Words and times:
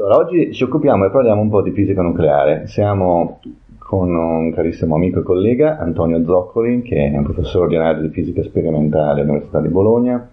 Allora, 0.00 0.16
oggi 0.16 0.50
ci 0.54 0.64
occupiamo 0.64 1.04
e 1.04 1.10
parliamo 1.10 1.42
un 1.42 1.50
po' 1.50 1.60
di 1.60 1.72
fisica 1.72 2.00
nucleare. 2.00 2.66
Siamo 2.68 3.38
con 3.76 4.08
un 4.14 4.50
carissimo 4.50 4.94
amico 4.94 5.20
e 5.20 5.22
collega, 5.22 5.76
Antonio 5.76 6.24
Zoccoli, 6.24 6.80
che 6.80 7.10
è 7.10 7.16
un 7.18 7.22
professore 7.22 7.64
ordinario 7.64 8.00
di 8.00 8.08
fisica 8.08 8.42
sperimentale 8.42 9.20
all'Università 9.20 9.60
di 9.60 9.68
Bologna, 9.68 10.26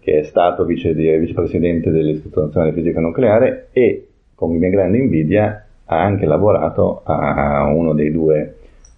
che 0.00 0.18
è 0.18 0.22
stato 0.22 0.66
vice, 0.66 0.92
vicepresidente 0.92 1.90
dell'Istituto 1.90 2.42
Nazionale 2.42 2.74
di 2.74 2.82
Fisica 2.82 3.00
Nucleare 3.00 3.68
e, 3.72 4.06
con 4.34 4.54
mia 4.54 4.68
grande 4.68 4.98
invidia, 4.98 5.64
ha 5.86 5.98
anche 5.98 6.26
lavorato 6.26 7.00
a 7.04 7.72
uno 7.72 7.94
dei 7.94 8.12
due 8.12 8.56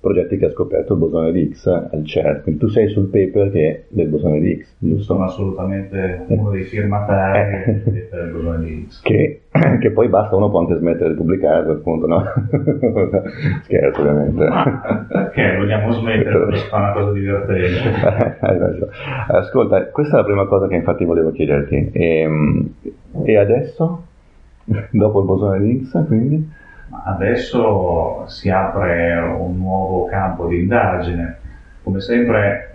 progetti 0.08 0.38
che 0.38 0.46
ha 0.46 0.50
scoperto 0.50 0.94
il 0.94 0.98
bosone 0.98 1.32
di 1.32 1.52
X 1.52 1.66
al 1.66 2.04
CERN. 2.04 2.42
Quindi 2.42 2.60
tu 2.60 2.68
sei 2.68 2.88
sul 2.88 3.08
paper 3.08 3.50
che 3.50 3.84
del 3.88 4.08
bosone 4.08 4.40
di 4.40 4.62
X, 4.62 4.74
giusto? 4.78 5.02
Sono 5.14 5.24
assolutamente 5.24 6.24
uno 6.28 6.50
dei 6.50 6.64
firmatari 6.64 7.62
eh. 7.64 7.82
del 7.84 8.30
bosone 8.32 8.64
di 8.64 8.86
X. 8.88 9.02
Che, 9.02 9.40
che, 9.80 9.90
poi 9.90 10.08
basta, 10.08 10.36
uno 10.36 10.48
può 10.48 10.60
anche 10.60 10.76
smettere 10.76 11.10
di 11.10 11.16
pubblicare 11.16 11.60
a 11.60 11.64
quel 11.64 11.78
punto, 11.78 12.06
no? 12.06 12.24
Scherzo 13.64 14.00
ovviamente. 14.00 14.48
Ma 14.48 15.06
perché 15.08 15.56
vogliamo 15.56 15.92
smettere 15.92 16.38
per 16.46 16.56
fare 16.70 16.82
una 16.82 16.92
cosa 16.92 17.12
divertente? 17.12 18.88
Ascolta, 19.28 19.86
questa 19.88 20.14
è 20.14 20.20
la 20.20 20.24
prima 20.24 20.46
cosa 20.46 20.66
che 20.68 20.74
infatti 20.74 21.04
volevo 21.04 21.30
chiederti. 21.32 21.90
E, 21.92 22.20
ehm, 22.20 22.74
e 23.24 23.36
adesso? 23.36 24.04
Dopo 24.90 25.20
il 25.20 25.26
bosone 25.26 25.60
di 25.60 25.84
X, 25.84 26.06
quindi? 26.06 26.56
Adesso 26.90 28.24
si 28.26 28.50
apre 28.50 29.18
un 29.38 29.58
nuovo 29.58 30.06
campo 30.06 30.46
di 30.46 30.60
indagine. 30.60 31.38
Come 31.82 32.00
sempre, 32.00 32.68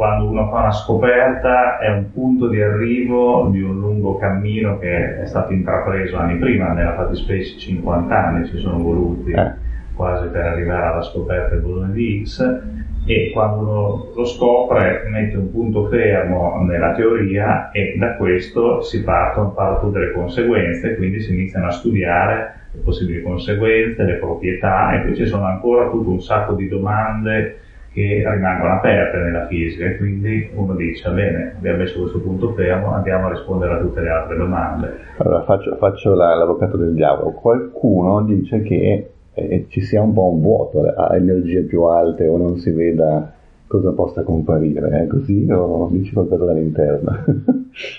quando 0.00 0.30
uno 0.30 0.48
fa 0.48 0.60
una 0.60 0.72
scoperta 0.72 1.78
è 1.78 1.90
un 1.90 2.10
punto 2.12 2.48
di 2.48 2.60
arrivo 2.60 3.48
di 3.50 3.60
un 3.60 3.78
lungo 3.78 4.16
cammino 4.16 4.78
che 4.78 5.20
è 5.20 5.26
stato 5.26 5.52
intrapreso 5.52 6.16
anni 6.16 6.38
prima, 6.38 6.72
nella 6.72 6.94
fattispecie 6.94 7.58
50 7.58 8.26
anni 8.26 8.46
ci 8.46 8.56
sono 8.58 8.78
voluti 8.78 9.32
eh. 9.32 9.52
quasi 9.94 10.28
per 10.28 10.46
arrivare 10.46 10.86
alla 10.86 11.02
scoperta 11.02 11.50
del 11.50 11.60
bosone 11.60 11.92
di 11.92 12.24
X 12.24 12.62
e 13.04 13.30
quando 13.32 13.60
uno 13.60 14.12
lo 14.14 14.24
scopre 14.24 15.06
mette 15.10 15.36
un 15.36 15.50
punto 15.50 15.86
fermo 15.88 16.62
nella 16.62 16.92
teoria 16.94 17.70
e 17.70 17.94
da 17.98 18.16
questo 18.16 18.80
si 18.82 19.02
partono, 19.02 19.50
partono 19.50 19.92
tutte 19.92 19.98
le 19.98 20.12
conseguenze, 20.12 20.96
quindi 20.96 21.20
si 21.20 21.32
iniziano 21.32 21.66
a 21.66 21.70
studiare 21.72 22.59
le 22.72 22.80
possibili 22.80 23.22
conseguenze, 23.22 24.02
le 24.02 24.16
proprietà 24.16 24.94
e 24.94 25.06
poi 25.06 25.16
ci 25.16 25.26
sono 25.26 25.44
ancora 25.44 25.88
tutto 25.90 26.10
un 26.10 26.20
sacco 26.20 26.54
di 26.54 26.68
domande 26.68 27.58
che 27.92 28.22
rimangono 28.24 28.74
aperte 28.74 29.18
nella 29.18 29.46
fisica 29.46 29.86
e 29.86 29.96
quindi 29.96 30.48
uno 30.54 30.74
dice 30.76 31.10
bene 31.10 31.54
abbiamo 31.56 31.78
messo 31.78 31.98
questo 31.98 32.20
punto 32.20 32.52
fermo 32.52 32.92
andiamo 32.94 33.26
a 33.26 33.30
rispondere 33.30 33.74
a 33.74 33.78
tutte 33.78 34.00
le 34.00 34.08
altre 34.08 34.36
domande. 34.36 34.98
Allora 35.16 35.42
faccio, 35.42 35.74
faccio 35.76 36.14
la, 36.14 36.34
l'avvocato 36.36 36.76
del 36.76 36.94
diavolo. 36.94 37.32
Qualcuno 37.32 38.22
dice 38.22 38.62
che 38.62 39.10
eh, 39.34 39.66
ci 39.68 39.80
sia 39.80 40.02
un 40.02 40.12
po' 40.12 40.32
un 40.32 40.40
vuoto 40.40 40.82
a 40.82 41.16
energie 41.16 41.62
più 41.62 41.82
alte 41.82 42.28
o 42.28 42.36
non 42.36 42.58
si 42.58 42.70
veda 42.70 43.32
cosa 43.66 43.92
possa 43.92 44.24
comparire 44.24 45.02
è 45.02 45.06
così 45.06 45.46
o 45.48 45.88
dici 45.92 46.12
qualcosa 46.12 46.44
dall'interno? 46.44 47.10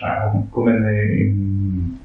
Ah, 0.01 0.43
come 0.49 0.71
in, 1.17 1.97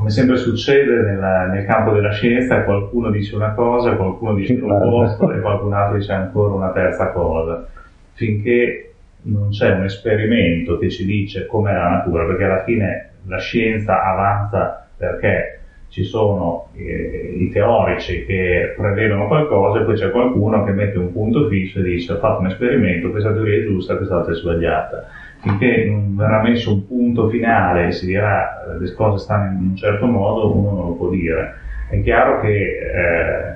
come 0.00 0.12
sempre 0.12 0.38
succede 0.38 1.02
nella, 1.02 1.44
nel 1.44 1.66
campo 1.66 1.92
della 1.92 2.10
scienza, 2.10 2.64
qualcuno 2.64 3.10
dice 3.10 3.36
una 3.36 3.52
cosa, 3.52 3.96
qualcuno 3.96 4.32
dice 4.32 4.54
l'opposto 4.54 5.30
e 5.30 5.40
qualcun 5.40 5.74
altro 5.74 5.98
dice 5.98 6.12
ancora 6.12 6.54
una 6.54 6.72
terza 6.72 7.10
cosa. 7.10 7.68
Finché 8.14 8.94
non 9.24 9.50
c'è 9.50 9.72
un 9.72 9.84
esperimento 9.84 10.78
che 10.78 10.88
ci 10.88 11.04
dice 11.04 11.44
com'è 11.44 11.74
la 11.74 11.90
natura, 11.90 12.24
perché 12.24 12.44
alla 12.44 12.64
fine 12.64 13.10
la 13.26 13.38
scienza 13.38 14.02
avanza 14.02 14.88
perché 14.96 15.60
ci 15.90 16.04
sono 16.04 16.68
eh, 16.76 17.34
i 17.38 17.50
teorici 17.50 18.24
che 18.24 18.72
prevedono 18.74 19.26
qualcosa 19.26 19.80
e 19.80 19.84
poi 19.84 19.96
c'è 19.96 20.10
qualcuno 20.10 20.64
che 20.64 20.72
mette 20.72 20.96
un 20.96 21.12
punto 21.12 21.46
fisso 21.48 21.80
e 21.80 21.82
dice 21.82 22.14
ho 22.14 22.18
fatto 22.18 22.40
un 22.40 22.46
esperimento, 22.46 23.10
questa 23.10 23.34
teoria 23.34 23.58
è 23.58 23.64
giusta, 23.64 23.96
quest'altra 23.96 24.32
è 24.32 24.36
sbagliata 24.36 25.08
finché 25.40 25.86
non 25.86 26.16
verrà 26.16 26.42
messo 26.42 26.72
un 26.72 26.86
punto 26.86 27.28
finale 27.28 27.88
e 27.88 27.92
si 27.92 28.06
dirà 28.06 28.62
le 28.78 28.92
cose 28.94 29.22
stanno 29.24 29.52
in 29.52 29.68
un 29.70 29.76
certo 29.76 30.06
modo, 30.06 30.54
uno 30.54 30.70
non 30.70 30.88
lo 30.88 30.94
può 30.94 31.08
dire. 31.08 31.54
È 31.88 32.00
chiaro 32.02 32.40
che 32.40 32.48
eh, 32.48 33.54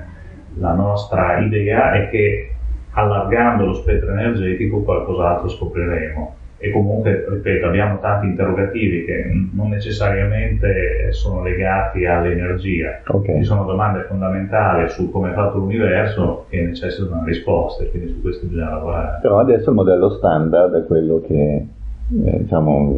la 0.55 0.73
nostra 0.73 1.39
idea 1.39 1.93
è 1.93 2.09
che 2.09 2.51
allargando 2.91 3.65
lo 3.65 3.73
spettro 3.73 4.11
energetico 4.11 4.81
qualcos'altro 4.81 5.49
scopriremo. 5.49 6.34
E 6.57 6.71
comunque, 6.71 7.25
ripeto, 7.27 7.67
abbiamo 7.67 7.99
tanti 7.99 8.27
interrogativi 8.27 9.03
che 9.05 9.29
non 9.53 9.69
necessariamente 9.69 11.11
sono 11.11 11.43
legati 11.43 12.05
all'energia. 12.05 13.01
Okay. 13.05 13.37
Ci 13.39 13.43
sono 13.43 13.65
domande 13.65 14.03
fondamentali 14.03 14.87
su 14.89 15.11
come 15.11 15.31
è 15.31 15.33
fatto 15.33 15.57
l'universo 15.57 16.45
che 16.49 16.61
necessitano 16.61 17.25
risposte, 17.25 17.89
quindi 17.89 18.09
su 18.09 18.21
questo 18.21 18.47
bisogna 18.47 18.69
lavorare. 18.69 19.19
Però 19.21 19.39
adesso 19.39 19.69
il 19.69 19.75
modello 19.75 20.09
standard 20.11 20.73
è 20.75 20.85
quello 20.85 21.21
che 21.27 21.65
eh, 22.13 22.37
diciamo, 22.39 22.95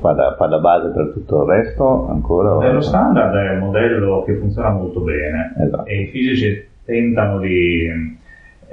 fa, 0.00 0.12
da, 0.12 0.34
fa, 0.36 0.46
da, 0.46 0.58
base 0.58 0.88
per 0.90 1.10
tutto 1.12 1.42
il 1.42 1.48
resto 1.48 2.08
ancora? 2.08 2.48
Il 2.48 2.54
modello 2.54 2.80
standard 2.80 3.34
è 3.34 3.50
un 3.50 3.58
modello 3.58 4.22
che 4.24 4.34
funziona 4.36 4.70
molto 4.70 5.00
bene 5.00 5.54
esatto. 5.58 5.84
e 5.84 6.00
i 6.00 6.06
fisici 6.06 6.66
tentano 6.84 7.38
di 7.38 8.22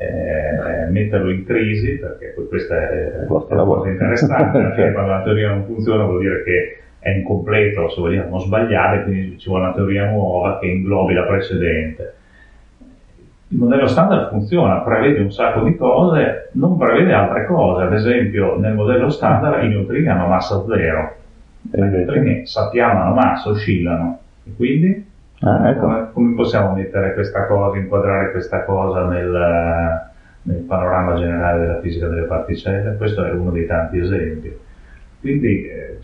eh, 0.02 0.90
metterlo 0.90 1.30
in 1.30 1.46
crisi 1.46 1.98
perché 1.98 2.34
questa 2.48 2.90
è, 2.90 3.12
è 3.12 3.26
una 3.28 3.64
cosa 3.64 3.90
interessante 3.90 4.60
perché 4.60 4.92
quando 4.92 5.12
la 5.12 5.22
teoria 5.24 5.50
non 5.50 5.66
funziona 5.66 6.04
vuol 6.04 6.20
dire 6.22 6.44
che 6.44 6.78
è 7.00 7.10
incompleto, 7.10 7.90
se 7.90 8.00
vogliamo 8.00 8.40
sbagliare, 8.40 9.04
quindi 9.04 9.40
ci 9.40 9.50
vuole 9.50 9.66
una 9.66 9.74
teoria 9.74 10.10
nuova 10.10 10.60
che 10.60 10.68
inglobi 10.68 11.14
la 11.14 11.24
precedente 11.24 12.14
il 13.52 13.58
modello 13.58 13.86
standard 13.86 14.30
funziona, 14.30 14.80
prevede 14.80 15.20
un 15.20 15.32
sacco 15.32 15.64
di 15.64 15.76
cose, 15.76 16.52
non 16.54 16.78
prevede 16.78 17.12
altre 17.12 17.46
cose. 17.46 17.84
Ad 17.84 17.94
esempio, 17.94 18.58
nel 18.58 18.74
modello 18.74 19.10
standard 19.10 19.64
i 19.64 19.68
neutrini 19.68 20.08
hanno 20.08 20.28
massa 20.28 20.64
zero. 20.66 21.16
I 21.74 21.82
neutrini 21.82 22.46
sappiamo 22.46 23.02
hanno 23.02 23.14
massa, 23.14 23.50
oscillano. 23.50 24.20
E 24.46 24.56
quindi 24.56 25.11
ah, 25.42 25.70
ecco. 25.70 25.80
come, 25.80 26.10
come, 26.14 26.36
possiamo 26.36 26.74
mettere 26.74 27.14
questa 27.14 27.46
cosa, 27.46 27.78
inquadrare 27.78 28.32
questa 28.32 28.64
cosa 28.64 29.06
nel, 29.08 30.12
nel 30.44 30.64
panorama 30.68 31.16
generale 31.16 31.60
della 31.60 31.80
fisica 31.80 32.08
delle 32.08 32.28
particelle? 32.28 32.96
Questo 32.96 33.24
è 33.24 33.32
uno 33.32 33.52
dei 33.52 33.66
tanti 33.66 34.00
esempi. 34.00 34.58
Quindi 35.20 35.68
eh, 35.68 35.98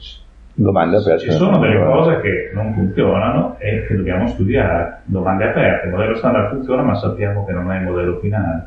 Domande 0.59 0.97
aperte. 0.97 1.19
Ci 1.19 1.31
sono 1.31 1.59
delle 1.59 1.83
cose 1.83 2.19
che 2.19 2.49
non 2.51 2.73
funzionano 2.73 3.57
e 3.59 3.85
che 3.85 3.95
dobbiamo 3.95 4.25
studiare. 4.25 5.01
Domande 5.05 5.49
aperte. 5.49 5.85
Il 5.85 5.93
modello 5.93 6.15
standard 6.15 6.49
funziona, 6.49 6.81
ma 6.81 6.95
sappiamo 6.95 7.45
che 7.45 7.51
non 7.51 7.71
è 7.71 7.77
il 7.77 7.83
modello 7.83 8.17
finale. 8.17 8.65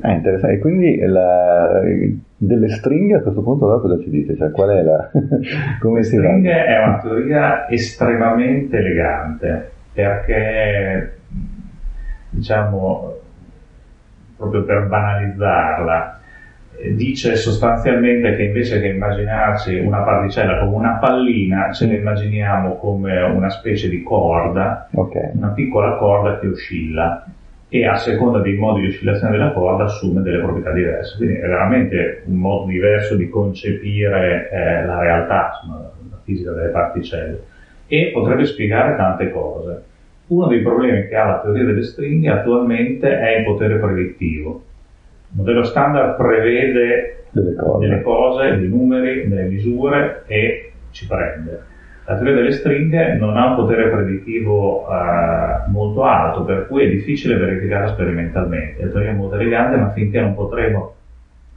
Ah, 0.00 0.12
interessante. 0.12 0.54
E 0.54 0.58
quindi 0.60 0.96
la, 1.00 1.80
delle 2.36 2.68
stringhe 2.68 3.16
a 3.16 3.20
questo 3.20 3.42
punto 3.42 3.64
allora 3.64 3.80
cosa 3.80 3.98
ci 3.98 4.10
dice? 4.10 4.36
Cioè, 4.36 4.52
qual 4.52 4.70
è 4.70 4.82
la... 4.82 5.10
come 5.82 5.98
Le 5.98 6.04
si 6.04 6.16
stringhe 6.16 6.52
va? 6.52 6.64
è 6.64 6.84
una 6.84 6.98
teoria 6.98 7.68
estremamente 7.68 8.76
elegante 8.76 9.70
perché, 9.94 11.18
diciamo, 12.30 13.14
proprio 14.36 14.64
per 14.64 14.86
banalizzarla, 14.88 16.20
dice 16.96 17.36
sostanzialmente 17.36 18.34
che 18.34 18.42
invece 18.42 18.80
che 18.80 18.88
immaginarci 18.88 19.78
una 19.78 20.00
particella 20.00 20.58
come 20.58 20.74
una 20.74 20.96
pallina, 20.96 21.70
ce 21.70 21.86
la 21.86 21.94
immaginiamo 21.94 22.76
come 22.76 23.22
una 23.22 23.48
specie 23.48 23.88
di 23.88 24.02
corda, 24.02 24.88
okay. 24.92 25.30
una 25.34 25.50
piccola 25.50 25.94
corda 25.94 26.40
che 26.40 26.48
oscilla 26.48 27.24
e 27.68 27.86
a 27.86 27.94
seconda 27.94 28.40
dei 28.40 28.56
modi 28.56 28.82
di 28.82 28.88
oscillazione 28.88 29.36
della 29.36 29.52
corda 29.52 29.84
assume 29.84 30.22
delle 30.22 30.40
proprietà 30.40 30.72
diverse. 30.72 31.16
Quindi 31.16 31.36
è 31.36 31.46
veramente 31.46 32.22
un 32.26 32.36
modo 32.36 32.66
diverso 32.66 33.14
di 33.14 33.28
concepire 33.28 34.50
eh, 34.50 34.84
la 34.84 34.98
realtà, 34.98 35.60
insomma, 35.62 35.78
la 35.78 36.18
fisica 36.24 36.50
delle 36.50 36.68
particelle 36.68 37.52
e 37.86 38.10
potrebbe 38.12 38.44
spiegare 38.46 38.96
tante 38.96 39.30
cose. 39.30 39.82
Uno 40.26 40.46
dei 40.46 40.60
problemi 40.60 41.06
che 41.06 41.16
ha 41.16 41.26
la 41.26 41.40
teoria 41.40 41.64
delle 41.64 41.82
stringhe 41.82 42.30
attualmente 42.30 43.18
è 43.18 43.38
il 43.38 43.44
potere 43.44 43.76
predittivo 43.76 44.62
il 45.34 45.40
modello 45.40 45.64
standard 45.64 46.16
prevede 46.16 47.24
delle 47.30 47.54
cose. 47.56 47.86
delle 47.86 48.02
cose, 48.02 48.56
dei 48.56 48.68
numeri, 48.68 49.28
delle 49.28 49.48
misure 49.48 50.22
e 50.26 50.72
ci 50.92 51.08
prende. 51.08 51.72
La 52.06 52.14
teoria 52.14 52.34
delle 52.34 52.52
stringhe 52.52 53.14
non 53.14 53.36
ha 53.36 53.48
un 53.48 53.56
potere 53.56 53.88
predittivo 53.88 54.86
eh, 54.88 55.68
molto 55.70 56.04
alto, 56.04 56.44
per 56.44 56.68
cui 56.68 56.84
è 56.84 56.88
difficile 56.88 57.36
verificare 57.36 57.88
sperimentalmente. 57.88 58.84
La 58.84 58.90
teoria 58.92 59.10
è 59.10 59.14
molto 59.14 59.34
elegante, 59.34 59.76
ma 59.76 59.90
finché 59.90 60.20
non 60.20 60.34
potremo 60.34 60.94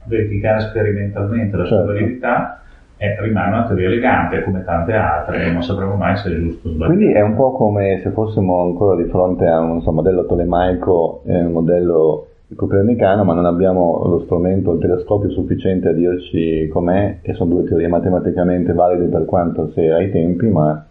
verificare 0.06 0.60
sperimentalmente 0.62 1.56
la 1.56 1.64
sua 1.64 1.76
certo. 1.76 1.92
validità, 1.92 2.62
eh, 2.98 3.16
rimane 3.20 3.48
una 3.48 3.66
teoria 3.66 3.86
elegante 3.86 4.42
come 4.42 4.64
tante 4.64 4.92
altre 4.92 5.46
e 5.46 5.50
non 5.50 5.62
sapremo 5.62 5.94
mai 5.94 6.16
se 6.16 6.30
è 6.30 6.36
giusto 6.36 6.68
o 6.68 6.72
sbagliato. 6.72 6.96
Quindi 6.96 7.14
è 7.14 7.20
un 7.20 7.34
po' 7.36 7.52
come 7.52 8.00
se 8.02 8.10
fossimo 8.10 8.60
ancora 8.62 9.00
di 9.00 9.08
fronte 9.08 9.46
a 9.46 9.60
un 9.60 9.80
so, 9.82 9.92
modello 9.92 10.26
tolemaico 10.26 11.22
e 11.24 11.40
un 11.40 11.52
modello 11.52 12.26
copernicano, 12.54 13.24
ma 13.24 13.34
non 13.34 13.46
abbiamo 13.46 14.02
lo 14.06 14.20
strumento, 14.20 14.72
il 14.72 14.80
telescopio 14.80 15.30
sufficiente 15.30 15.88
a 15.88 15.92
dirci 15.92 16.68
com'è, 16.68 17.18
e 17.22 17.34
sono 17.34 17.54
due 17.54 17.64
teorie 17.64 17.88
matematicamente 17.88 18.72
valide 18.72 19.06
per 19.06 19.24
quanto 19.26 19.70
sia 19.72 19.96
ai 19.96 20.10
tempi, 20.10 20.46
ma 20.48 20.84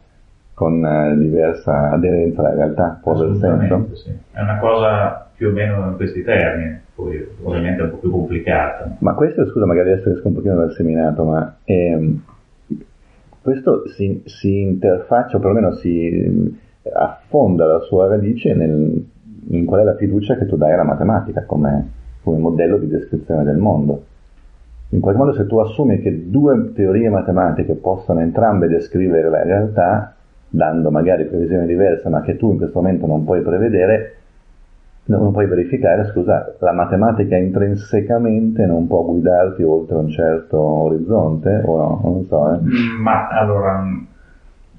con 0.53 0.85
eh, 0.85 1.17
diversa 1.17 1.91
aderenza 1.91 2.41
alla 2.41 2.53
realtà, 2.53 2.99
può 3.01 3.13
aver 3.13 3.35
senso? 3.35 3.89
Sì. 3.95 4.11
È 4.31 4.41
una 4.41 4.57
cosa 4.59 5.26
più 5.37 5.49
o 5.49 5.51
meno 5.51 5.87
in 5.87 5.95
questi 5.95 6.23
termini, 6.23 6.79
poi 6.95 7.23
ovviamente 7.43 7.79
è 7.79 7.83
un 7.83 7.91
po' 7.91 7.97
più 7.97 8.09
complicata. 8.09 8.97
Ma 8.99 9.13
questo, 9.13 9.45
scusa, 9.45 9.67
magari 9.67 9.91
adesso 9.91 10.09
esco 10.09 10.29
un 10.29 10.33
pochino 10.33 10.55
dal 10.55 10.73
seminato, 10.73 11.23
ma 11.25 11.57
ehm, 11.63 12.21
questo 13.39 13.87
si, 13.89 14.23
si, 14.25 14.61
interfaccia, 14.61 15.37
o 15.37 15.39
perlomeno 15.39 15.73
si 15.75 16.57
affonda 16.91 17.65
la 17.67 17.79
sua 17.81 18.07
radice 18.07 18.55
nel, 18.55 19.05
in 19.49 19.65
qual 19.65 19.81
è 19.81 19.83
la 19.83 19.95
fiducia 19.95 20.37
che 20.37 20.47
tu 20.47 20.57
dai 20.57 20.73
alla 20.73 20.83
matematica 20.83 21.45
come, 21.45 21.87
come 22.23 22.39
modello 22.39 22.79
di 22.79 22.87
descrizione 22.87 23.43
del 23.43 23.57
mondo. 23.57 24.05
In 24.89 25.01
qualche 25.01 25.19
modo 25.19 25.33
se 25.33 25.45
tu 25.45 25.59
assumi 25.59 25.99
che 25.99 26.31
due 26.31 26.71
teorie 26.73 27.09
matematiche 27.09 27.75
possano 27.75 28.21
entrambe 28.21 28.67
descrivere 28.67 29.29
la 29.29 29.43
realtà, 29.43 30.15
dando 30.49 30.89
magari 30.89 31.25
previsioni 31.25 31.67
diverse, 31.67 32.09
ma 32.09 32.21
che 32.21 32.37
tu 32.37 32.51
in 32.51 32.57
questo 32.57 32.79
momento 32.79 33.05
non 33.05 33.23
puoi 33.23 33.41
prevedere, 33.41 34.16
non 35.15 35.31
puoi 35.31 35.47
verificare, 35.47 36.05
scusa, 36.05 36.55
la 36.59 36.73
matematica 36.73 37.35
intrinsecamente 37.37 38.65
non 38.65 38.87
può 38.87 39.03
guidarti 39.03 39.63
oltre 39.63 39.95
un 39.95 40.09
certo 40.09 40.59
orizzonte 40.59 41.61
o 41.65 41.77
no? 41.77 42.01
Non 42.03 42.25
so. 42.25 42.53
Eh. 42.53 42.59
Mm, 42.59 43.01
ma 43.01 43.27
allora 43.29 43.83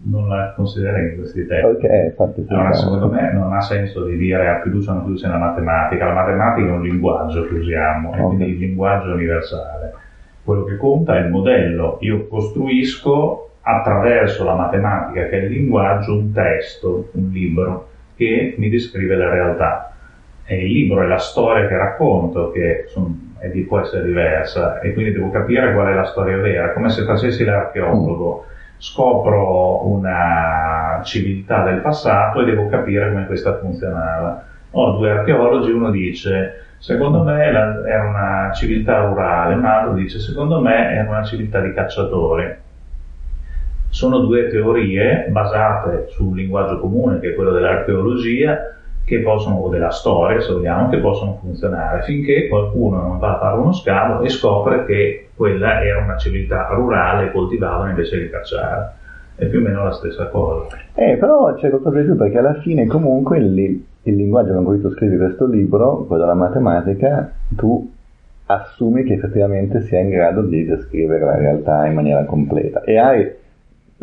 non 0.00 0.28
la 0.28 0.52
considererei 0.54 1.10
in 1.10 1.16
questi 1.16 1.46
termini. 1.46 1.76
Ok, 1.76 2.04
infatti. 2.10 2.44
Allora, 2.48 2.72
secondo 2.72 3.10
me 3.10 3.32
non 3.32 3.52
ha 3.52 3.60
senso 3.60 4.04
di 4.04 4.16
dire 4.16 4.48
a 4.48 4.60
fiducia 4.60 4.92
o 4.92 4.94
non 4.94 5.04
fiducia 5.04 5.28
nella 5.28 5.46
matematica. 5.46 6.06
La 6.06 6.14
matematica 6.14 6.68
è 6.68 6.72
un 6.72 6.82
linguaggio 6.82 7.46
che 7.46 7.54
usiamo, 7.54 8.10
okay. 8.10 8.20
quindi 8.20 8.44
il 8.44 8.58
linguaggio 8.58 9.12
universale. 9.12 9.94
Quello 10.44 10.64
che 10.64 10.76
conta 10.76 11.16
è 11.16 11.20
il 11.20 11.30
modello. 11.30 11.98
Io 12.00 12.26
costruisco 12.26 13.50
attraverso 13.62 14.44
la 14.44 14.54
matematica, 14.54 15.26
che 15.26 15.40
è 15.40 15.44
il 15.44 15.50
linguaggio, 15.50 16.16
un 16.16 16.32
testo, 16.32 17.10
un 17.12 17.28
libro, 17.30 17.88
che 18.16 18.54
mi 18.56 18.68
descrive 18.68 19.16
la 19.16 19.28
realtà. 19.28 19.92
E 20.50 20.64
il 20.64 20.72
libro 20.72 21.02
è 21.02 21.06
la 21.06 21.18
storia 21.18 21.66
che 21.66 21.76
racconto, 21.76 22.50
che 22.52 22.86
di, 23.52 23.60
può 23.64 23.80
essere 23.80 24.02
diversa, 24.02 24.80
e 24.80 24.94
quindi 24.94 25.12
devo 25.12 25.30
capire 25.30 25.74
qual 25.74 25.88
è 25.88 25.94
la 25.94 26.06
storia 26.06 26.38
vera, 26.38 26.72
come 26.72 26.88
se 26.88 27.04
facessi 27.04 27.44
l'archeologo. 27.44 28.46
Scopro 28.78 29.86
una 29.88 31.02
civiltà 31.04 31.64
del 31.64 31.80
passato 31.80 32.40
e 32.40 32.44
devo 32.46 32.66
capire 32.68 33.10
come 33.10 33.26
questa 33.26 33.58
funzionava. 33.58 34.42
Ho 34.70 34.96
due 34.96 35.10
archeologi, 35.10 35.70
uno 35.70 35.90
dice 35.90 36.64
secondo 36.78 37.22
me 37.24 37.44
era 37.44 38.08
una 38.08 38.50
civiltà 38.54 39.04
rurale, 39.04 39.54
un 39.54 39.66
altro 39.66 39.92
dice 39.92 40.18
secondo 40.18 40.60
me 40.60 40.94
era 40.94 41.10
una 41.10 41.24
civiltà 41.24 41.60
di 41.60 41.74
cacciatori 41.74 42.56
sono 43.90 44.18
due 44.18 44.48
teorie 44.48 45.26
basate 45.30 46.08
su 46.10 46.28
un 46.28 46.36
linguaggio 46.36 46.78
comune 46.78 47.18
che 47.20 47.30
è 47.30 47.34
quello 47.34 47.52
dell'archeologia 47.52 48.77
che 49.08 49.20
possono, 49.20 49.56
o 49.56 49.68
della 49.70 49.90
storia 49.90 50.40
se 50.40 50.52
vogliamo, 50.52 50.90
che 50.90 50.98
possono 50.98 51.38
funzionare 51.40 52.02
finché 52.02 52.46
qualcuno 52.46 53.00
non 53.00 53.18
va 53.18 53.36
a 53.36 53.38
fare 53.38 53.58
uno 53.58 53.72
scavo 53.72 54.22
e 54.22 54.28
scopre 54.28 54.84
che 54.84 55.30
quella 55.34 55.82
era 55.82 56.02
una 56.02 56.18
civiltà 56.18 56.68
rurale 56.68 57.26
e 57.26 57.32
coltivavano 57.32 57.88
invece 57.88 58.20
di 58.20 58.28
cacciare. 58.28 58.92
È 59.34 59.46
più 59.46 59.60
o 59.60 59.62
meno 59.62 59.84
la 59.84 59.92
stessa 59.92 60.28
cosa. 60.28 60.76
Eh, 60.94 61.16
però 61.16 61.54
c'è 61.54 61.70
qualcosa 61.70 61.98
di 61.98 62.04
più 62.04 62.16
perché 62.16 62.38
alla 62.38 62.60
fine 62.60 62.86
comunque 62.86 63.38
il, 63.38 63.58
il 64.02 64.14
linguaggio 64.14 64.52
con 64.52 64.64
cui 64.64 64.80
tu 64.80 64.90
scrivi 64.90 65.16
questo 65.16 65.46
libro, 65.46 66.04
quello 66.04 66.22
della 66.22 66.34
matematica, 66.34 67.32
tu 67.56 67.90
assumi 68.46 69.04
che 69.04 69.14
effettivamente 69.14 69.80
sia 69.82 70.00
in 70.00 70.10
grado 70.10 70.42
di 70.42 70.64
descrivere 70.64 71.24
la 71.24 71.36
realtà 71.36 71.86
in 71.86 71.94
maniera 71.94 72.24
completa 72.24 72.82
e 72.82 72.98
hai 72.98 73.30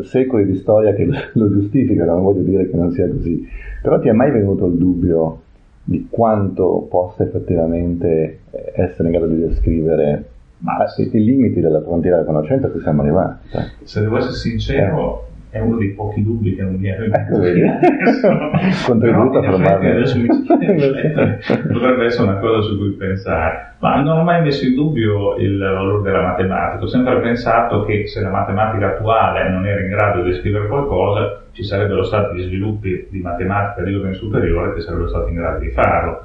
secoli 0.02 0.44
di 0.46 0.56
storia 0.56 0.92
che 0.94 1.06
lo 1.32 1.52
giustificano, 1.52 2.14
non 2.14 2.22
voglio 2.22 2.42
dire 2.42 2.68
che 2.68 2.76
non 2.76 2.92
sia 2.92 3.08
così, 3.08 3.46
però 3.82 3.98
ti 4.00 4.08
è 4.08 4.12
mai 4.12 4.30
venuto 4.30 4.66
il 4.66 4.74
dubbio 4.74 5.42
di 5.84 6.08
quanto 6.10 6.86
possa 6.90 7.22
effettivamente 7.22 8.40
eh, 8.50 8.72
essere 8.74 9.08
in 9.08 9.14
grado 9.16 9.32
di 9.32 9.40
descrivere 9.40 10.30
Ma, 10.58 10.84
i, 10.96 11.10
i 11.12 11.24
limiti 11.24 11.60
della 11.60 11.80
frontiera 11.80 12.16
della 12.16 12.28
conoscenza 12.28 12.66
a 12.66 12.70
cui 12.70 12.80
siamo 12.80 13.02
arrivati? 13.02 13.48
Cioè. 13.50 13.62
Se 13.84 14.00
devo 14.00 14.16
essere 14.16 14.34
sincero, 14.34 15.28
eh 15.30 15.34
è 15.50 15.60
uno 15.60 15.76
dei 15.76 15.90
pochi 15.90 16.22
dubbi 16.22 16.54
che 16.54 16.62
non 16.62 16.74
mi 16.74 16.88
ero 16.88 17.04
ecco, 17.04 17.38
contributo 18.86 19.38
a 19.38 19.42
formarmi 19.42 19.88
adesso 19.88 20.18
mi 20.18 20.26
potrebbe 20.26 22.04
essere 22.04 22.28
una 22.28 22.38
cosa 22.38 22.60
su 22.62 22.76
cui 22.76 22.90
pensare. 22.90 23.74
Ma 23.78 24.00
non 24.00 24.18
ho 24.18 24.22
mai 24.22 24.42
messo 24.42 24.64
in 24.64 24.74
dubbio 24.74 25.36
il 25.36 25.58
valore 25.58 26.02
della 26.02 26.22
matematica. 26.22 26.82
Ho 26.82 26.88
sempre 26.88 27.20
pensato 27.20 27.84
che 27.84 28.06
se 28.06 28.20
la 28.20 28.30
matematica 28.30 28.88
attuale 28.88 29.48
non 29.48 29.66
era 29.66 29.80
in 29.80 29.88
grado 29.88 30.22
di 30.22 30.30
descrivere 30.30 30.66
qualcosa 30.66 31.42
ci 31.52 31.62
sarebbero 31.62 32.02
stati 32.02 32.42
sviluppi 32.42 33.06
di 33.10 33.20
matematica 33.20 33.82
di 33.82 33.94
ordine 33.94 34.14
superiore 34.14 34.74
che 34.74 34.80
sarebbero 34.80 35.08
stati 35.08 35.30
in 35.30 35.36
grado 35.36 35.58
di 35.58 35.70
farlo. 35.70 36.24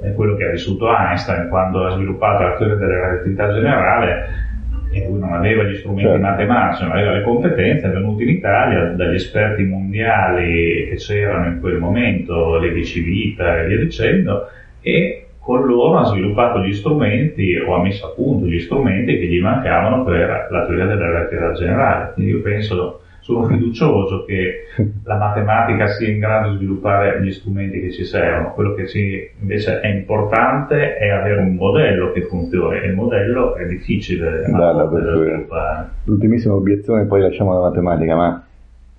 È 0.00 0.12
quello 0.14 0.34
che 0.34 0.44
ha 0.44 0.50
vissuto 0.50 0.88
Einstein 0.88 1.48
quando 1.48 1.84
ha 1.84 1.90
sviluppato 1.90 2.42
la 2.42 2.56
teoria 2.56 2.76
della 2.76 3.06
relatività 3.06 3.52
generale 3.52 4.41
e 4.92 5.06
lui 5.08 5.18
non 5.18 5.32
aveva 5.32 5.64
gli 5.64 5.76
strumenti 5.76 6.10
certo. 6.10 6.26
matematici, 6.26 6.82
non 6.82 6.92
aveva 6.92 7.12
le 7.12 7.22
competenze, 7.22 7.86
è 7.86 7.90
venuto 7.90 8.22
in 8.22 8.28
Italia 8.28 8.84
dagli 8.90 9.14
esperti 9.14 9.62
mondiali 9.64 10.88
che 10.88 10.96
c'erano 10.96 11.46
in 11.46 11.60
quel 11.60 11.78
momento, 11.78 12.58
Levi 12.58 12.84
Civita 12.84 13.60
e 13.60 13.66
via 13.66 13.78
dicendo, 13.78 14.48
e 14.80 15.26
con 15.38 15.64
loro 15.64 15.98
ha 15.98 16.04
sviluppato 16.04 16.60
gli 16.60 16.72
strumenti 16.72 17.56
o 17.56 17.74
ha 17.74 17.82
messo 17.82 18.06
a 18.06 18.10
punto 18.10 18.46
gli 18.46 18.60
strumenti 18.60 19.18
che 19.18 19.26
gli 19.26 19.40
mancavano 19.40 20.04
per 20.04 20.48
la 20.50 20.66
teoria 20.66 20.86
della 20.86 21.06
relatività 21.06 21.52
generale. 21.52 22.12
Quindi 22.14 22.32
io 22.32 22.40
penso 22.42 23.01
sono 23.22 23.46
fiducioso 23.46 24.24
che 24.24 24.66
la 25.04 25.16
matematica 25.16 25.86
sia 25.86 26.08
in 26.08 26.18
grado 26.18 26.50
di 26.50 26.56
sviluppare 26.56 27.22
gli 27.22 27.30
strumenti 27.30 27.80
che 27.80 27.92
ci 27.92 28.04
servono. 28.04 28.52
Quello 28.52 28.74
che 28.74 28.88
ci, 28.88 29.30
invece 29.40 29.80
è 29.80 29.86
importante 29.86 30.96
è 30.96 31.08
avere 31.08 31.40
un 31.40 31.54
modello 31.54 32.10
che 32.10 32.22
funzioni 32.22 32.80
e 32.80 32.86
il 32.88 32.94
modello 32.94 33.54
è 33.54 33.66
difficile 33.66 34.42
da 34.50 34.88
sviluppare. 34.88 35.88
L'ultimissima 36.04 36.54
obiezione, 36.54 37.04
poi 37.04 37.20
lasciamo 37.20 37.52
la 37.54 37.60
matematica, 37.60 38.16
ma 38.16 38.44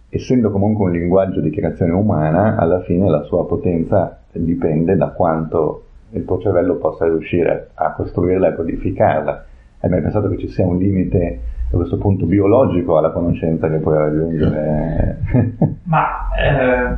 essendo 0.07 0.51
comunque 0.51 0.85
un 0.85 0.91
linguaggio 0.91 1.41
di 1.41 1.49
creazione 1.49 1.91
umana, 1.91 2.55
alla 2.55 2.79
fine 2.81 3.09
la 3.09 3.23
sua 3.23 3.45
potenza 3.45 4.19
dipende 4.31 4.95
da 4.95 5.09
quanto 5.09 5.83
il 6.11 6.23
tuo 6.23 6.39
cervello 6.39 6.75
possa 6.75 7.05
riuscire 7.05 7.71
a 7.73 7.91
costruirla 7.91 8.47
e 8.47 8.49
a 8.51 8.53
codificarla. 8.53 9.45
Hai 9.81 9.89
mai 9.89 10.01
pensato 10.01 10.29
che 10.29 10.37
ci 10.37 10.47
sia 10.47 10.65
un 10.65 10.77
limite 10.77 11.39
a 11.73 11.77
questo 11.77 11.97
punto 11.97 12.25
biologico 12.25 12.97
alla 12.97 13.09
conoscenza 13.09 13.67
che 13.67 13.77
puoi 13.77 13.97
raggiungere? 13.97 15.17
Ma 15.85 16.29
eh, 16.37 16.95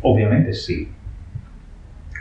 ovviamente 0.00 0.52
sì. 0.52 0.96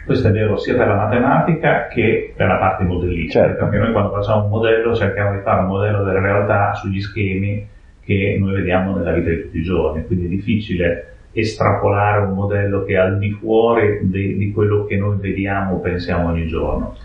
Questo 0.05 0.27
è 0.27 0.31
vero 0.31 0.55
sia 0.57 0.75
per 0.75 0.87
la 0.87 0.95
matematica 0.95 1.87
che 1.87 2.33
per 2.35 2.47
la 2.47 2.57
parte 2.57 2.83
modellistica, 2.83 3.45
certo. 3.45 3.63
perché 3.63 3.77
noi 3.79 3.91
quando 3.91 4.11
facciamo 4.11 4.43
un 4.43 4.49
modello 4.49 4.95
cerchiamo 4.95 5.35
di 5.35 5.41
fare 5.41 5.61
un 5.61 5.67
modello 5.67 6.03
della 6.03 6.21
realtà 6.21 6.73
sugli 6.75 7.01
schemi 7.01 7.67
che 8.01 8.37
noi 8.39 8.53
vediamo 8.53 8.95
nella 8.95 9.11
vita 9.11 9.29
di 9.31 9.41
tutti 9.41 9.57
i 9.57 9.63
giorni, 9.63 10.05
quindi 10.05 10.25
è 10.25 10.29
difficile 10.29 11.15
estrapolare 11.31 12.21
un 12.21 12.33
modello 12.33 12.83
che 12.83 12.93
è 12.93 12.97
al 12.97 13.17
di 13.17 13.31
fuori 13.31 13.99
di, 14.03 14.37
di 14.37 14.51
quello 14.53 14.85
che 14.85 14.95
noi 14.95 15.17
vediamo 15.17 15.73
o 15.73 15.79
pensiamo 15.79 16.29
ogni 16.29 16.47
giorno. 16.47 16.95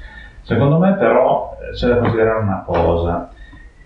Secondo 0.43 0.79
me 0.79 0.95
però 0.95 1.57
eh, 1.61 1.73
c'è 1.73 1.89
da 1.89 1.97
considerare 1.97 2.43
una 2.43 2.63
cosa, 2.65 3.31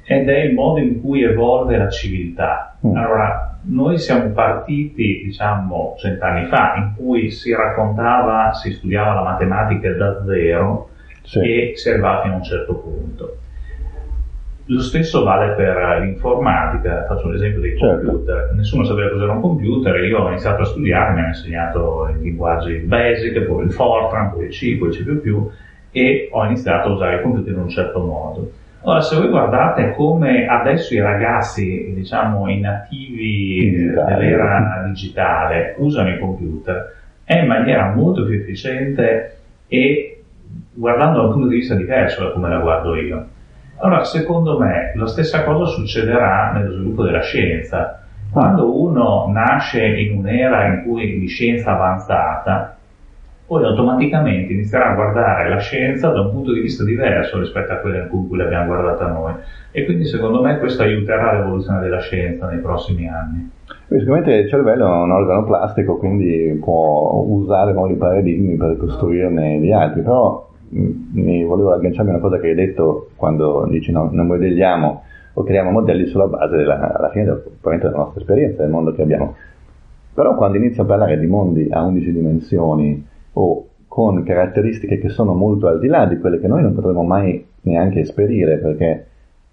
ed 0.09 0.29
è 0.29 0.39
il 0.45 0.55
modo 0.55 0.79
in 0.79 1.01
cui 1.01 1.25
evolve 1.25 1.77
la 1.77 1.89
civiltà. 1.89 2.77
Mm. 2.87 2.97
Allora, 2.97 3.59
noi 3.63 3.99
siamo 3.99 4.31
partiti, 4.31 5.23
diciamo, 5.25 5.97
cent'anni 5.99 6.47
fa, 6.47 6.75
in 6.77 6.93
cui 6.97 7.31
si 7.31 7.53
raccontava, 7.53 8.53
si 8.53 8.73
studiava 8.73 9.15
la 9.15 9.23
matematica 9.23 9.91
da 9.93 10.23
zero 10.25 10.91
sì. 11.23 11.41
e 11.41 11.73
si 11.75 11.89
arrivava 11.91 12.23
fino 12.23 12.35
a 12.35 12.37
un 12.37 12.45
certo 12.45 12.75
punto. 12.77 13.37
Lo 14.67 14.81
stesso 14.81 15.25
vale 15.25 15.55
per 15.55 15.77
l'informatica, 16.01 17.05
faccio 17.07 17.27
un 17.27 17.35
esempio 17.35 17.61
dei 17.61 17.77
certo. 17.77 18.07
computer. 18.07 18.53
Nessuno 18.55 18.85
sapeva 18.85 19.11
cos'era 19.11 19.33
un 19.33 19.41
computer, 19.41 20.05
io 20.05 20.19
ho 20.21 20.29
iniziato 20.29 20.63
a 20.63 20.67
studiare, 20.67 21.13
mi 21.15 21.19
hanno 21.19 21.29
insegnato 21.29 22.09
i 22.17 22.23
linguaggi 22.23 22.77
basic, 22.79 23.41
poi 23.41 23.65
il 23.65 23.73
Fortran, 23.73 24.31
poi 24.31 24.45
il 24.45 24.51
C, 24.51 24.79
poi 24.79 24.89
il 24.89 24.97
C++, 24.97 25.51
e 25.91 26.29
ho 26.31 26.45
iniziato 26.45 26.89
a 26.89 26.93
usare 26.93 27.17
i 27.17 27.23
computer 27.23 27.53
in 27.53 27.61
un 27.61 27.69
certo 27.69 27.99
modo 28.01 28.53
Ora, 28.83 29.01
se 29.01 29.17
voi 29.17 29.29
guardate 29.29 29.93
come 29.95 30.47
adesso 30.47 30.95
i 30.95 31.01
ragazzi, 31.01 31.93
diciamo, 31.95 32.49
i 32.49 32.61
nativi 32.61 33.71
digitale. 33.71 34.15
dell'era 34.15 34.83
digitale 34.87 35.75
usano 35.79 36.11
i 36.11 36.19
computer, 36.19 36.95
è 37.25 37.39
in 37.39 37.47
maniera 37.47 37.93
molto 37.93 38.25
più 38.25 38.35
efficiente 38.35 39.39
e 39.67 40.23
guardando 40.73 41.19
da 41.19 41.27
un 41.27 41.33
punto 41.33 41.49
di 41.49 41.57
vista 41.57 41.75
diverso 41.75 42.23
da 42.23 42.31
come 42.31 42.49
la 42.49 42.59
guardo 42.59 42.95
io. 42.95 43.27
Allora, 43.79 44.05
secondo 44.05 44.59
me, 44.59 44.93
la 44.95 45.07
stessa 45.07 45.43
cosa 45.43 45.67
succederà 45.67 46.53
nello 46.53 46.73
sviluppo 46.73 47.03
della 47.03 47.21
scienza. 47.23 48.03
Quando 48.31 48.81
uno 48.81 49.29
nasce 49.33 49.85
in 49.85 50.19
un'era 50.19 50.67
in 50.67 50.83
cui 50.85 51.19
di 51.19 51.27
scienza 51.27 51.73
avanzata, 51.73 52.76
poi 53.47 53.65
automaticamente 53.65 54.53
inizierà 54.53 54.91
a 54.91 54.95
guardare 54.95 55.49
la 55.49 55.59
scienza 55.59 56.11
da 56.11 56.21
un 56.21 56.33
punto 56.33 56.53
di 56.53 56.61
vista 56.61 56.83
diverso 56.83 57.39
rispetto 57.39 57.73
a 57.73 57.77
quello 57.77 57.99
in 57.99 58.09
cui 58.09 58.37
l'abbiamo 58.37 58.67
guardata 58.67 59.07
noi. 59.07 59.35
E 59.71 59.85
quindi 59.85 60.05
secondo 60.05 60.43
me 60.43 60.59
questo 60.59 60.83
aiuterà 60.83 61.39
l'evoluzione 61.39 61.81
della 61.81 62.01
scienza 62.01 62.49
nei 62.49 62.59
prossimi 62.59 63.09
anni. 63.09 63.51
Sicuramente 63.89 64.33
il 64.33 64.49
cervello 64.49 64.87
è 64.87 65.03
un 65.03 65.13
organo 65.13 65.45
plastico, 65.45 65.97
quindi 65.97 66.59
può 66.61 67.25
usare 67.25 67.73
nuovi 67.73 67.95
paradigmi 67.95 68.57
per 68.57 68.77
costruirne 68.79 69.61
di 69.61 69.73
altri, 69.73 70.03
però 70.03 70.49
mm, 70.75 70.91
mi 71.13 71.45
volevo 71.45 71.73
agganciarmi 71.73 72.11
a 72.11 72.15
una 72.15 72.23
cosa 72.23 72.41
che 72.41 72.49
hai 72.49 72.55
detto 72.55 73.11
quando 73.15 73.65
dici 73.71 73.93
no, 73.93 74.09
non 74.11 74.27
modelliamo 74.27 75.03
o 75.35 75.43
creiamo 75.45 75.71
modelli 75.71 76.07
sulla 76.07 76.27
base 76.27 76.57
della, 76.57 76.97
alla 76.97 77.11
fine 77.11 77.25
della 77.25 77.97
nostra 77.97 78.21
esperienza, 78.21 78.63
del 78.63 78.73
mondo 78.73 78.93
che 78.93 79.03
abbiamo. 79.03 79.37
Però 80.13 80.35
quando 80.35 80.57
inizio 80.57 80.83
a 80.83 80.87
parlare 80.87 81.17
di 81.17 81.27
mondi 81.27 81.69
a 81.71 81.83
11 81.85 82.13
dimensioni 82.13 83.15
o 83.39 83.67
con 83.89 84.23
caratteristiche 84.25 84.99
che 84.99 85.09
sono 85.09 85.35
molto 85.35 85.69
al 85.69 85.79
di 85.79 85.87
là 85.87 86.07
di 86.07 86.19
quelle 86.19 86.39
che 86.39 86.49
noi 86.49 86.63
non 86.63 86.75
potremo 86.75 87.03
mai 87.03 87.45
neanche 87.63 88.01
esperire, 88.01 88.59
perché 88.59 89.07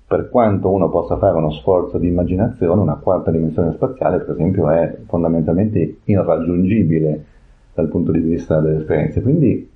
per 0.06 0.30
quanto 0.30 0.70
uno 0.70 0.90
possa 0.90 1.18
fare 1.18 1.38
uno 1.38 1.52
sforzo 1.52 1.98
di 1.98 2.08
immaginazione, 2.08 2.82
una 2.82 2.96
quarta 2.96 3.32
dimensione 3.32 3.74
spaziale, 3.74 4.20
per 4.20 4.36
esempio, 4.36 4.70
è 4.70 4.98
fondamentalmente 5.08 5.98
irraggiungibile 6.04 7.26
dal 7.74 7.88
punto 7.88 8.12
di 8.12 8.20
vista 8.20 8.60
delle 8.60 8.80
esperienze. 8.80 9.22
Quindi, 9.22 9.70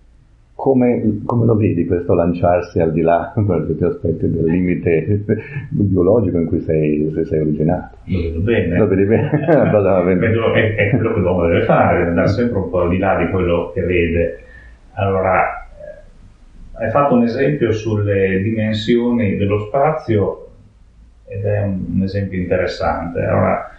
come, 0.58 1.22
come 1.24 1.46
lo 1.46 1.56
vedi 1.56 1.86
questo 1.86 2.16
lanciarsi 2.16 2.80
al 2.80 2.92
di 2.92 3.02
là, 3.02 3.32
per 3.46 3.66
certi 3.68 3.84
aspetti, 3.84 4.30
del 4.32 4.44
limite 4.46 5.24
biologico 5.70 6.38
in 6.40 6.48
cui 6.48 6.62
sei, 6.62 7.14
sei 7.26 7.40
originato? 7.40 7.98
Lo 8.06 8.22
vedo 8.22 8.40
bene. 8.40 8.78
Lo 8.78 8.88
vedi 8.88 9.06
bene? 9.06 9.30
Vedo, 10.18 10.54
è, 10.54 10.76
è 10.76 10.90
quello 10.90 11.14
che 11.14 11.20
l'uomo 11.20 11.46
deve 11.46 11.62
fare, 11.62 12.08
andare 12.08 12.28
sempre 12.28 12.58
un 12.58 12.70
po' 12.72 12.80
al 12.82 12.90
di 12.90 12.98
là 12.98 13.18
di 13.18 13.30
quello 13.30 13.72
che 13.72 13.82
vede. 13.82 14.40
Allora, 14.94 15.68
hai 16.74 16.90
fatto 16.90 17.14
un 17.14 17.24
esempio 17.24 17.72
sulle 17.72 18.42
dimensioni 18.42 19.38
dello 19.38 19.60
spazio 19.60 20.48
ed 21.28 21.46
è 21.46 21.62
un, 21.62 21.86
un 21.94 22.02
esempio 22.02 22.40
interessante. 22.40 23.22
Allora, 23.22 23.70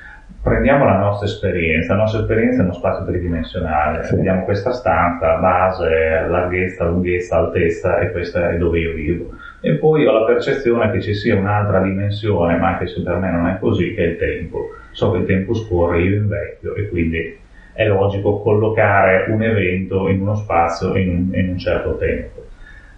prendiamo 0.43 0.85
la 0.85 0.99
nostra 0.99 1.27
esperienza, 1.27 1.95
la 1.95 2.03
nostra 2.03 2.21
esperienza 2.21 2.61
è 2.61 2.65
uno 2.65 2.73
spazio 2.73 3.05
tridimensionale, 3.05 4.05
sì. 4.05 4.17
vediamo 4.17 4.45
questa 4.45 4.73
stanza, 4.73 5.37
base, 5.37 6.27
larghezza, 6.29 6.85
lunghezza, 6.85 7.37
altezza 7.37 7.99
e 7.99 8.11
questa 8.11 8.51
è 8.51 8.57
dove 8.57 8.79
io 8.79 8.93
vivo. 8.93 9.31
E 9.61 9.75
poi 9.75 10.07
ho 10.07 10.13
la 10.13 10.25
percezione 10.25 10.91
che 10.93 11.01
ci 11.01 11.15
sia 11.15 11.37
un'altra 11.37 11.81
dimensione, 11.81 12.57
ma 12.57 12.69
anche 12.69 12.87
se 12.87 13.03
per 13.03 13.17
me 13.17 13.31
non 13.31 13.49
è 13.49 13.59
così, 13.59 13.93
che 13.95 14.05
è 14.05 14.07
il 14.09 14.17
tempo. 14.17 14.71
So 14.93 15.11
che 15.11 15.19
il 15.19 15.27
tempo 15.27 15.55
scorre, 15.55 16.01
io 16.01 16.17
invecchio 16.17 16.75
e 16.75 16.89
quindi 16.89 17.39
è 17.73 17.87
logico 17.87 18.41
collocare 18.41 19.31
un 19.31 19.43
evento 19.43 20.09
in 20.09 20.21
uno 20.21 20.35
spazio 20.35 20.97
in 20.97 21.09
un, 21.09 21.31
in 21.35 21.49
un 21.51 21.59
certo 21.59 21.97
tempo. 21.97 22.48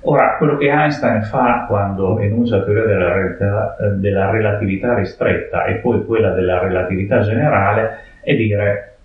Ora, 0.03 0.37
quello 0.39 0.57
che 0.57 0.69
Einstein 0.69 1.23
fa 1.25 1.67
quando 1.69 2.19
enuncia 2.19 2.57
la 2.57 2.65
teoria 2.65 2.85
della, 2.85 3.77
della 3.97 4.31
relatività 4.31 4.95
ristretta 4.95 5.65
e 5.65 5.75
poi 5.75 6.05
quella 6.07 6.31
della 6.31 6.59
relatività 6.59 7.21
generale 7.21 7.99
è 8.23 8.35
dire 8.35 8.97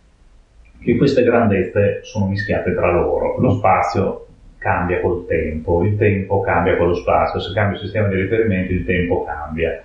che 0.79 0.95
queste 0.95 1.23
grandezze 1.23 1.99
sono 2.03 2.27
mischiate 2.27 2.73
tra 2.73 2.91
loro. 2.91 3.37
Lo 3.39 3.51
spazio 3.51 4.27
cambia 4.57 5.01
col 5.01 5.25
tempo, 5.27 5.83
il 5.83 5.97
tempo 5.97 6.39
cambia 6.39 6.77
con 6.77 6.87
lo 6.87 6.95
spazio, 6.95 7.39
se 7.39 7.53
cambia 7.53 7.75
il 7.77 7.83
sistema 7.83 8.07
di 8.07 8.15
riferimento 8.15 8.71
il 8.71 8.85
tempo 8.85 9.23
cambia 9.25 9.81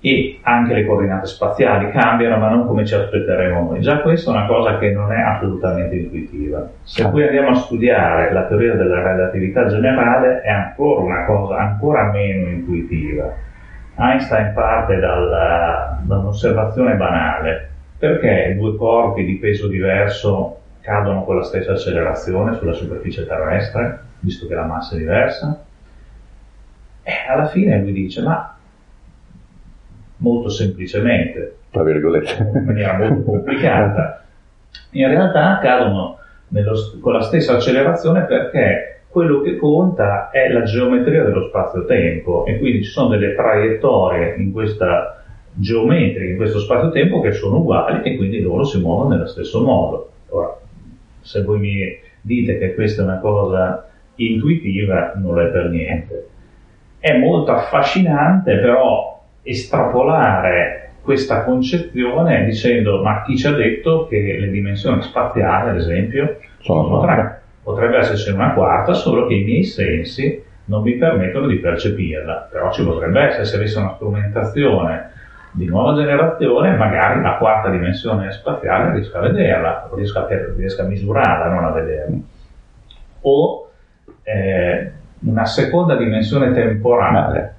e 0.00 0.38
anche 0.42 0.74
le 0.74 0.86
coordinate 0.86 1.26
spaziali 1.26 1.90
cambiano, 1.90 2.36
ma 2.36 2.48
non 2.48 2.66
come 2.66 2.84
ci 2.86 2.94
aspetteremo 2.94 3.62
noi. 3.62 3.80
Già 3.80 4.00
questa 4.00 4.30
è 4.30 4.34
una 4.36 4.46
cosa 4.46 4.78
che 4.78 4.92
non 4.92 5.12
è 5.12 5.20
assolutamente 5.20 5.96
intuitiva. 5.96 6.68
Se 6.82 7.08
poi 7.08 7.24
andiamo 7.24 7.50
a 7.50 7.54
studiare 7.54 8.32
la 8.32 8.44
teoria 8.44 8.74
della 8.74 9.02
relatività 9.02 9.66
generale, 9.66 10.40
è 10.42 10.50
ancora 10.50 11.00
una 11.00 11.24
cosa 11.24 11.56
ancora 11.56 12.10
meno 12.12 12.48
intuitiva. 12.48 13.34
Einstein 13.96 14.52
parte 14.54 14.98
dalla, 14.98 15.98
da 16.02 16.16
un'osservazione 16.18 16.94
banale. 16.94 17.70
Perché 17.98 18.54
due 18.56 18.76
corpi 18.76 19.24
di 19.24 19.34
peso 19.34 19.66
diverso 19.66 20.60
cadono 20.80 21.24
con 21.24 21.36
la 21.36 21.42
stessa 21.42 21.72
accelerazione 21.72 22.54
sulla 22.54 22.72
superficie 22.72 23.26
terrestre, 23.26 23.98
visto 24.20 24.46
che 24.46 24.54
la 24.54 24.62
massa 24.62 24.94
è 24.94 24.98
diversa? 24.98 25.64
E 27.02 27.12
alla 27.28 27.46
fine 27.46 27.80
lui 27.80 27.92
dice, 27.92 28.22
ma 28.22 28.57
molto 30.18 30.48
semplicemente, 30.48 31.56
tra 31.70 31.82
virgolette, 31.82 32.50
in 32.54 32.64
maniera 32.64 32.96
molto 32.96 33.22
complicata. 33.22 34.24
In 34.92 35.08
realtà 35.08 35.56
accadono 35.56 36.18
nello, 36.48 36.74
con 37.00 37.12
la 37.12 37.22
stessa 37.22 37.54
accelerazione 37.54 38.24
perché 38.24 39.02
quello 39.08 39.40
che 39.40 39.56
conta 39.56 40.30
è 40.30 40.48
la 40.50 40.62
geometria 40.62 41.24
dello 41.24 41.48
spazio-tempo 41.48 42.46
e 42.46 42.58
quindi 42.58 42.84
ci 42.84 42.90
sono 42.90 43.08
delle 43.08 43.34
traiettorie 43.34 44.34
in 44.36 44.52
questa 44.52 45.24
geometria, 45.52 46.30
in 46.30 46.36
questo 46.36 46.60
spazio-tempo 46.60 47.20
che 47.20 47.32
sono 47.32 47.58
uguali 47.58 48.02
e 48.02 48.16
quindi 48.16 48.40
loro 48.40 48.64
si 48.64 48.78
muovono 48.78 49.10
nello 49.10 49.26
stesso 49.26 49.62
modo. 49.62 50.10
Ora, 50.28 50.56
se 51.20 51.42
voi 51.42 51.58
mi 51.58 51.98
dite 52.20 52.58
che 52.58 52.74
questa 52.74 53.02
è 53.02 53.04
una 53.04 53.18
cosa 53.18 53.88
intuitiva, 54.16 55.14
non 55.16 55.34
lo 55.34 55.42
è 55.42 55.46
per 55.46 55.70
niente. 55.70 56.28
È 56.98 57.16
molto 57.16 57.52
affascinante, 57.52 58.58
però 58.58 59.17
estrapolare 59.48 60.90
questa 61.02 61.42
concezione 61.42 62.44
dicendo 62.44 63.02
ma 63.02 63.22
chi 63.22 63.36
ci 63.36 63.46
ha 63.46 63.52
detto 63.52 64.06
che 64.08 64.36
le 64.38 64.50
dimensioni 64.50 65.00
spaziali, 65.02 65.70
ad 65.70 65.76
esempio, 65.76 66.38
sono 66.60 67.00
tre? 67.00 67.40
Potrebbe 67.62 67.98
esserci 67.98 68.30
una 68.30 68.52
quarta, 68.52 68.92
solo 68.92 69.26
che 69.26 69.34
i 69.34 69.44
miei 69.44 69.64
sensi 69.64 70.44
non 70.66 70.82
mi 70.82 70.96
permettono 70.96 71.46
di 71.46 71.56
percepirla, 71.56 72.48
però 72.50 72.70
ci 72.70 72.84
potrebbe 72.84 73.20
essere 73.22 73.44
se 73.46 73.56
avessi 73.56 73.78
una 73.78 73.94
strumentazione 73.94 75.10
di 75.50 75.64
nuova 75.64 75.94
generazione, 75.94 76.76
magari 76.76 77.22
la 77.22 77.36
quarta 77.36 77.70
dimensione 77.70 78.30
spaziale 78.32 78.92
riesco 78.92 79.16
a 79.16 79.20
vederla, 79.20 79.88
riesco 79.94 80.18
a, 80.18 80.26
riesco 80.56 80.82
a 80.82 80.84
misurarla, 80.84 81.52
non 81.52 81.64
a 81.64 81.70
vederla. 81.70 82.16
O 83.22 83.70
eh, 84.22 84.92
una 85.20 85.46
seconda 85.46 85.96
dimensione 85.96 86.52
temporale. 86.52 87.54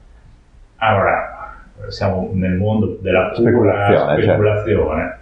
Allora, 0.78 1.39
siamo 1.88 2.30
nel 2.34 2.54
mondo 2.54 2.98
della 3.02 3.32
speculazione. 3.34 4.22
speculazione. 4.22 5.02
Certo. 5.02 5.18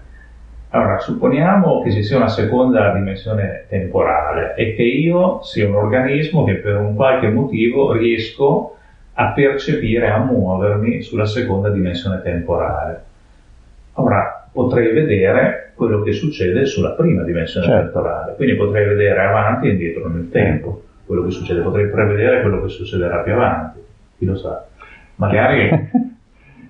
Allora, 0.69 0.99
supponiamo 0.99 1.81
che 1.81 1.91
ci 1.91 2.03
sia 2.03 2.17
una 2.17 2.27
seconda 2.27 2.91
dimensione 2.93 3.65
temporale 3.69 4.53
e 4.55 4.75
che 4.75 4.83
io 4.83 5.41
sia 5.43 5.67
un 5.67 5.75
organismo 5.75 6.43
che 6.43 6.55
per 6.55 6.75
un 6.77 6.95
qualche 6.95 7.29
motivo 7.29 7.93
riesco 7.93 8.75
a 9.13 9.31
percepire, 9.31 10.09
a 10.09 10.19
muovermi 10.19 11.01
sulla 11.01 11.25
seconda 11.25 11.69
dimensione 11.69 12.21
temporale. 12.21 13.01
Ora, 13.93 14.47
potrei 14.51 14.91
vedere 14.93 15.71
quello 15.73 16.01
che 16.01 16.11
succede 16.11 16.65
sulla 16.65 16.91
prima 16.91 17.23
dimensione 17.23 17.65
certo. 17.65 17.83
temporale, 17.83 18.35
quindi 18.35 18.55
potrei 18.55 18.87
vedere 18.87 19.21
avanti 19.21 19.67
e 19.67 19.71
indietro 19.71 20.07
nel 20.09 20.29
tempo 20.29 20.83
quello 21.05 21.23
che 21.23 21.31
succede, 21.31 21.61
potrei 21.61 21.89
prevedere 21.89 22.41
quello 22.41 22.61
che 22.61 22.69
succederà 22.69 23.19
più 23.19 23.33
avanti, 23.33 23.79
chi 24.17 24.25
lo 24.25 24.35
sa. 24.35 24.65
Magari 25.15 25.69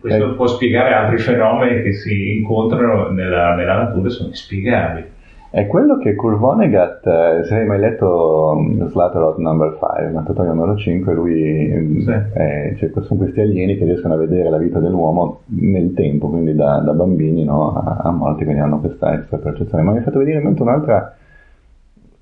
Questo 0.07 0.31
eh. 0.31 0.35
può 0.35 0.47
spiegare 0.47 0.93
altri 0.93 1.17
fenomeni 1.17 1.83
che 1.83 1.93
si 1.93 2.37
incontrano 2.37 3.09
nella, 3.09 3.55
nella 3.55 3.83
natura 3.83 4.07
e 4.07 4.11
sono 4.11 4.29
inspiegabili. 4.29 5.15
È 5.49 5.65
quello 5.65 5.97
che 5.97 6.13
Kurt 6.15 6.37
Vonnegut, 6.37 7.07
eh, 7.07 7.43
se 7.45 7.55
hai 7.55 7.65
mai 7.65 7.79
letto 7.79 8.53
um, 8.55 8.89
Slaughterhouse 8.89 9.41
Number 9.41 9.77
5, 9.79 10.11
Mattatoio 10.13 10.53
numero 10.53 10.75
5, 10.75 11.13
lui, 11.13 11.73
mm, 11.73 11.99
sì. 11.99 12.11
eh, 12.33 12.75
cioè, 12.77 12.91
sono 13.01 13.19
questi 13.19 13.39
alieni 13.39 13.77
che 13.77 13.85
riescono 13.85 14.13
a 14.13 14.17
vedere 14.17 14.49
la 14.49 14.57
vita 14.57 14.79
dell'uomo 14.79 15.41
nel 15.45 15.93
tempo, 15.93 16.29
quindi 16.29 16.53
da, 16.53 16.79
da 16.79 16.91
bambini 16.91 17.45
no, 17.45 17.73
a, 17.73 18.01
a, 18.03 18.11
morti, 18.11 18.43
quindi 18.43 18.61
hanno 18.61 18.79
questa 18.79 19.13
extra 19.13 19.37
percezione. 19.37 19.83
Ma 19.83 19.93
mi 19.93 19.99
ha 19.99 20.01
fatto 20.01 20.19
venire 20.19 20.39
in 20.39 20.43
mente 20.43 20.61
un'altra, 20.61 21.15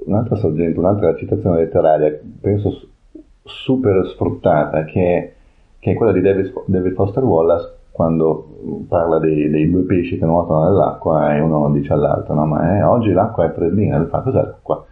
un'altra 0.05 0.35
sorgente, 0.35 0.77
un'altra 0.77 1.15
citazione 1.15 1.61
letteraria, 1.61 2.17
penso 2.39 2.89
super 3.43 4.05
sfruttata, 4.05 4.85
che 4.85 5.34
che 5.85 5.91
è 5.91 5.93
quella 5.93 6.11
di 6.11 6.21
David, 6.21 6.51
David 6.65 6.93
Foster 6.93 7.23
Wallace 7.23 7.73
quando 7.91 8.47
parla 8.89 9.19
dei, 9.19 9.51
dei, 9.51 9.69
due 9.69 9.83
pesci 9.83 10.17
che 10.17 10.25
nuotano 10.25 10.63
nell'acqua 10.63 11.35
e 11.35 11.39
uno 11.39 11.69
dice 11.69 11.93
all'altro, 11.93 12.33
no, 12.33 12.47
ma 12.47 12.75
eh, 12.75 12.81
oggi 12.81 13.11
l'acqua 13.11 13.45
è 13.45 13.51
freddina, 13.51 13.99
lui 13.99 14.07
fa 14.07 14.21
cos'è 14.21 14.41
l'acqua? 14.41 14.83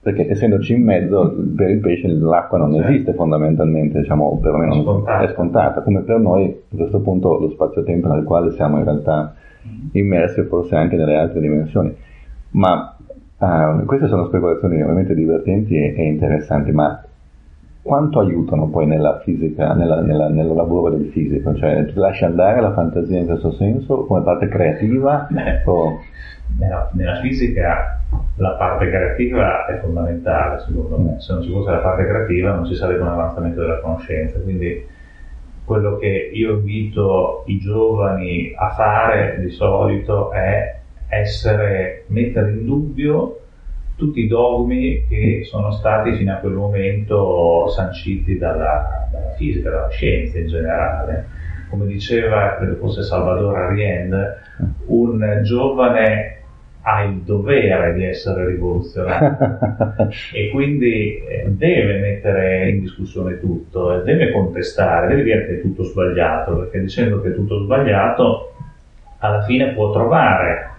Perché 0.00 0.28
essendoci 0.28 0.72
in 0.74 0.82
mezzo, 0.82 1.32
per 1.56 1.70
il 1.70 1.78
pesce 1.78 2.08
l'acqua 2.08 2.58
non 2.58 2.74
certo. 2.74 2.88
esiste 2.88 3.14
fondamentalmente, 3.14 4.00
diciamo, 4.00 4.36
perlomeno 4.42 4.74
è 4.74 4.82
scontata. 4.82 5.24
è 5.24 5.32
scontata, 5.32 5.80
come 5.82 6.00
per 6.00 6.18
noi 6.18 6.44
a 6.72 6.76
questo 6.76 7.00
punto 7.00 7.38
lo 7.38 7.48
spazio-tempo 7.50 8.08
nel 8.08 8.24
quale 8.24 8.50
siamo 8.50 8.78
in 8.78 8.84
realtà 8.84 9.34
immersi, 9.92 10.42
forse 10.42 10.74
anche 10.74 10.96
nelle 10.96 11.16
altre 11.16 11.40
dimensioni. 11.40 11.94
Ma 12.50 12.96
uh, 13.38 13.84
queste 13.84 14.08
sono 14.08 14.26
speculazioni 14.26 14.82
ovviamente 14.82 15.14
divertenti 15.14 15.76
e, 15.76 15.94
e 15.96 16.02
interessanti, 16.02 16.72
ma 16.72 17.00
quanto 17.82 18.20
aiutano 18.20 18.68
poi 18.68 18.86
nella 18.86 19.18
fisica, 19.20 19.74
nella, 19.74 20.00
nella, 20.00 20.28
nel 20.28 20.46
lavoro 20.46 20.94
del 20.94 21.10
fisico? 21.10 21.54
Cioè, 21.54 21.86
ti 21.86 21.94
lasci 21.94 22.24
andare 22.24 22.60
la 22.60 22.72
fantasia 22.72 23.18
in 23.18 23.26
questo 23.26 23.52
senso 23.52 24.04
come 24.04 24.22
parte 24.22 24.48
creativa? 24.48 25.26
Beh, 25.28 25.62
o... 25.66 25.98
nella, 26.58 26.88
nella, 26.92 27.20
fisica 27.20 28.00
la 28.36 28.52
parte 28.52 28.88
creativa 28.88 29.66
è 29.66 29.80
fondamentale, 29.80 30.60
secondo 30.60 30.96
me. 30.98 31.20
Se 31.20 31.32
non 31.32 31.42
ci 31.42 31.50
fosse 31.50 31.70
la 31.72 31.78
parte 31.78 32.06
creativa 32.06 32.54
non 32.54 32.66
ci 32.66 32.74
sarebbe 32.76 33.02
un 33.02 33.08
avanzamento 33.08 33.60
della 33.60 33.80
conoscenza. 33.80 34.38
Quindi 34.38 34.86
quello 35.64 35.96
che 35.96 36.30
io 36.32 36.54
invito 36.54 37.42
i 37.46 37.58
giovani 37.58 38.52
a 38.56 38.70
fare 38.70 39.38
di 39.40 39.50
solito 39.50 40.30
è 40.32 40.78
essere, 41.08 42.04
mettere 42.08 42.52
in 42.52 42.64
dubbio 42.64 43.41
tutti 43.96 44.20
i 44.20 44.26
dogmi 44.26 45.06
che 45.08 45.42
sono 45.44 45.70
stati 45.72 46.14
fino 46.16 46.32
a 46.32 46.36
quel 46.36 46.54
momento 46.54 47.68
sanciti 47.68 48.36
dalla, 48.38 49.08
dalla 49.10 49.32
fisica, 49.36 49.70
dalla 49.70 49.90
scienza 49.90 50.38
in 50.38 50.46
generale. 50.46 51.26
Come 51.68 51.86
diceva, 51.86 52.56
credo 52.56 52.76
fosse 52.76 53.02
Salvador 53.02 53.56
Allende, 53.56 54.42
un 54.86 55.40
giovane 55.42 56.40
ha 56.82 57.04
il 57.04 57.20
dovere 57.22 57.94
di 57.94 58.04
essere 58.04 58.46
rivoluzionario 58.46 60.08
e 60.34 60.50
quindi 60.50 61.16
eh, 61.16 61.44
deve 61.48 61.98
mettere 61.98 62.70
in 62.70 62.80
discussione 62.80 63.38
tutto, 63.38 64.02
deve 64.02 64.32
contestare, 64.32 65.08
deve 65.08 65.22
dire 65.22 65.46
che 65.46 65.58
è 65.58 65.60
tutto 65.60 65.84
sbagliato, 65.84 66.56
perché 66.56 66.80
dicendo 66.80 67.20
che 67.20 67.28
è 67.28 67.34
tutto 67.34 67.62
sbagliato 67.62 68.54
alla 69.18 69.42
fine 69.42 69.72
può 69.74 69.92
trovare 69.92 70.70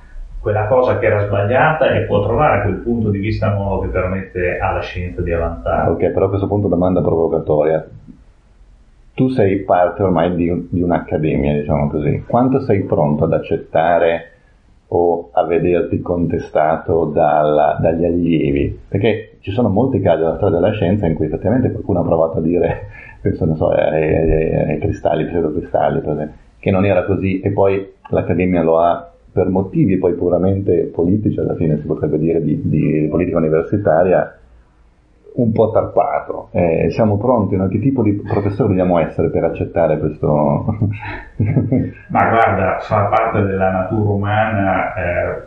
quella 0.43 0.67
cosa 0.67 0.99
che 0.99 1.05
era 1.05 1.25
sbagliata 1.25 1.89
e 1.91 2.01
può 2.01 2.21
trovare 2.21 2.63
quel 2.63 2.75
punto 2.79 3.09
di 3.09 3.19
vista 3.19 3.53
nuovo 3.53 3.79
che 3.79 3.87
permette 3.87 4.57
alla 4.57 4.81
scienza 4.81 5.21
di 5.21 5.31
avanzare. 5.31 5.89
Ok, 5.89 6.09
però 6.09 6.25
a 6.25 6.27
questo 6.27 6.47
punto 6.47 6.67
domanda 6.67 7.01
provocatoria. 7.01 7.87
Tu 9.13 9.29
sei 9.29 9.59
parte 9.59 10.03
ormai 10.03 10.35
di, 10.35 10.67
di 10.69 10.81
un'accademia, 10.81 11.53
diciamo 11.53 11.89
così. 11.89 12.25
Quanto 12.27 12.59
sei 12.59 12.81
pronto 12.81 13.23
ad 13.23 13.31
accettare 13.31 14.31
o 14.87 15.29
a 15.31 15.45
vederti 15.45 16.01
contestato 16.01 17.05
dalla, 17.05 17.77
dagli 17.79 18.03
allievi? 18.03 18.77
Perché 18.89 19.37
ci 19.39 19.51
sono 19.51 19.69
molti 19.69 20.01
casi 20.01 20.23
nella 20.23 20.35
storia 20.35 20.59
della 20.59 20.73
scienza 20.73 21.07
in 21.07 21.13
cui 21.13 21.27
effettivamente 21.27 21.71
qualcuno 21.71 22.01
ha 22.01 22.03
provato 22.03 22.39
a 22.39 22.41
dire, 22.41 22.87
penso 23.21 23.45
non 23.45 23.55
so, 23.55 23.69
ai, 23.69 24.13
ai, 24.13 24.55
ai 24.71 24.79
cristalli, 24.79 25.23
pseudocristalli, 25.23 26.01
per 26.01 26.11
esempio, 26.11 26.37
che 26.59 26.69
non 26.69 26.83
era 26.83 27.05
così 27.05 27.39
e 27.39 27.51
poi 27.51 27.93
l'accademia 28.09 28.61
lo 28.61 28.79
ha 28.79 29.12
per 29.33 29.49
motivi 29.49 29.97
poi 29.97 30.13
puramente 30.13 30.91
politici, 30.93 31.39
alla 31.39 31.55
fine 31.55 31.79
si 31.79 31.85
potrebbe 31.87 32.19
dire 32.19 32.41
di, 32.41 32.61
di 32.63 33.07
politica 33.09 33.37
universitaria, 33.37 34.37
un 35.33 35.51
po' 35.51 35.71
tarpato. 35.71 36.49
Eh, 36.51 36.89
siamo 36.91 37.17
pronti, 37.17 37.55
no? 37.55 37.67
che 37.67 37.79
tipo 37.79 38.03
di 38.03 38.13
professore 38.13 38.69
dobbiamo 38.69 38.99
essere 38.99 39.29
per 39.29 39.43
accettare 39.43 39.97
questo? 39.97 40.29
Ma 42.09 42.29
guarda, 42.29 42.77
fa 42.81 43.05
parte 43.05 43.41
della 43.41 43.71
natura 43.71 44.11
umana 44.11 44.93
eh, 44.93 45.41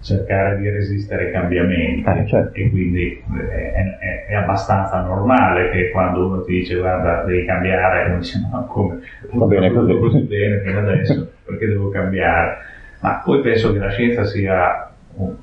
cercare 0.00 0.56
di 0.58 0.70
resistere 0.70 1.26
ai 1.26 1.32
cambiamenti 1.32 2.08
eh, 2.08 2.26
certo. 2.26 2.58
e 2.58 2.70
quindi 2.70 3.22
eh, 3.36 3.72
è, 3.72 3.98
è, 3.98 4.26
è, 4.28 4.34
abbastanza 4.34 5.02
normale 5.02 5.70
che 5.70 5.90
quando 5.90 6.26
uno 6.26 6.42
ti 6.42 6.52
dice 6.52 6.78
guarda 6.78 7.24
devi 7.24 7.44
cambiare, 7.44 8.06
uno 8.08 8.18
dice 8.18 8.48
no 8.50 8.66
come? 8.66 9.00
Va 9.32 9.46
bene 9.46 9.72
così. 9.72 9.98
così 9.98 10.20
bene 10.20 10.60
fino 10.60 10.78
adesso, 10.78 11.32
perché 11.44 11.66
devo 11.66 11.90
cambiare? 11.90 12.78
Ma 13.00 13.22
poi 13.24 13.40
penso 13.40 13.72
che 13.72 13.78
la 13.78 13.90
scienza 13.90 14.24
sia 14.24 14.90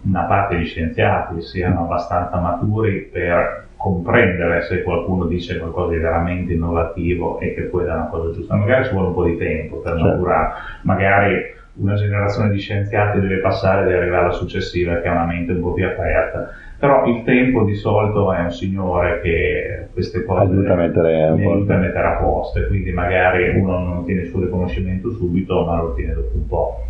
una 0.03 0.23
parte 0.23 0.57
di 0.57 0.65
scienziati 0.65 1.41
siano 1.41 1.83
abbastanza 1.83 2.39
maturi 2.39 3.09
per 3.11 3.65
comprendere 3.75 4.61
se 4.63 4.81
qualcuno 4.81 5.25
dice 5.25 5.57
qualcosa 5.57 5.93
di 5.93 5.99
veramente 5.99 6.53
innovativo 6.53 7.39
e 7.39 7.53
che 7.53 7.63
poi 7.63 7.85
dà 7.85 7.93
una 7.93 8.07
cosa 8.07 8.33
giusta. 8.33 8.55
Magari 8.55 8.85
ci 8.85 8.91
vuole 8.91 9.07
un 9.07 9.13
po' 9.13 9.25
di 9.25 9.37
tempo 9.37 9.77
per 9.77 9.93
certo. 9.93 10.07
maturare, 10.07 10.53
magari 10.81 11.55
una 11.75 11.93
generazione 11.93 12.49
di 12.49 12.57
scienziati 12.57 13.19
deve 13.19 13.37
passare 13.37 13.87
ed 13.87 13.95
arrivare 13.95 14.25
alla 14.25 14.33
successiva 14.33 14.99
che 14.99 15.07
ha 15.07 15.11
una 15.11 15.25
mente 15.25 15.51
un 15.51 15.61
po' 15.61 15.73
più 15.73 15.85
aperta. 15.85 16.49
Però 16.79 17.05
il 17.05 17.23
tempo 17.23 17.63
di 17.63 17.75
solito 17.75 18.33
è 18.33 18.39
un 18.39 18.51
signore 18.51 19.19
che 19.21 19.87
queste 19.93 20.23
cose 20.23 20.51
aiuta 20.51 20.73
a 20.73 20.75
mettere, 20.75 21.23
aiuta 21.23 21.75
a, 21.75 21.77
mettere 21.77 22.07
a 22.07 22.17
posto 22.17 22.59
e 22.59 22.67
quindi 22.67 22.91
magari 22.91 23.49
uno 23.57 23.79
non 23.79 23.97
ottiene 23.97 24.21
il 24.21 24.27
suo 24.27 24.41
riconoscimento 24.41 25.11
subito 25.11 25.65
ma 25.65 25.77
lo 25.77 25.89
ottiene 25.89 26.13
dopo 26.13 26.35
un 26.35 26.47
po'. 26.47 26.86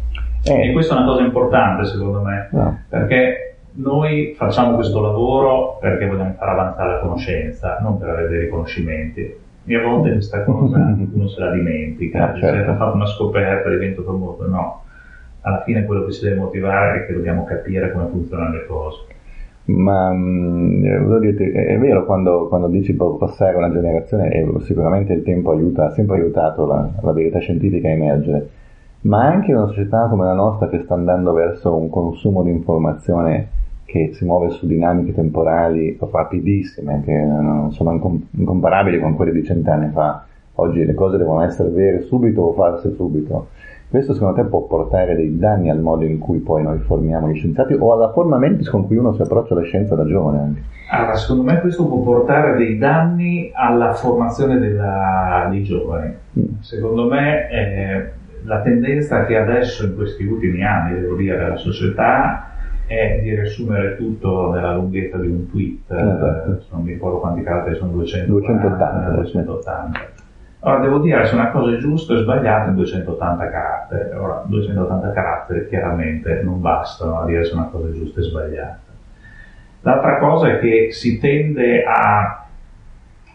Eh. 0.53 0.69
E 0.69 0.71
questa 0.71 0.95
è 0.95 0.97
una 0.97 1.07
cosa 1.07 1.23
importante 1.23 1.85
secondo 1.85 2.21
me, 2.21 2.49
no. 2.51 2.79
perché 2.89 3.47
noi 3.77 4.33
facciamo 4.35 4.75
questo 4.75 5.01
lavoro 5.01 5.77
perché 5.79 6.07
vogliamo 6.07 6.33
far 6.37 6.49
avanzare 6.49 6.93
la 6.93 6.99
conoscenza, 6.99 7.77
non 7.81 7.97
per 7.97 8.09
avere 8.09 8.27
dei 8.27 8.39
riconoscimenti. 8.41 9.45
E 9.69 9.75
a 9.75 9.83
volte 9.83 10.13
questa 10.13 10.43
cosa 10.43 10.77
uno 11.13 11.27
se 11.27 11.39
la 11.39 11.51
dimentica, 11.51 12.31
ah, 12.31 12.39
certo. 12.39 12.71
ha 12.71 12.75
fatto 12.75 12.95
una 12.95 13.05
scoperta, 13.05 13.69
divento 13.69 14.01
famoso, 14.03 14.47
no. 14.47 14.83
Alla 15.41 15.61
fine 15.61 15.85
quello 15.85 16.05
che 16.05 16.11
ci 16.11 16.23
deve 16.23 16.37
motivare 16.37 17.03
è 17.03 17.05
che 17.05 17.13
dobbiamo 17.13 17.43
capire 17.43 17.91
come 17.91 18.07
funzionano 18.07 18.53
le 18.53 18.65
cose. 18.65 19.05
Ma 19.65 20.11
mm, 20.13 21.19
dirti, 21.19 21.43
è 21.43 21.77
vero 21.77 22.05
quando, 22.05 22.47
quando 22.47 22.67
dici 22.67 22.93
passare 22.93 23.57
una 23.57 23.71
generazione, 23.71 24.31
e 24.31 24.47
sicuramente 24.61 25.13
il 25.13 25.23
tempo 25.23 25.51
aiuta, 25.51 25.87
ha 25.87 25.91
sempre 25.91 26.17
aiutato 26.17 26.65
la, 26.65 26.89
la 27.01 27.11
verità 27.11 27.39
scientifica 27.39 27.87
a 27.87 27.91
emergere 27.91 28.49
ma 29.07 29.25
anche 29.25 29.53
una 29.53 29.67
società 29.67 30.07
come 30.07 30.25
la 30.25 30.33
nostra 30.33 30.67
che 30.67 30.81
sta 30.83 30.93
andando 30.93 31.31
verso 31.31 31.73
un 31.75 31.89
consumo 31.89 32.43
di 32.43 32.49
informazione 32.49 33.55
che 33.85 34.11
si 34.13 34.25
muove 34.25 34.49
su 34.49 34.67
dinamiche 34.67 35.13
temporali 35.13 35.97
rapidissime, 36.11 37.01
che 37.05 37.25
sono 37.69 38.19
incomparabili 38.31 38.99
con 38.99 39.15
quelle 39.15 39.31
di 39.31 39.45
cent'anni 39.45 39.91
fa. 39.91 40.25
Oggi 40.55 40.83
le 40.83 40.93
cose 40.93 41.17
devono 41.17 41.41
essere 41.41 41.69
vere 41.69 42.01
subito 42.01 42.41
o 42.41 42.53
farsi 42.53 42.93
subito. 42.95 43.47
Questo 43.89 44.13
secondo 44.13 44.41
te 44.41 44.43
può 44.43 44.63
portare 44.63 45.15
dei 45.15 45.37
danni 45.37 45.69
al 45.69 45.79
modo 45.79 46.03
in 46.03 46.19
cui 46.19 46.39
poi 46.39 46.63
noi 46.63 46.79
formiamo 46.79 47.29
gli 47.29 47.35
scienziati 47.35 47.73
o 47.79 47.93
alla 47.93 48.11
forma 48.11 48.37
mentis 48.37 48.69
con 48.69 48.85
cui 48.85 48.97
uno 48.97 49.13
si 49.13 49.21
approccia 49.21 49.53
alla 49.53 49.63
scienza 49.63 49.95
da 49.95 50.05
giovane 50.05 50.39
anche? 50.39 50.61
Allora, 50.89 51.15
secondo 51.15 51.43
me 51.43 51.61
questo 51.61 51.87
può 51.87 51.99
portare 51.99 52.57
dei 52.57 52.77
danni 52.77 53.51
alla 53.53 53.93
formazione 53.93 54.59
della, 54.59 55.47
dei 55.49 55.63
giovani. 55.63 56.13
Mm. 56.37 56.59
Secondo 56.59 57.07
me 57.07 57.49
eh, 57.49 58.11
la 58.43 58.61
tendenza 58.61 59.25
che 59.25 59.37
adesso 59.37 59.85
in 59.85 59.95
questi 59.95 60.25
ultimi 60.25 60.63
anni, 60.63 60.99
devo 60.99 61.15
dire, 61.15 61.49
la 61.49 61.55
società 61.57 62.51
è 62.85 63.19
di 63.21 63.35
riassumere 63.35 63.97
tutto 63.97 64.51
nella 64.53 64.73
lunghezza 64.73 65.17
di 65.17 65.27
un 65.27 65.49
tweet, 65.49 65.91
esatto. 65.91 66.51
eh, 66.51 66.63
non 66.71 66.83
mi 66.83 66.93
ricordo 66.93 67.19
quanti 67.19 67.43
caratteri 67.43 67.75
sono 67.75 67.91
200, 67.91 68.31
280. 68.31 69.09
280. 69.09 69.99
Ora 70.61 70.79
devo 70.79 70.99
dire 70.99 71.25
se 71.25 71.35
una 71.35 71.51
cosa 71.51 71.75
è 71.75 71.77
giusta 71.77 72.13
o 72.13 72.17
sbagliata 72.17 72.69
in 72.69 72.75
280 72.75 73.49
caratteri. 73.49 74.17
Ora 74.17 74.43
280 74.45 75.11
caratteri 75.11 75.67
chiaramente 75.67 76.41
non 76.43 76.61
bastano 76.61 77.19
a 77.19 77.25
dire 77.25 77.43
se 77.43 77.53
una 77.53 77.65
cosa 77.65 77.89
è 77.89 77.91
giusta 77.91 78.21
o 78.21 78.23
sbagliata. 78.23 78.79
L'altra 79.81 80.17
cosa 80.17 80.49
è 80.49 80.59
che 80.59 80.91
si 80.91 81.19
tende 81.19 81.83
a, 81.83 82.45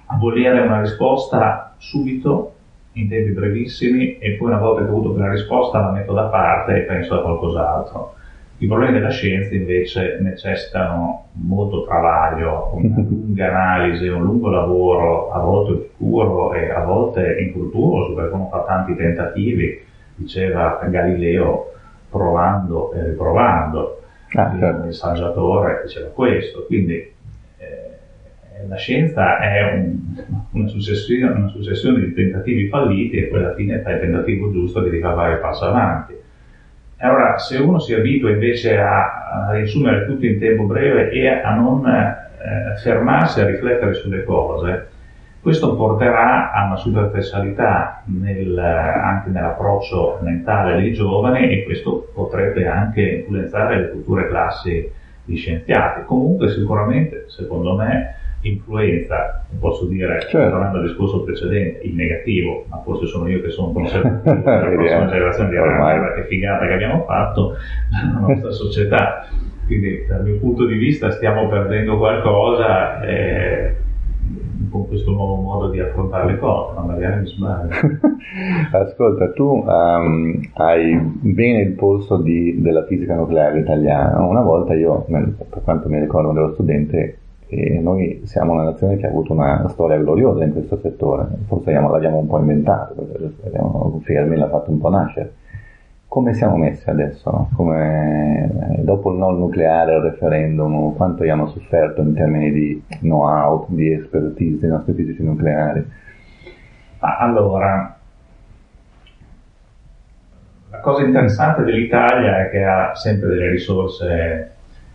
a 0.06 0.16
volere 0.18 0.60
una 0.60 0.80
risposta 0.80 1.74
subito 1.78 2.51
in 2.92 3.08
tempi 3.08 3.30
brevissimi 3.30 4.18
e 4.18 4.32
poi 4.32 4.48
una 4.48 4.58
volta 4.58 4.82
che 4.82 4.90
ho 4.90 4.92
avuto 4.92 5.12
quella 5.12 5.30
risposta 5.30 5.80
la 5.80 5.90
metto 5.90 6.12
da 6.12 6.24
parte 6.24 6.76
e 6.76 6.80
penso 6.80 7.14
a 7.14 7.22
qualcos'altro. 7.22 8.14
I 8.58 8.66
problemi 8.66 8.92
della 8.92 9.10
scienza 9.10 9.54
invece 9.54 10.18
necessitano 10.20 11.30
molto 11.32 11.84
travaglio, 11.84 12.70
una 12.74 12.94
lunga 13.08 13.48
analisi, 13.48 14.06
un 14.06 14.22
lungo 14.22 14.50
lavoro, 14.50 15.32
a 15.32 15.40
volte 15.40 15.72
oscuro 15.72 16.54
e 16.54 16.70
a 16.70 16.84
volte 16.84 17.38
infruttuoso, 17.40 18.14
perché 18.14 18.34
uno 18.34 18.48
fa 18.48 18.62
tanti 18.64 18.94
tentativi, 18.94 19.84
diceva 20.14 20.78
Galileo, 20.88 21.72
provando 22.08 22.92
e 22.92 23.04
riprovando. 23.04 24.02
Ah, 24.34 24.54
certo. 24.58 24.86
Il 24.86 24.94
saggiatore 24.94 25.82
diceva 25.84 26.08
questo, 26.10 26.64
quindi 26.66 27.11
la 28.68 28.76
scienza 28.76 29.38
è 29.38 29.74
un, 29.74 29.98
una, 30.52 30.68
successione, 30.68 31.32
una, 31.32 31.48
successione, 31.48 32.00
di 32.00 32.14
tentativi 32.14 32.68
falliti 32.68 33.16
e 33.16 33.22
poi 33.24 33.38
alla 33.38 33.54
fine 33.54 33.80
fa 33.80 33.92
il 33.92 34.00
tentativo 34.00 34.50
giusto 34.52 34.80
di 34.80 34.90
ricavare 34.90 35.34
il 35.34 35.40
passo 35.40 35.66
avanti. 35.66 36.14
Allora, 36.98 37.36
se 37.38 37.58
uno 37.58 37.78
si 37.78 37.94
abitua 37.94 38.30
invece 38.30 38.78
a, 38.78 39.48
a 39.48 39.52
riassumere 39.52 40.06
tutto 40.06 40.24
in 40.24 40.38
tempo 40.38 40.64
breve 40.64 41.10
e 41.10 41.28
a 41.28 41.54
non 41.54 41.84
eh, 41.86 42.76
fermarsi 42.80 43.40
a 43.40 43.46
riflettere 43.46 43.94
sulle 43.94 44.22
cose, 44.22 44.88
questo 45.40 45.74
porterà 45.74 46.52
a 46.52 46.66
una 46.66 46.76
superficialità 46.76 48.02
nel, 48.04 48.56
anche 48.56 49.30
nell'approccio 49.30 50.20
mentale 50.22 50.80
dei 50.80 50.92
giovani 50.92 51.50
e 51.50 51.64
questo 51.64 52.12
potrebbe 52.14 52.68
anche 52.68 53.00
influenzare 53.00 53.80
le 53.80 53.88
future 53.88 54.28
classi 54.28 54.88
di 55.24 55.36
scienziati. 55.36 56.04
Comunque 56.04 56.48
sicuramente, 56.50 57.24
secondo 57.26 57.74
me, 57.74 58.14
influenza, 58.42 59.44
posso 59.58 59.86
dire, 59.86 60.20
certo. 60.28 60.50
tornando 60.50 60.78
al 60.78 60.84
discorso 60.84 61.22
precedente, 61.22 61.86
in 61.86 61.96
negativo, 61.96 62.64
ma 62.68 62.80
forse 62.82 63.06
sono 63.06 63.28
io 63.28 63.40
che 63.40 63.50
sono 63.50 63.72
conservativo 63.72 64.50
la 64.50 64.60
prossima 64.74 65.06
generazione 65.06 65.50
di 65.50 65.56
guarda 65.56 66.14
che 66.14 66.24
figata 66.24 66.66
che 66.66 66.72
abbiamo 66.72 67.04
fatto 67.04 67.54
nella 67.90 68.18
nostra 68.18 68.50
società. 68.50 69.26
Quindi 69.66 70.04
dal 70.06 70.24
mio 70.24 70.38
punto 70.38 70.66
di 70.66 70.74
vista 70.74 71.10
stiamo 71.12 71.48
perdendo 71.48 71.96
qualcosa 71.96 73.00
eh, 73.02 73.76
con 74.70 74.88
questo 74.88 75.12
nuovo 75.12 75.36
modo 75.36 75.70
di 75.70 75.78
affrontare 75.78 76.32
le 76.32 76.38
cose, 76.38 76.74
ma 76.74 76.82
magari 76.82 77.20
mi 77.20 77.26
sbaglio. 77.26 77.74
Ascolta, 78.72 79.30
tu 79.32 79.64
um, 79.66 80.40
hai 80.54 80.98
bene 80.98 81.60
il 81.60 81.72
polso 81.72 82.16
di, 82.16 82.60
della 82.60 82.84
fisica 82.86 83.14
nucleare 83.14 83.60
italiana. 83.60 84.24
Una 84.24 84.42
volta 84.42 84.74
io, 84.74 85.04
per 85.06 85.62
quanto 85.62 85.88
mi 85.88 86.00
ricordo 86.00 86.32
dello 86.32 86.52
studente, 86.54 87.18
e 87.54 87.78
noi 87.80 88.22
siamo 88.24 88.52
una 88.52 88.62
nazione 88.62 88.96
che 88.96 89.04
ha 89.04 89.10
avuto 89.10 89.34
una 89.34 89.68
storia 89.68 89.98
gloriosa 89.98 90.42
in 90.42 90.52
questo 90.52 90.78
settore, 90.78 91.26
forse 91.46 91.70
l'abbiamo 91.70 92.16
un 92.16 92.26
po' 92.26 92.38
inventato, 92.38 92.94
perché 92.94 93.30
Fermi 94.04 94.36
l'ha 94.36 94.48
fatto 94.48 94.70
un 94.70 94.78
po' 94.78 94.88
nascere. 94.88 95.34
Come 96.08 96.32
siamo 96.32 96.56
messi 96.56 96.88
adesso? 96.88 97.48
Come, 97.54 98.78
dopo 98.78 99.12
il 99.12 99.18
no 99.18 99.30
nucleare, 99.32 99.96
il 99.96 100.02
referendum, 100.02 100.94
quanto 100.94 101.22
abbiamo 101.22 101.46
sofferto 101.48 102.00
in 102.00 102.14
termini 102.14 102.50
di 102.52 102.82
know-how, 103.00 103.66
di 103.68 103.92
expertise 103.92 104.60
dei 104.60 104.70
nostri 104.70 104.94
fisici 104.94 105.22
nucleari? 105.22 105.86
Allora, 107.00 107.98
la 110.70 110.80
cosa 110.80 111.04
interessante 111.04 111.64
dell'Italia 111.64 112.46
è 112.46 112.50
che 112.50 112.64
ha 112.64 112.94
sempre 112.94 113.28
delle 113.28 113.50
risorse 113.50 114.52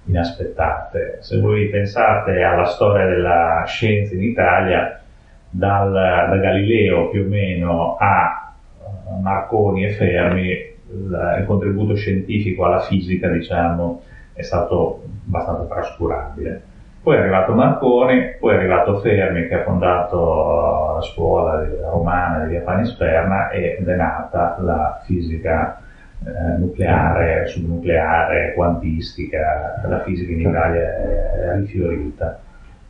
inaspettate. 0.08 1.18
Se 1.22 1.40
voi 1.40 1.68
pensate 1.70 2.42
alla 2.42 2.66
storia 2.66 3.06
della 3.06 3.64
scienza 3.66 4.16
in 4.16 4.24
Italia, 4.24 5.02
dal, 5.50 5.92
da 5.92 6.38
Galileo 6.38 7.10
più 7.10 7.24
o 7.24 7.28
meno 7.28 7.96
a 7.96 8.54
eh, 8.80 9.22
Marconi 9.22 9.86
e 9.86 9.92
Fermi, 9.92 10.76
il, 10.90 11.44
contributo 11.46 11.96
scientifico 11.96 12.66
alla 12.66 12.80
fisica, 12.80 13.28
diciamo, 13.30 14.02
è 14.34 14.42
stato 14.42 15.04
abbastanza 15.28 15.64
trascurabile. 15.66 16.62
Poi 17.02 17.16
è 17.16 17.20
arrivato 17.20 17.54
Marconi, 17.54 18.36
poi 18.40 18.54
è 18.54 18.58
arrivato 18.58 19.00
Fermi 19.00 19.48
che 19.48 19.56
ha 19.56 19.64
fondato 19.64 20.96
la 20.96 21.02
scuola 21.02 21.66
romana 21.90 22.44
di 22.44 22.52
Via 22.52 22.62
Panisperna 22.62 23.50
ed 23.50 23.88
è 23.88 23.96
nata 23.96 24.58
la 24.60 25.02
fisica 25.06 25.82
eh, 26.26 26.58
nucleare, 26.58 27.48
subnucleare, 27.48 28.54
quantistica, 28.54 29.82
la 29.88 30.02
fisica 30.04 30.32
in 30.32 30.42
Italia 30.42 30.82
è 30.82 31.56
rifiorita. 31.58 32.40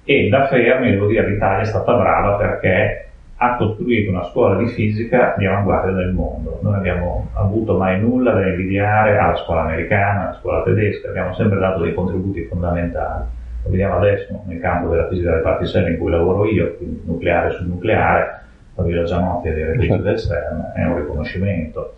E 0.04 0.30
da 0.30 0.48
Fermi, 0.48 0.92
devo 0.92 1.08
dire, 1.08 1.28
l'Italia 1.30 1.62
è 1.62 1.66
stata 1.66 1.94
brava 1.94 2.38
perché 2.38 3.08
ha 3.40 3.56
costruito 3.56 4.10
una 4.10 4.24
scuola 4.24 4.58
di 4.58 4.68
fisica 4.68 5.36
di 5.38 5.46
avanguardia 5.46 5.92
del 5.92 6.13
mondo. 6.13 6.60
Noi 6.62 6.76
abbiamo 6.76 7.28
avuto 7.34 7.78
mai 7.78 8.00
nulla 8.00 8.32
da 8.32 8.48
invidiare 8.48 9.18
alla 9.18 9.36
scuola 9.36 9.62
americana, 9.62 10.22
alla 10.22 10.38
scuola 10.40 10.63
tedesca, 10.63 11.10
abbiamo 11.10 11.34
sempre 11.36 11.60
dato 11.60 11.82
dei 11.82 11.94
contributi 11.94 12.46
fondamentali. 12.46 13.26
Lo 13.63 13.70
vediamo 13.70 13.98
adesso 13.98 14.42
nel 14.48 14.60
campo 14.60 14.90
della 14.90 15.08
fisica 15.08 15.32
delle 15.32 15.42
particelle 15.42 15.90
in 15.92 15.98
cui 15.98 16.10
lavoro 16.10 16.46
io, 16.46 16.76
quindi 16.78 17.02
nucleare 17.06 17.52
sul 17.52 17.68
nucleare, 17.68 18.42
Fabio 18.74 19.04
Gianotti 19.04 19.50
e 19.50 19.54
direttrici 19.54 20.02
del 20.02 20.18
CERN, 20.18 20.72
è 20.74 20.86
un 20.86 20.96
riconoscimento 20.96 21.94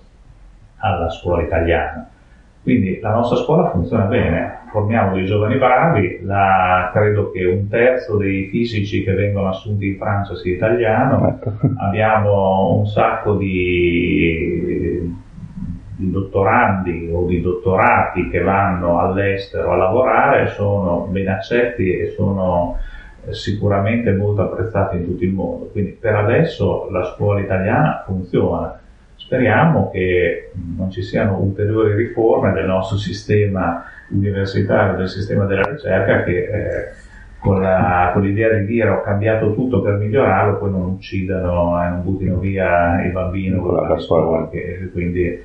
alla 0.80 1.10
scuola 1.10 1.44
italiana. 1.44 2.10
Quindi 2.62 3.00
la 3.00 3.14
nostra 3.14 3.38
scuola 3.38 3.72
funziona 3.72 4.04
bene, 4.04 4.60
formiamo 4.70 5.16
dei 5.16 5.26
giovani 5.26 5.58
bravi, 5.58 6.20
la, 6.24 6.92
credo 6.94 7.32
che 7.32 7.46
un 7.46 7.68
terzo 7.70 8.18
dei 8.18 8.48
fisici 8.50 9.04
che 9.04 9.14
vengono 9.14 9.48
assunti 9.50 9.88
in 9.88 9.98
Francia 9.98 10.36
sia 10.36 10.54
italiano, 10.54 11.30
ecco. 11.30 11.54
abbiamo 11.80 12.76
un 12.76 12.86
sacco 12.86 13.36
di, 13.36 15.16
di, 15.96 16.12
dottorandi 16.12 17.10
o 17.14 17.26
di 17.26 17.42
dottorati 17.42 18.30
che 18.30 18.42
vanno 18.42 19.00
all'estero 19.00 19.72
a 19.72 19.78
lavorare, 19.78 20.50
sono 20.50 21.08
ben 21.10 21.30
accetti 21.30 21.98
e 21.98 22.14
sono 22.16 22.78
sicuramente 23.30 24.12
molto 24.12 24.42
apprezzati 24.42 24.98
in 24.98 25.06
tutto 25.06 25.24
il 25.24 25.32
mondo. 25.32 25.70
Quindi 25.72 25.92
per 25.92 26.16
adesso 26.16 26.90
la 26.92 27.04
scuola 27.06 27.40
italiana 27.40 28.04
funziona 28.06 28.80
Speriamo 29.20 29.92
che 29.92 30.52
non 30.78 30.90
ci 30.90 31.04
siano 31.04 31.38
ulteriori 31.38 31.94
riforme 31.94 32.54
del 32.54 32.66
nostro 32.66 32.98
sistema 32.98 33.84
universitario, 34.10 34.98
del 34.98 35.10
sistema 35.10 35.46
della 35.46 35.70
ricerca 35.70 36.24
che 36.24 36.38
eh, 36.38 36.92
con, 37.38 37.62
la, 37.62 38.12
con, 38.14 38.24
l'idea 38.24 38.58
di 38.58 38.66
dire 38.66 38.90
ho 38.90 39.02
cambiato 39.02 39.54
tutto 39.54 39.82
per 39.82 39.98
migliorarlo, 39.98 40.58
poi 40.58 40.72
non 40.72 40.86
uccidano 40.86 41.80
e 41.82 41.86
eh, 41.86 41.90
non 41.90 42.04
buttino 42.04 42.38
via 42.40 43.06
il 43.06 43.12
bambino 43.12 43.62
con 43.62 43.76
la 43.76 44.00
scuola. 44.00 44.50
Quindi, 44.92 45.40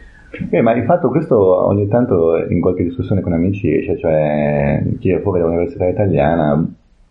eh, 0.51 0.61
ma 0.63 0.73
di 0.73 0.83
fatto 0.83 1.09
questo 1.09 1.67
ogni 1.67 1.89
tanto 1.89 2.37
in 2.49 2.61
qualche 2.61 2.85
discussione 2.85 3.21
con 3.21 3.33
amici 3.33 3.77
esce, 3.77 3.99
cioè 3.99 4.83
chi 4.99 5.11
è 5.11 5.21
fuori 5.21 5.41
dall'università 5.41 5.87
italiana 5.87 6.53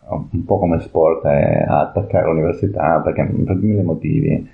un 0.06 0.46
po' 0.46 0.60
come 0.60 0.80
sport 0.80 1.26
è 1.26 1.66
attaccare 1.68 2.26
l'università 2.28 3.00
perché, 3.04 3.30
per 3.46 3.56
mille 3.56 3.84
motivi. 3.84 4.50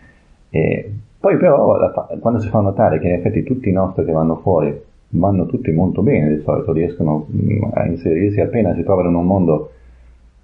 E 0.50 0.93
poi 1.20 1.38
però 1.38 1.78
quando 2.20 2.40
si 2.40 2.48
fa 2.48 2.62
notare 2.62 3.00
che 3.00 3.08
in 3.08 3.14
effetti 3.16 3.44
tutti 3.44 3.70
i 3.70 3.74
nostri 3.74 4.06
che 4.06 4.12
vanno 4.12 4.38
fuori 4.38 4.88
vanno 5.10 5.46
tutti 5.48 5.72
molto 5.72 6.02
bene 6.02 6.36
di 6.36 6.42
solito, 6.44 6.72
riescono 6.72 7.28
mm, 7.32 7.64
a 7.74 7.86
inserirsi 7.86 8.40
appena 8.42 8.74
si 8.74 8.84
trovano 8.84 9.10
in 9.10 9.16
un 9.16 9.26
mondo 9.26 9.72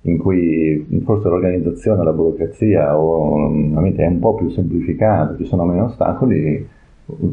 in 0.02 0.18
cui 0.18 1.02
forse 1.04 1.30
l'organizzazione, 1.30 2.04
la 2.04 2.12
burocrazia 2.12 2.98
o, 2.98 3.50
mm, 3.50 3.96
è 3.96 4.06
un 4.06 4.20
po' 4.20 4.36
più 4.36 4.50
semplificata, 4.50 5.36
ci 5.38 5.46
sono 5.46 5.66
meno 5.66 5.86
ostacoli, 5.86 6.68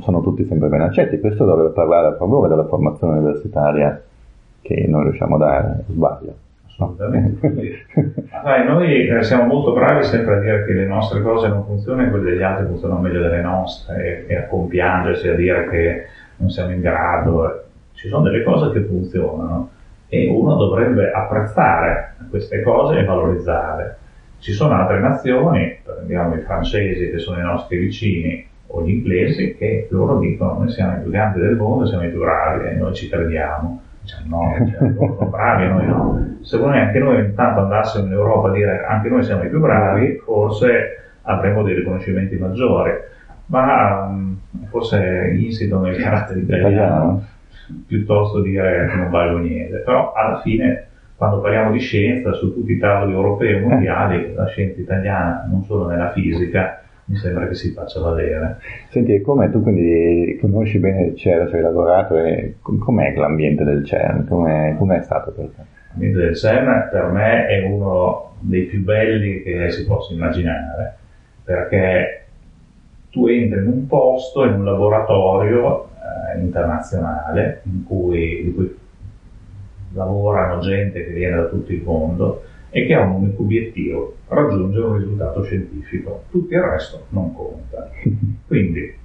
sono 0.01 0.21
tutti 0.21 0.45
sempre 0.47 0.69
ben 0.69 0.83
accetti. 0.83 1.19
Questo 1.21 1.45
dovrebbe 1.45 1.73
parlare 1.73 2.09
a 2.09 2.17
favore 2.17 2.49
della 2.49 2.67
formazione 2.67 3.19
universitaria 3.19 4.03
che 4.63 4.87
noi 4.89 5.05
riusciamo 5.05 5.35
a 5.35 5.39
dare, 5.39 5.85
sbaglio 5.89 6.35
assolutamente. 6.85 7.87
Dai, 8.43 8.67
noi 8.67 9.07
eh, 9.07 9.23
siamo 9.23 9.45
molto 9.45 9.73
bravi 9.73 10.05
sempre 10.05 10.37
a 10.37 10.41
dire 10.41 10.65
che 10.65 10.73
le 10.73 10.87
nostre 10.87 11.23
cose 11.23 11.49
non 11.49 11.65
funzionano 11.65 12.07
e 12.07 12.11
quelle 12.11 12.31
degli 12.31 12.43
altri 12.43 12.67
funzionano 12.67 13.01
meglio 13.01 13.23
delle 13.23 13.41
nostre 13.41 14.27
e, 14.27 14.37
a 14.37 14.47
compiangersi, 14.47 15.29
a 15.29 15.35
dire 15.35 15.69
che 15.69 16.07
non 16.37 16.51
siamo 16.51 16.73
in 16.73 16.81
grado. 16.81 17.65
Ci 17.95 18.09
sono 18.09 18.25
delle 18.25 18.43
cose 18.43 18.73
che 18.73 18.85
funzionano 18.87 19.71
e 20.09 20.29
uno 20.29 20.57
dovrebbe 20.57 21.11
apprezzare 21.11 22.15
queste 22.29 22.63
cose 22.63 22.99
e 22.99 23.05
valorizzarle. 23.05 23.97
Ci 24.39 24.53
sono 24.53 24.75
altre 24.75 24.99
nazioni, 24.99 25.79
prendiamo 25.83 26.35
i 26.35 26.41
francesi 26.41 27.11
che 27.11 27.19
sono 27.19 27.39
i 27.39 27.43
nostri 27.43 27.79
vicini, 27.79 28.51
o 28.75 28.83
gli 28.83 28.91
inglesi, 28.91 29.55
che 29.57 29.87
loro 29.91 30.19
dicono 30.19 30.59
noi 30.59 30.71
siamo 30.71 30.97
i 30.97 31.01
più 31.01 31.11
grandi 31.11 31.41
del 31.41 31.57
mondo, 31.57 31.87
siamo 31.87 32.05
i 32.05 32.09
più 32.09 32.19
bravi 32.19 32.69
e 32.69 32.73
noi 32.73 32.95
ci 32.95 33.09
crediamo 33.09 33.81
cioè, 34.05 34.21
no, 34.25 34.55
cioè, 34.71 34.89
loro 34.91 35.15
sono 35.17 35.31
bravi, 35.31 35.67
noi 35.69 35.87
no. 35.87 36.37
Se 36.43 36.57
vuoi 36.57 36.79
anche 36.79 36.99
noi 36.99 37.25
intanto 37.25 37.61
andassimo 37.61 38.07
in 38.07 38.13
Europa 38.13 38.49
a 38.49 38.53
dire 38.53 38.85
anche 38.85 39.09
noi 39.09 39.23
siamo 39.23 39.45
i 39.45 39.49
più 39.49 39.61
bravi, 39.61 40.21
forse 40.25 41.11
avremmo 41.23 41.63
dei 41.63 41.75
riconoscimenti 41.75 42.37
maggiori. 42.37 42.93
Ma 43.47 44.07
um, 44.07 44.39
forse 44.69 45.35
insido 45.37 45.81
nel 45.81 45.97
carattere 45.97 46.41
italiano, 46.41 47.25
piuttosto 47.87 48.41
dire 48.41 48.89
che 48.89 48.97
non 48.97 49.11
valgo 49.11 49.39
niente. 49.39 49.79
Però 49.79 50.13
alla 50.13 50.41
fine, 50.41 50.87
quando 51.17 51.41
parliamo 51.41 51.71
di 51.71 51.79
scienza, 51.79 52.33
su 52.33 52.53
tutti 52.53 52.73
i 52.73 52.79
tavoli 52.79 53.13
europei 53.13 53.57
e 53.57 53.61
mondiali, 53.61 54.33
la 54.35 54.47
scienza 54.47 54.81
italiana, 54.81 55.47
non 55.49 55.65
solo 55.65 55.87
nella 55.87 56.11
fisica, 56.13 56.82
mi 57.13 57.19
sembra 57.19 57.47
che 57.47 57.55
si 57.55 57.73
faccia 57.73 58.01
valere. 58.01 58.59
Senti, 58.89 59.21
come 59.21 59.51
tu 59.51 59.63
quindi 59.63 60.39
conosci 60.41 60.79
bene 60.79 61.05
il 61.05 61.17
CERN, 61.17 61.49
ci 61.49 61.57
hai 61.57 61.61
lavorato, 61.61 62.17
e 62.17 62.55
com'è 62.63 63.15
l'ambiente 63.15 63.65
del 63.65 63.85
CERN? 63.85 64.27
Com'è, 64.27 64.75
com'è 64.79 65.03
stato 65.03 65.31
per 65.31 65.51
te? 65.55 65.63
L'ambiente 65.91 66.19
del 66.19 66.35
CERN 66.35 66.89
per 66.91 67.05
me 67.11 67.47
è 67.49 67.67
uno 67.67 68.37
dei 68.41 68.63
più 68.63 68.83
belli 68.83 69.43
che 69.43 69.71
si 69.71 69.85
possa 69.85 70.15
immaginare, 70.15 70.97
perché 71.45 72.25
tu 73.11 73.27
entri 73.27 73.61
in 73.61 73.67
un 73.67 73.87
posto, 73.87 74.45
in 74.45 74.55
un 74.55 74.65
laboratorio 74.65 75.89
eh, 76.35 76.41
internazionale 76.41 77.61
in 77.65 77.85
cui, 77.85 78.41
in 78.47 78.55
cui 78.55 78.75
lavorano 79.93 80.63
gente 80.63 81.05
che 81.05 81.13
viene 81.13 81.37
da 81.37 81.45
tutto 81.45 81.73
il 81.73 81.83
mondo 81.83 82.45
e 82.75 82.87
che 82.87 82.95
ha 82.95 83.03
un 83.03 83.23
unico 83.23 83.43
obiettivo, 83.43 84.17
raggiungere 84.29 84.87
un 84.87 84.97
risultato 84.97 85.45
scientifico. 85.45 86.25
Tutto 86.31 86.55
il 86.55 86.63
resto 86.63 87.05
non 87.11 87.35
conta. 87.35 87.91
Quindi 88.49 88.97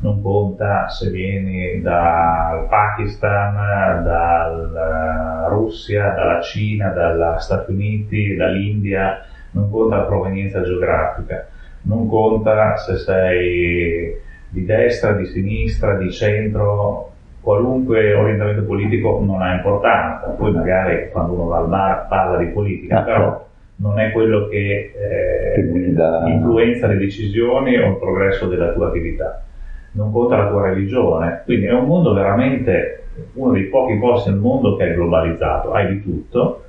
non 0.00 0.20
conta 0.20 0.88
se 0.88 1.08
vieni 1.08 1.80
dal 1.80 2.66
Pakistan, 2.68 4.02
dalla 4.02 5.46
Russia, 5.48 6.10
dalla 6.10 6.40
Cina, 6.40 6.88
dagli 6.88 7.40
Stati 7.40 7.70
Uniti, 7.70 8.34
dall'India, 8.34 9.24
non 9.52 9.70
conta 9.70 9.98
la 9.98 10.02
provenienza 10.02 10.60
geografica, 10.62 11.46
non 11.82 12.08
conta 12.08 12.76
se 12.76 12.96
sei 12.96 14.14
di 14.48 14.64
destra, 14.64 15.12
di 15.12 15.26
sinistra, 15.26 15.96
di 15.96 16.10
centro, 16.10 17.13
qualunque 17.44 18.14
orientamento 18.14 18.64
politico 18.64 19.22
non 19.22 19.42
ha 19.42 19.54
importanza, 19.54 20.28
poi 20.28 20.50
magari 20.50 21.10
quando 21.12 21.34
uno 21.34 21.44
va 21.44 21.58
al 21.58 21.68
bar 21.68 22.06
parla 22.08 22.38
di 22.38 22.46
politica, 22.46 23.00
ah, 23.00 23.02
però 23.02 23.30
certo. 23.30 23.46
non 23.76 24.00
è 24.00 24.12
quello 24.12 24.48
che, 24.48 24.92
eh, 25.54 25.92
da... 25.92 26.24
influenza 26.26 26.86
le 26.86 26.96
decisioni 26.96 27.76
o 27.76 27.90
il 27.90 27.98
progresso 27.98 28.48
della 28.48 28.72
tua 28.72 28.88
attività, 28.88 29.42
non 29.92 30.10
conta 30.10 30.38
la 30.38 30.48
tua 30.48 30.62
religione, 30.70 31.42
quindi 31.44 31.66
è 31.66 31.72
un 31.72 31.84
mondo 31.84 32.14
veramente 32.14 33.08
uno 33.34 33.52
dei 33.52 33.64
pochi 33.64 33.98
posti 33.98 34.30
al 34.30 34.38
mondo 34.38 34.76
che 34.76 34.90
è 34.90 34.94
globalizzato, 34.94 35.72
hai 35.72 35.88
di 35.88 36.02
tutto, 36.02 36.64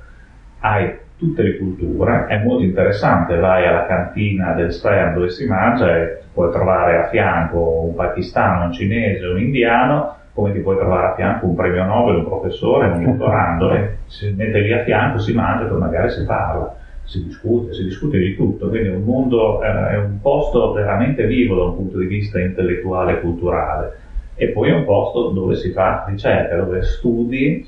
hai 0.60 0.94
tutte 1.16 1.42
le 1.42 1.56
culture, 1.56 2.26
è 2.26 2.44
molto 2.44 2.62
interessante, 2.62 3.38
vai 3.38 3.66
alla 3.66 3.86
cantina 3.86 4.52
del 4.52 4.70
Stern 4.70 5.14
dove 5.14 5.30
si 5.30 5.46
mangia 5.46 5.96
e 5.96 6.18
puoi 6.34 6.52
trovare 6.52 6.98
a 6.98 7.08
fianco 7.08 7.80
un 7.80 7.94
pakistano, 7.94 8.66
un 8.66 8.72
cinese, 8.72 9.24
un 9.26 9.40
indiano, 9.40 10.16
come 10.36 10.52
ti 10.52 10.58
puoi 10.58 10.76
trovare 10.76 11.06
a 11.06 11.14
fianco 11.14 11.46
un 11.46 11.54
premio 11.54 11.84
Nobel, 11.84 12.16
un 12.16 12.26
professore, 12.26 12.88
un 12.88 13.04
dottorando, 13.04 13.72
e 13.72 13.96
si 14.04 14.28
mette 14.36 14.60
lì 14.60 14.70
a 14.70 14.84
fianco, 14.84 15.18
si 15.18 15.32
mangia 15.32 15.64
e 15.64 15.68
poi 15.68 15.78
magari 15.78 16.10
si 16.10 16.26
parla, 16.26 16.76
si 17.04 17.24
discute, 17.24 17.72
si 17.72 17.84
discute 17.84 18.18
di 18.18 18.36
tutto, 18.36 18.68
quindi 18.68 18.88
è 18.88 18.94
un 18.94 19.02
mondo, 19.02 19.62
eh, 19.62 19.88
è 19.92 19.96
un 19.96 20.20
posto 20.20 20.72
veramente 20.72 21.24
vivo 21.24 21.56
da 21.56 21.64
un 21.64 21.76
punto 21.76 21.96
di 21.96 22.04
vista 22.04 22.38
intellettuale 22.38 23.12
e 23.12 23.20
culturale. 23.20 23.96
E 24.34 24.48
poi 24.48 24.68
è 24.68 24.74
un 24.74 24.84
posto 24.84 25.30
dove 25.30 25.56
si 25.56 25.70
fa 25.70 26.04
ricerca, 26.06 26.54
dove 26.56 26.82
studi, 26.82 27.66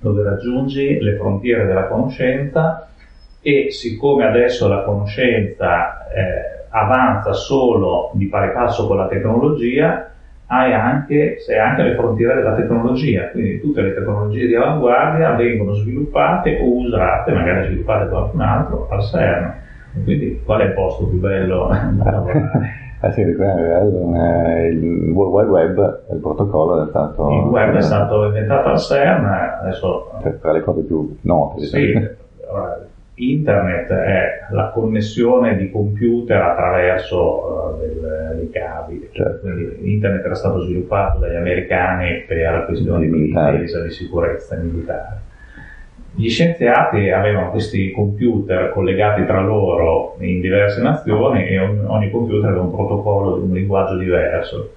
dove 0.00 0.22
raggiungi 0.22 1.00
le 1.00 1.16
frontiere 1.16 1.64
della 1.64 1.86
conoscenza 1.86 2.90
e 3.40 3.70
siccome 3.70 4.26
adesso 4.26 4.68
la 4.68 4.82
conoscenza 4.82 6.06
eh, 6.10 6.66
avanza 6.68 7.32
solo 7.32 8.10
di 8.12 8.26
pari 8.26 8.52
passo 8.52 8.86
con 8.86 8.98
la 8.98 9.08
tecnologia, 9.08 10.09
hai 10.52 10.72
anche, 10.74 11.38
sei 11.38 11.58
anche 11.58 11.82
alle 11.82 11.94
frontiere 11.94 12.34
della 12.34 12.54
tecnologia, 12.54 13.28
quindi 13.30 13.60
tutte 13.60 13.82
le 13.82 13.94
tecnologie 13.94 14.48
di 14.48 14.54
avanguardia 14.56 15.34
vengono 15.34 15.74
sviluppate 15.74 16.58
o 16.60 16.76
usate, 16.76 17.32
magari 17.32 17.66
sviluppate 17.66 18.04
da 18.04 18.10
qualcun 18.10 18.40
altro, 18.40 18.88
al 18.90 19.00
CERN. 19.00 19.54
Quindi 20.02 20.40
qual 20.44 20.60
è 20.60 20.64
il 20.64 20.72
posto 20.72 21.06
più 21.06 21.20
bello 21.20 21.68
da 21.68 22.10
lavorare? 22.10 22.78
Eh 23.02 23.12
sì, 23.12 23.22
il 23.22 23.34
World 25.14 25.48
Wide 25.48 25.48
Web, 25.48 26.00
il 26.12 26.18
protocollo 26.18 26.84
è 26.84 26.88
stato... 26.90 27.30
Il 27.30 27.48
web 27.48 27.74
è 27.74 27.80
stato 27.80 28.26
inventato 28.26 28.68
al 28.68 28.78
CERN, 28.78 29.24
adesso... 29.62 30.10
Tra 30.38 30.52
le 30.52 30.60
cose 30.60 30.82
più 30.82 31.16
note. 31.22 31.64
Sì, 31.64 31.94
Internet 33.20 33.92
è 33.92 34.46
la 34.50 34.70
connessione 34.70 35.56
di 35.56 35.70
computer 35.70 36.40
attraverso 36.40 37.76
uh, 37.76 37.78
del, 37.78 38.36
dei 38.36 38.50
cavi. 38.50 39.08
Certo. 39.12 39.46
Internet 39.82 40.24
era 40.24 40.34
stato 40.34 40.60
sviluppato 40.60 41.18
dagli 41.18 41.36
americani 41.36 42.24
per 42.26 42.64
questioni 42.66 43.10
di 43.10 43.26
difesa, 43.26 43.82
di 43.82 43.90
sicurezza 43.90 44.56
militare. 44.56 45.20
Gli 46.14 46.28
scienziati 46.28 47.10
avevano 47.10 47.50
questi 47.50 47.92
computer 47.92 48.70
collegati 48.70 49.24
tra 49.26 49.40
loro 49.40 50.16
in 50.18 50.40
diverse 50.40 50.82
nazioni 50.82 51.46
e 51.46 51.58
ogni, 51.58 51.84
ogni 51.86 52.10
computer 52.10 52.48
aveva 52.48 52.64
un 52.64 52.74
protocollo, 52.74 53.42
un 53.42 53.52
linguaggio 53.52 53.96
diverso. 53.96 54.74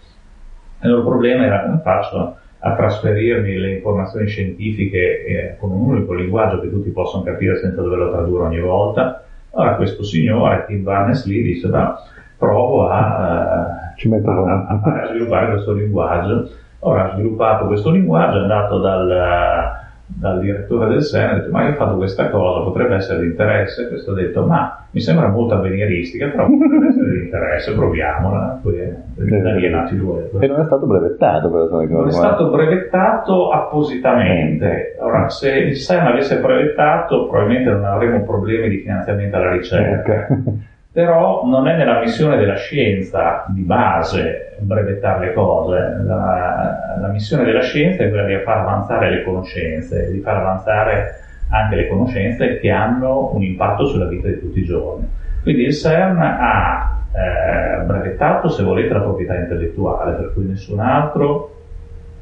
Il 0.83 0.89
loro 0.89 1.03
problema 1.03 1.45
era 1.45 1.61
come 1.61 1.79
faccio 1.81 2.37
a 2.65 2.75
trasferirmi 2.75 3.57
le 3.57 3.73
informazioni 3.73 4.27
scientifiche 4.27 5.25
eh, 5.25 5.57
con 5.59 5.71
un 5.71 5.81
unico 5.81 6.13
linguaggio 6.13 6.61
che 6.61 6.69
tutti 6.69 6.89
possono 6.91 7.23
capire 7.23 7.57
senza 7.57 7.81
doverlo 7.81 8.09
tradurre 8.09 8.45
ogni 8.45 8.61
volta. 8.61 9.23
Allora 9.51 9.75
questo 9.75 10.03
signore, 10.03 10.63
Tim 10.65 10.83
Berners-Lee, 10.83 11.43
disse, 11.43 11.67
no, 11.67 11.95
provo 12.37 12.87
a, 12.87 13.95
uh, 13.97 14.13
a, 14.13 14.35
a, 14.37 14.81
a, 14.81 15.07
sviluppare 15.09 15.51
questo 15.51 15.73
linguaggio. 15.73 16.49
Ora 16.79 17.11
ha 17.11 17.13
sviluppato 17.13 17.65
questo 17.67 17.91
linguaggio, 17.91 18.37
è 18.37 18.41
andato 18.41 18.79
dal, 18.79 19.82
dal 20.15 20.39
direttore 20.39 20.89
del 20.89 21.03
Sena 21.03 21.31
ha 21.31 21.33
detto 21.35 21.51
ma 21.51 21.63
io 21.63 21.71
ho 21.71 21.75
fatto 21.75 21.97
questa 21.97 22.29
cosa, 22.29 22.63
potrebbe 22.63 22.95
essere 22.95 23.21
di 23.21 23.27
interesse, 23.27 23.87
questo 23.87 24.11
ha 24.11 24.15
detto 24.15 24.45
ma 24.45 24.85
mi 24.91 24.99
sembra 24.99 25.27
molto 25.27 25.55
avveniristica, 25.55 26.27
però 26.27 26.47
potrebbe 26.47 26.87
essere 26.87 27.11
di 27.11 27.23
interesse, 27.23 27.73
proviamola, 27.73 28.59
poi 28.61 28.77
è 28.77 29.69
nato 29.69 29.95
due. 29.95 30.29
E 30.39 30.47
non 30.47 30.61
è 30.61 30.65
stato 30.65 30.85
brevettato 30.85 31.49
però, 31.49 31.83
Non 31.85 32.07
è 32.07 32.11
stato 32.11 32.49
brevettato 32.49 33.49
appositamente, 33.49 34.95
ora 34.99 35.29
se 35.29 35.51
il 35.51 35.75
Sena 35.75 36.11
avesse 36.11 36.39
brevettato 36.39 37.27
probabilmente 37.27 37.71
non 37.71 37.85
avremmo 37.85 38.23
problemi 38.23 38.69
di 38.69 38.77
finanziamento 38.77 39.35
alla 39.35 39.51
ricerca. 39.51 40.27
Okay 40.29 40.71
però 40.93 41.43
non 41.47 41.67
è 41.67 41.75
nella 41.75 41.99
missione 41.99 42.37
della 42.37 42.55
scienza 42.55 43.45
di 43.47 43.61
base 43.61 44.57
brevettare 44.59 45.25
le 45.25 45.33
cose, 45.33 46.03
la, 46.05 46.97
la, 47.01 47.07
missione 47.07 47.43
della 47.43 47.63
scienza 47.63 48.03
è 48.03 48.09
quella 48.09 48.27
di 48.27 48.37
far 48.43 48.59
avanzare 48.59 49.09
le 49.09 49.23
conoscenze, 49.23 50.11
di 50.11 50.19
far 50.19 50.37
avanzare 50.37 51.15
anche 51.49 51.75
le 51.77 51.87
conoscenze 51.87 52.59
che 52.59 52.69
hanno 52.69 53.31
un 53.33 53.41
impatto 53.41 53.87
sulla 53.87 54.05
vita 54.05 54.27
di 54.27 54.39
tutti 54.39 54.59
i 54.59 54.63
giorni. 54.63 55.09
Quindi 55.41 55.63
il 55.63 55.73
CERN 55.73 56.19
ha 56.19 56.99
eh, 57.11 57.83
brevettato, 57.85 58.49
se 58.49 58.61
volete, 58.61 58.93
la 58.93 59.01
proprietà 59.01 59.35
intellettuale, 59.35 60.13
per 60.13 60.33
cui 60.33 60.45
nessun 60.45 60.79
altro 60.79 61.55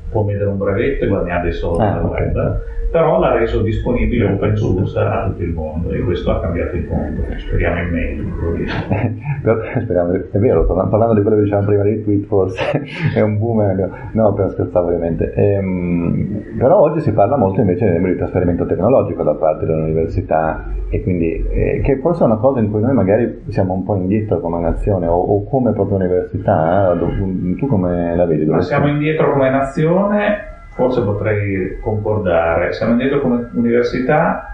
può 0.10 0.24
mettere 0.24 0.50
un 0.50 0.58
brevetto 0.58 1.04
e 1.04 1.08
guadagnare 1.08 1.44
dei 1.44 1.54
soldi 1.54 1.84
ah, 1.84 2.02
okay. 2.02 2.24
web 2.24 2.62
però 2.92 3.20
l'ha 3.20 3.34
reso 3.38 3.62
disponibile 3.62 4.34
open 4.34 4.56
source 4.58 5.00
a 5.00 5.28
tutto 5.28 5.42
il 5.42 5.54
mondo 5.54 5.92
e 5.92 6.02
questo 6.02 6.30
ha 6.32 6.42
cambiato 6.42 6.76
il 6.76 6.86
mondo, 6.90 7.24
speriamo 7.38 7.82
in 7.82 7.90
meglio. 7.90 8.26
speriamo, 9.82 10.12
è 10.12 10.38
vero, 10.38 10.66
parlando 10.66 11.14
di 11.14 11.22
quello 11.22 11.38
che 11.38 11.44
dicevamo 11.44 11.68
prima 11.68 11.84
di 11.84 12.04
tweet 12.04 12.26
forse 12.26 12.84
è 13.16 13.22
un 13.22 13.38
boomerang, 13.38 14.12
no 14.12 14.34
per 14.34 14.50
scherzare 14.52 14.86
ovviamente, 14.86 15.34
ehm, 15.34 16.56
però 16.58 16.80
oggi 16.80 17.00
si 17.00 17.14
parla 17.14 17.38
molto 17.38 17.62
invece 17.62 17.98
di 17.98 18.16
trasferimento 18.18 18.66
tecnologico 18.66 19.24
da 19.24 19.36
parte 19.36 19.66
dell'università 19.66 20.66
e 20.90 21.02
quindi 21.02 21.48
eh, 21.50 21.80
che 21.82 21.98
forse 22.00 22.24
è 22.24 22.26
una 22.26 22.38
cosa 22.38 22.60
in 22.60 22.70
cui 22.70 22.82
noi 22.82 22.94
magari 22.94 23.44
siamo 23.48 23.74
un 23.74 23.86
po' 23.86 23.96
indietro 23.96 24.42
come 24.42 24.60
nazione 24.60 25.08
o, 25.08 25.16
o 25.16 25.46
come 25.46 25.72
proprio 25.72 25.96
università, 25.96 26.92
eh? 26.94 27.56
tu 27.56 27.68
come 27.68 28.18
la 28.18 28.26
vedi? 28.26 28.46
Ma 28.46 28.60
siamo 28.60 28.88
indietro 28.88 29.32
come 29.32 29.50
nazione 29.50 30.50
forse 30.82 31.02
potrei 31.04 31.78
concordare, 31.80 32.74
siamo 32.74 32.94
indietro 32.94 33.22
come 33.22 33.50
università, 33.54 34.50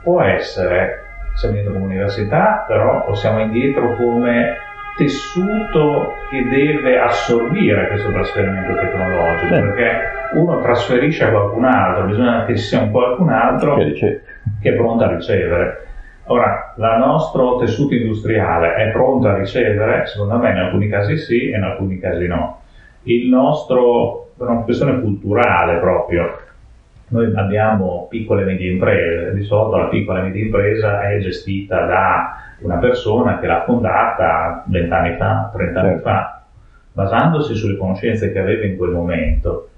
può 0.00 0.22
essere, 0.22 1.02
siamo 1.34 1.56
indietro 1.56 1.78
come 1.80 1.92
università, 1.92 2.64
però 2.68 3.06
o 3.08 3.14
siamo 3.14 3.40
indietro 3.40 3.96
come 3.96 4.56
tessuto 4.96 6.14
che 6.30 6.46
deve 6.48 7.00
assorbire 7.00 7.88
questo 7.88 8.12
trasferimento 8.12 8.76
tecnologico, 8.76 9.54
sì. 9.54 9.60
perché 9.60 9.90
uno 10.34 10.60
trasferisce 10.60 11.24
a 11.24 11.30
qualcun 11.30 11.64
altro, 11.64 12.06
bisogna 12.06 12.44
che 12.44 12.56
ci 12.56 12.62
sia 12.62 12.82
un 12.82 12.92
qualcun 12.92 13.30
altro 13.30 13.76
che, 13.76 14.20
che 14.60 14.70
è 14.70 14.74
pronto 14.74 15.02
a 15.02 15.14
ricevere. 15.16 15.86
Ora, 16.26 16.74
il 16.76 16.96
nostro 16.98 17.56
tessuto 17.56 17.94
industriale 17.94 18.74
è 18.74 18.92
pronto 18.92 19.26
a 19.26 19.36
ricevere? 19.36 20.06
Secondo 20.06 20.36
me 20.36 20.50
in 20.50 20.58
alcuni 20.58 20.88
casi 20.88 21.16
sì 21.16 21.50
e 21.50 21.56
in 21.56 21.64
alcuni 21.64 21.98
casi 21.98 22.28
no. 22.28 22.60
Il 23.02 23.28
nostro 23.28 24.29
per 24.40 24.48
una 24.48 24.62
questione 24.62 25.00
culturale 25.02 25.76
proprio. 25.80 26.38
Noi 27.08 27.30
abbiamo 27.36 28.06
piccole 28.08 28.40
e 28.40 28.44
medie 28.46 28.72
imprese, 28.72 29.34
di 29.34 29.42
solito 29.42 29.76
la 29.76 29.88
piccola 29.88 30.20
e 30.20 30.22
media 30.22 30.44
impresa 30.44 31.02
è 31.10 31.18
gestita 31.18 31.84
da 31.84 32.36
una 32.60 32.78
persona 32.78 33.38
che 33.38 33.46
l'ha 33.46 33.64
fondata 33.64 34.64
vent'anni 34.66 35.16
fa, 35.16 35.50
trent'anni 35.52 35.88
certo. 35.88 36.02
fa, 36.08 36.42
basandosi 36.92 37.54
sulle 37.54 37.76
conoscenze 37.76 38.32
che 38.32 38.38
aveva 38.38 38.64
in 38.64 38.78
quel 38.78 38.92
momento. 38.92 39.68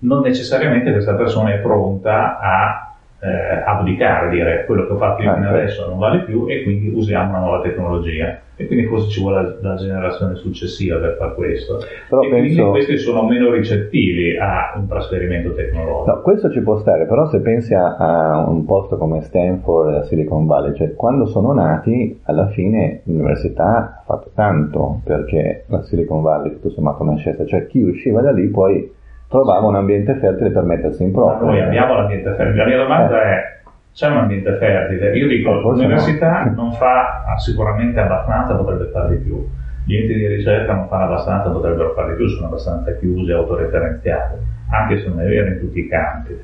Non 0.00 0.20
necessariamente 0.20 0.92
questa 0.92 1.14
persona 1.14 1.52
è 1.52 1.58
pronta 1.58 2.38
a 2.38 2.91
eh, 3.22 3.62
abdicare, 3.64 4.30
dire 4.30 4.64
quello 4.66 4.84
che 4.84 4.92
ho 4.92 4.96
fatto 4.96 5.22
io 5.22 5.32
fino 5.32 5.44
certo. 5.44 5.58
adesso 5.60 5.88
non 5.88 5.98
vale 5.98 6.24
più 6.24 6.46
e 6.48 6.64
quindi 6.64 6.88
usiamo 6.88 7.30
una 7.30 7.38
nuova 7.38 7.60
tecnologia. 7.60 8.40
E 8.56 8.66
quindi 8.66 8.84
forse 8.86 9.08
ci 9.08 9.20
vuole 9.20 9.42
la, 9.60 9.70
la 9.70 9.74
generazione 9.76 10.34
successiva 10.34 10.98
per 10.98 11.16
fare 11.18 11.34
questo. 11.34 11.78
Però 12.08 12.22
e 12.22 12.28
penso... 12.28 12.54
quindi 12.54 12.70
questi 12.70 12.98
sono 12.98 13.24
meno 13.26 13.50
ricettivi 13.50 14.36
a 14.36 14.74
un 14.76 14.86
trasferimento 14.86 15.54
tecnologico. 15.54 16.10
No, 16.10 16.20
questo 16.20 16.50
ci 16.50 16.60
può 16.60 16.76
stare, 16.78 17.06
però 17.06 17.26
se 17.28 17.40
pensi 17.40 17.74
a, 17.74 17.96
a 17.96 18.48
un 18.48 18.64
posto 18.64 18.98
come 18.98 19.22
Stanford 19.22 19.88
e 19.88 19.92
la 19.92 20.02
Silicon 20.04 20.46
Valley, 20.46 20.74
cioè 20.74 20.94
quando 20.94 21.26
sono 21.26 21.52
nati, 21.52 22.20
alla 22.24 22.48
fine 22.48 23.02
l'università 23.04 23.98
ha 24.00 24.02
fatto 24.04 24.30
tanto 24.34 25.00
perché 25.04 25.64
la 25.68 25.82
Silicon 25.82 26.22
Valley 26.22 26.52
tutto 26.52 26.70
sommato 26.70 27.04
nascesse, 27.04 27.46
cioè 27.46 27.66
chi 27.66 27.82
usciva 27.82 28.20
da 28.20 28.32
lì 28.32 28.48
poi 28.48 29.00
trovava 29.32 29.66
un 29.66 29.76
ambiente 29.76 30.14
fertile 30.16 30.50
per 30.50 30.62
mettersi 30.64 31.02
in 31.02 31.10
prova. 31.10 31.38
noi 31.38 31.58
abbiamo 31.58 31.94
l'ambiente 31.94 32.34
fertile. 32.34 32.54
La 32.54 32.66
mia 32.66 32.76
domanda 32.76 33.22
eh. 33.22 33.34
è, 33.34 33.60
c'è 33.94 34.08
un 34.08 34.18
ambiente 34.18 34.56
fertile? 34.58 35.16
Io 35.16 35.26
dico, 35.26 35.52
l'università 35.58 36.44
no. 36.44 36.52
non 36.54 36.72
fa 36.72 37.24
sicuramente 37.38 37.98
abbastanza, 37.98 38.54
potrebbe 38.54 38.90
fare 38.92 39.16
di 39.16 39.24
più. 39.24 39.48
Gli 39.86 39.96
enti 39.96 40.14
di 40.14 40.26
ricerca 40.26 40.74
non 40.74 40.86
fanno 40.86 41.04
abbastanza, 41.04 41.48
potrebbero 41.48 41.94
fare 41.94 42.10
di 42.10 42.16
più, 42.16 42.28
sono 42.28 42.48
abbastanza 42.48 42.94
chiusi 42.98 43.30
e 43.30 43.34
autoreferenziati, 43.34 44.34
anche 44.70 44.98
se 44.98 45.08
non 45.08 45.20
è 45.22 45.24
vero 45.26 45.46
in 45.48 45.60
tutti 45.60 45.78
i 45.78 45.88
campi. 45.88 46.38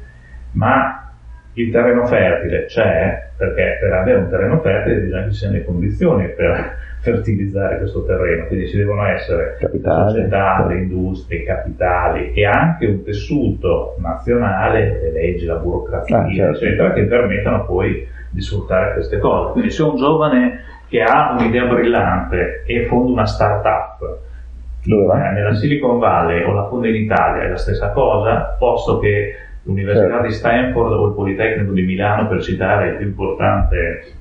Ma 0.52 1.07
il 1.62 1.72
terreno 1.72 2.06
fertile 2.06 2.66
c'è, 2.66 3.30
perché 3.36 3.78
per 3.80 3.92
avere 3.92 4.18
un 4.18 4.28
terreno 4.28 4.60
fertile 4.60 5.00
bisogna 5.00 5.24
che 5.24 5.30
ci 5.30 5.36
siano 5.36 5.54
le 5.54 5.64
condizioni 5.64 6.28
per 6.28 6.76
fertilizzare 7.00 7.78
questo 7.78 8.04
terreno, 8.04 8.46
quindi 8.46 8.68
ci 8.68 8.76
devono 8.76 9.04
essere 9.06 9.56
capitali, 9.58 10.10
società, 10.10 10.66
le 10.66 10.78
industrie, 10.78 11.44
capitali 11.44 12.32
e 12.32 12.44
anche 12.44 12.86
un 12.86 13.02
tessuto 13.02 13.96
nazionale, 13.98 15.00
le 15.00 15.12
leggi, 15.12 15.46
la 15.46 15.56
burocrazia, 15.56 16.22
ah, 16.22 16.32
certo. 16.32 16.64
eccetera, 16.64 16.92
che 16.92 17.04
permettano 17.04 17.64
poi 17.64 18.06
di 18.30 18.40
sfruttare 18.40 18.94
queste 18.94 19.18
cose. 19.18 19.52
Quindi 19.52 19.70
se 19.70 19.82
un 19.82 19.96
giovane 19.96 20.60
che 20.88 21.02
ha 21.02 21.36
un'idea 21.38 21.66
brillante 21.66 22.62
e 22.66 22.86
fonda 22.86 23.12
una 23.12 23.26
start-up, 23.26 24.26
eh, 24.84 25.32
nella 25.32 25.54
Silicon 25.54 25.98
Valley 25.98 26.44
o 26.44 26.52
la 26.52 26.66
fonda 26.66 26.88
in 26.88 26.94
Italia 26.94 27.42
è 27.42 27.48
la 27.48 27.56
stessa 27.56 27.90
cosa, 27.90 28.56
posto 28.58 28.98
che 28.98 29.34
l'Università 29.62 30.20
di 30.22 30.30
Stanford 30.30 30.92
o 30.92 31.06
il 31.06 31.14
Politecnico 31.14 31.72
di 31.72 31.82
Milano, 31.82 32.28
per 32.28 32.42
citare 32.42 32.90
il 32.90 32.96
più 32.96 33.06
importante 33.06 34.16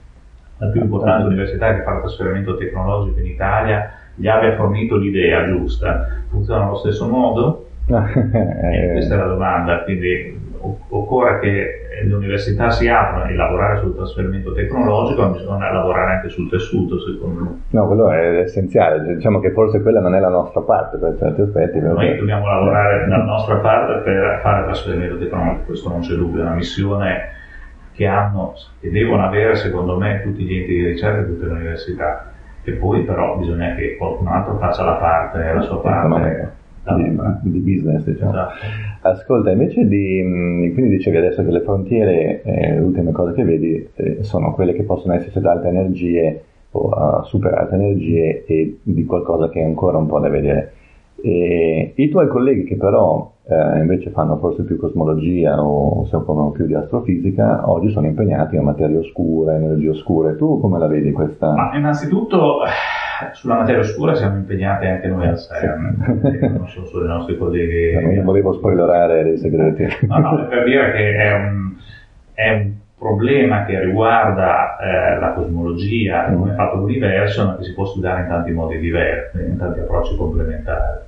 la 0.59 0.67
più 0.67 0.81
importante 0.81 1.25
università 1.25 1.75
che 1.75 1.83
fa 1.83 1.93
il 1.93 1.99
trasferimento 1.99 2.57
tecnologico 2.57 3.19
in 3.19 3.27
Italia, 3.27 3.91
gli 4.15 4.27
abbia 4.27 4.55
fornito 4.55 4.97
l'idea 4.97 5.45
giusta. 5.45 6.07
Funziona 6.29 6.65
allo 6.65 6.77
stesso 6.77 7.07
modo? 7.07 7.69
eh, 7.87 8.91
questa 8.91 9.13
è 9.13 9.17
la 9.17 9.27
domanda, 9.27 9.83
quindi 9.83 10.46
occorre 10.61 11.39
che 11.39 11.87
le 12.03 12.13
università 12.13 12.69
si 12.69 12.87
aprono 12.87 13.25
e 13.25 13.35
lavorare 13.35 13.79
sul 13.79 13.95
trasferimento 13.95 14.53
tecnologico, 14.53 15.21
ma 15.21 15.27
bisogna 15.29 15.71
lavorare 15.71 16.15
anche 16.15 16.29
sul 16.29 16.49
tessuto, 16.49 16.99
secondo 16.99 17.39
me. 17.41 17.61
No, 17.69 17.87
quello 17.87 18.11
è 18.11 18.39
essenziale. 18.39 19.15
Diciamo 19.15 19.39
che 19.39 19.51
forse 19.51 19.81
quella 19.81 19.99
non 19.99 20.15
è 20.15 20.19
la 20.19 20.29
nostra 20.29 20.61
parte 20.61 20.97
per 20.97 21.17
certi 21.17 21.41
aspetti. 21.41 21.79
Noi 21.79 22.17
dobbiamo 22.17 22.45
lavorare 22.45 23.03
eh. 23.03 23.07
dalla 23.07 23.23
nostra 23.23 23.55
parte 23.57 24.01
per 24.03 24.39
fare 24.41 24.59
il 24.59 24.65
trasferimento 24.65 25.17
tecnologico, 25.17 25.65
questo 25.65 25.89
non 25.89 26.01
c'è 26.01 26.13
dubbio, 26.15 26.41
è 26.41 26.45
una 26.45 26.55
missione 26.55 27.35
che 27.93 28.05
hanno, 28.05 28.53
che 28.79 28.91
devono 28.91 29.25
avere, 29.25 29.55
secondo 29.55 29.97
me, 29.97 30.21
tutti 30.21 30.43
gli 30.43 30.55
enti 30.55 30.73
di 30.73 30.85
ricerca 30.85 31.21
e 31.21 31.25
tutte 31.25 31.45
le 31.45 31.51
università. 31.51 32.31
E 32.63 32.73
poi 32.73 33.03
però 33.03 33.37
bisogna 33.37 33.75
che 33.75 33.95
qualcun 33.95 34.27
altro 34.27 34.57
faccia 34.57 34.83
la 34.83 34.95
parte, 34.95 35.53
la 35.53 35.61
sua 35.61 35.79
parte 35.79 36.56
di, 36.95 37.51
di 37.51 37.59
business, 37.59 38.03
diciamo. 38.03 38.31
Esatto. 38.31 38.51
Ascolta, 39.01 39.51
invece 39.51 39.87
di, 39.87 40.71
quindi 40.73 40.97
dicevi 40.97 41.17
adesso 41.17 41.43
che 41.43 41.51
le 41.51 41.61
frontiere, 41.61 42.41
eh, 42.43 42.73
le 42.73 42.79
ultime 42.79 43.11
cose 43.11 43.33
che 43.33 43.43
vedi, 43.43 43.89
eh, 43.95 44.23
sono 44.23 44.53
quelle 44.53 44.73
che 44.73 44.83
possono 44.83 45.13
essere 45.13 45.31
ad 45.39 45.45
alte 45.45 45.67
energie 45.67 46.43
o 46.71 46.89
a 46.89 47.23
super 47.23 47.53
alte 47.53 47.75
energie 47.75 48.45
e 48.45 48.79
di 48.83 49.05
qualcosa 49.05 49.49
che 49.49 49.61
è 49.61 49.63
ancora 49.63 49.97
un 49.97 50.07
po' 50.07 50.19
da 50.19 50.29
vedere. 50.29 50.73
E 51.21 51.93
I 51.95 52.09
tuoi 52.09 52.27
colleghi 52.27 52.63
che 52.63 52.75
però 52.75 53.31
eh, 53.47 53.79
invece 53.79 54.11
fanno 54.11 54.37
forse 54.37 54.63
più 54.63 54.77
cosmologia 54.77 55.63
o 55.63 56.05
si 56.05 56.15
occupano 56.15 56.51
più 56.51 56.65
di 56.65 56.75
astrofisica, 56.75 57.69
oggi 57.71 57.89
sono 57.89 58.05
impegnati 58.05 58.55
in 58.55 58.63
materie 58.63 58.97
oscure, 58.97 59.55
energie 59.55 59.89
oscure. 59.89 60.35
Tu 60.35 60.59
come 60.59 60.77
la 60.77 60.87
vedi 60.87 61.11
questa? 61.11 61.53
Ma 61.53 61.75
innanzitutto 61.75 62.59
sulla 63.33 63.55
materia 63.55 63.81
oscura 63.81 64.15
siamo 64.15 64.37
impegnati 64.37 64.85
anche 64.85 65.07
noi 65.07 65.27
al 65.27 65.37
CERN, 65.37 65.95
non 66.57 66.67
sono 66.67 66.85
solo 66.85 67.05
i 67.05 67.07
nostri 67.07 67.37
colleghi. 67.37 68.15
non 68.15 68.23
volevo 68.23 68.53
spoilerare 68.53 69.23
dei 69.23 69.37
segreti. 69.37 69.87
No, 70.07 70.19
no, 70.19 70.47
per 70.47 70.63
dire 70.63 70.91
che 70.91 71.15
è 71.15 71.33
un, 71.33 71.73
è 72.33 72.51
un 72.51 72.73
problema 72.97 73.65
che 73.65 73.79
riguarda 73.79 74.77
eh, 74.77 75.19
la 75.19 75.33
cosmologia, 75.33 76.25
come 76.25 76.51
è 76.51 76.55
fatto 76.55 76.77
l'universo, 76.77 77.45
ma 77.45 77.57
che 77.57 77.63
si 77.63 77.73
può 77.73 77.85
studiare 77.85 78.21
in 78.21 78.27
tanti 78.27 78.51
modi 78.51 78.79
diversi, 78.79 79.37
in 79.39 79.57
tanti 79.57 79.79
approcci 79.79 80.15
complementari. 80.15 81.05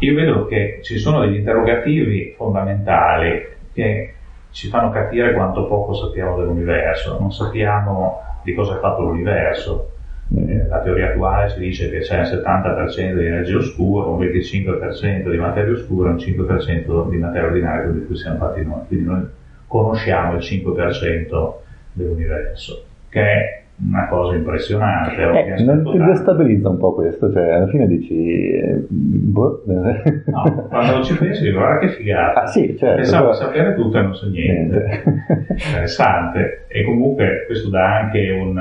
Io 0.00 0.14
vedo 0.14 0.46
che 0.46 0.80
ci 0.82 0.98
sono 0.98 1.20
degli 1.20 1.36
interrogativi 1.36 2.34
fondamentali 2.36 3.54
che 3.72 4.14
ci 4.50 4.68
fanno 4.68 4.90
capire 4.90 5.32
quanto 5.32 5.66
poco 5.66 5.94
sappiamo 5.94 6.36
dell'universo, 6.36 7.18
non 7.18 7.32
sappiamo 7.32 8.20
di 8.42 8.54
cosa 8.54 8.76
è 8.76 8.80
fatto 8.80 9.02
l'universo, 9.02 9.95
la 10.28 10.80
teoria 10.80 11.10
attuale 11.10 11.50
ci 11.50 11.58
dice 11.60 11.88
che 11.88 12.00
c'è 12.00 12.18
un 12.18 12.24
70% 12.24 13.18
di 13.18 13.26
energia 13.26 13.56
oscura, 13.58 14.06
un 14.06 14.18
25% 14.20 15.30
di 15.30 15.36
materia 15.36 15.72
oscura 15.72 16.08
e 16.08 16.12
un 16.12 16.18
5% 16.18 17.08
di 17.08 17.16
materia 17.16 17.46
ordinaria 17.46 17.90
di 17.90 18.04
cui 18.04 18.16
siamo 18.16 18.38
fatti 18.38 18.64
noi. 18.64 18.80
Quindi 18.88 19.06
noi 19.06 19.24
conosciamo 19.66 20.34
il 20.34 20.40
5% 20.40 21.52
dell'universo, 21.92 22.84
che 23.08 23.20
è 23.20 23.62
una 23.88 24.08
cosa 24.08 24.34
impressionante. 24.34 25.22
Eh, 25.22 25.62
non 25.62 25.84
ti 25.84 25.98
destabilizza 25.98 26.70
un 26.70 26.78
po' 26.78 26.94
questo? 26.94 27.30
Cioè, 27.30 27.50
alla 27.50 27.68
fine 27.68 27.86
dici... 27.86 28.50
Eh, 28.50 28.84
boh. 28.88 29.62
No, 29.66 30.66
quando 30.68 31.04
ci 31.04 31.14
pensi, 31.16 31.52
guarda 31.52 31.78
che 31.78 31.88
figata. 31.90 32.42
Ah, 32.42 32.46
sì, 32.46 32.74
certo. 32.76 32.96
Pensavo 32.96 33.30
però... 33.30 33.36
sapere 33.36 33.74
tutto 33.74 33.98
e 33.98 34.02
non 34.02 34.14
so 34.14 34.28
niente. 34.28 35.02
niente. 35.04 35.46
Interessante. 35.50 36.64
E 36.68 36.84
comunque 36.84 37.44
questo 37.46 37.68
dà 37.68 37.98
anche 37.98 38.30
un 38.30 38.58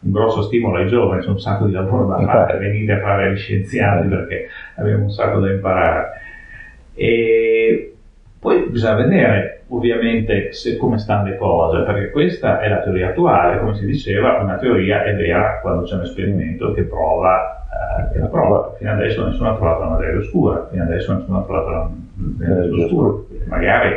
un 0.00 0.12
grosso 0.12 0.42
stimolo 0.42 0.78
ai 0.78 0.86
giovani, 0.86 1.22
c'è 1.22 1.28
un 1.28 1.40
sacco 1.40 1.66
di 1.66 1.72
lavoro 1.72 2.06
da 2.06 2.24
fare, 2.24 2.58
venite 2.58 2.92
a 2.92 3.00
fare 3.00 3.32
gli 3.32 3.36
scienziati 3.36 4.06
perché 4.08 4.48
abbiamo 4.76 5.04
un 5.04 5.10
sacco 5.10 5.40
da 5.40 5.50
imparare. 5.50 6.10
E 6.94 7.94
poi 8.38 8.68
bisogna 8.68 8.94
vedere 8.94 9.62
ovviamente 9.68 10.52
se, 10.52 10.76
come 10.76 10.98
stanno 10.98 11.28
le 11.28 11.36
cose, 11.36 11.82
perché 11.82 12.10
questa 12.10 12.60
è 12.60 12.68
la 12.68 12.80
teoria 12.80 13.08
attuale, 13.08 13.58
come 13.58 13.74
si 13.74 13.84
diceva, 13.84 14.38
una 14.40 14.56
teoria 14.56 15.02
è 15.02 15.14
vera 15.14 15.58
quando 15.60 15.82
c'è 15.82 15.94
un 15.94 16.02
esperimento 16.02 16.72
che 16.72 16.82
prova, 16.82 17.66
eh, 17.68 18.12
che 18.12 18.18
la 18.20 18.26
prova. 18.26 18.74
Fino 18.78 18.92
adesso 18.92 19.26
nessuno 19.26 19.50
ha 19.50 19.56
trovato 19.56 19.80
la 19.80 19.88
materia 19.90 20.18
oscura, 20.18 20.68
fino 20.70 20.84
adesso 20.84 21.14
nessuno 21.14 21.38
ha 21.38 21.42
trovato 21.42 21.70
la 21.70 21.90
materia 22.16 22.84
oscura, 22.84 23.22
magari 23.46 23.96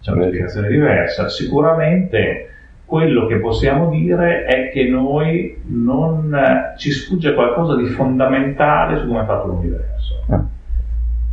c'è 0.00 0.12
una 0.12 0.26
spiegazione 0.26 0.68
diversa. 0.68 1.28
Sicuramente 1.28 2.48
quello 2.90 3.26
che 3.26 3.36
possiamo 3.36 3.88
dire 3.88 4.44
è 4.46 4.70
che 4.72 4.88
noi 4.88 5.62
non 5.66 6.36
ci 6.76 6.90
sfugge 6.90 7.34
qualcosa 7.34 7.76
di 7.76 7.86
fondamentale 7.86 8.98
su 8.98 9.06
come 9.06 9.22
è 9.22 9.26
fatto 9.26 9.46
l'universo. 9.46 10.24
Ah. 10.28 10.44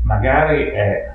Magari 0.03 0.65
è 0.65 1.13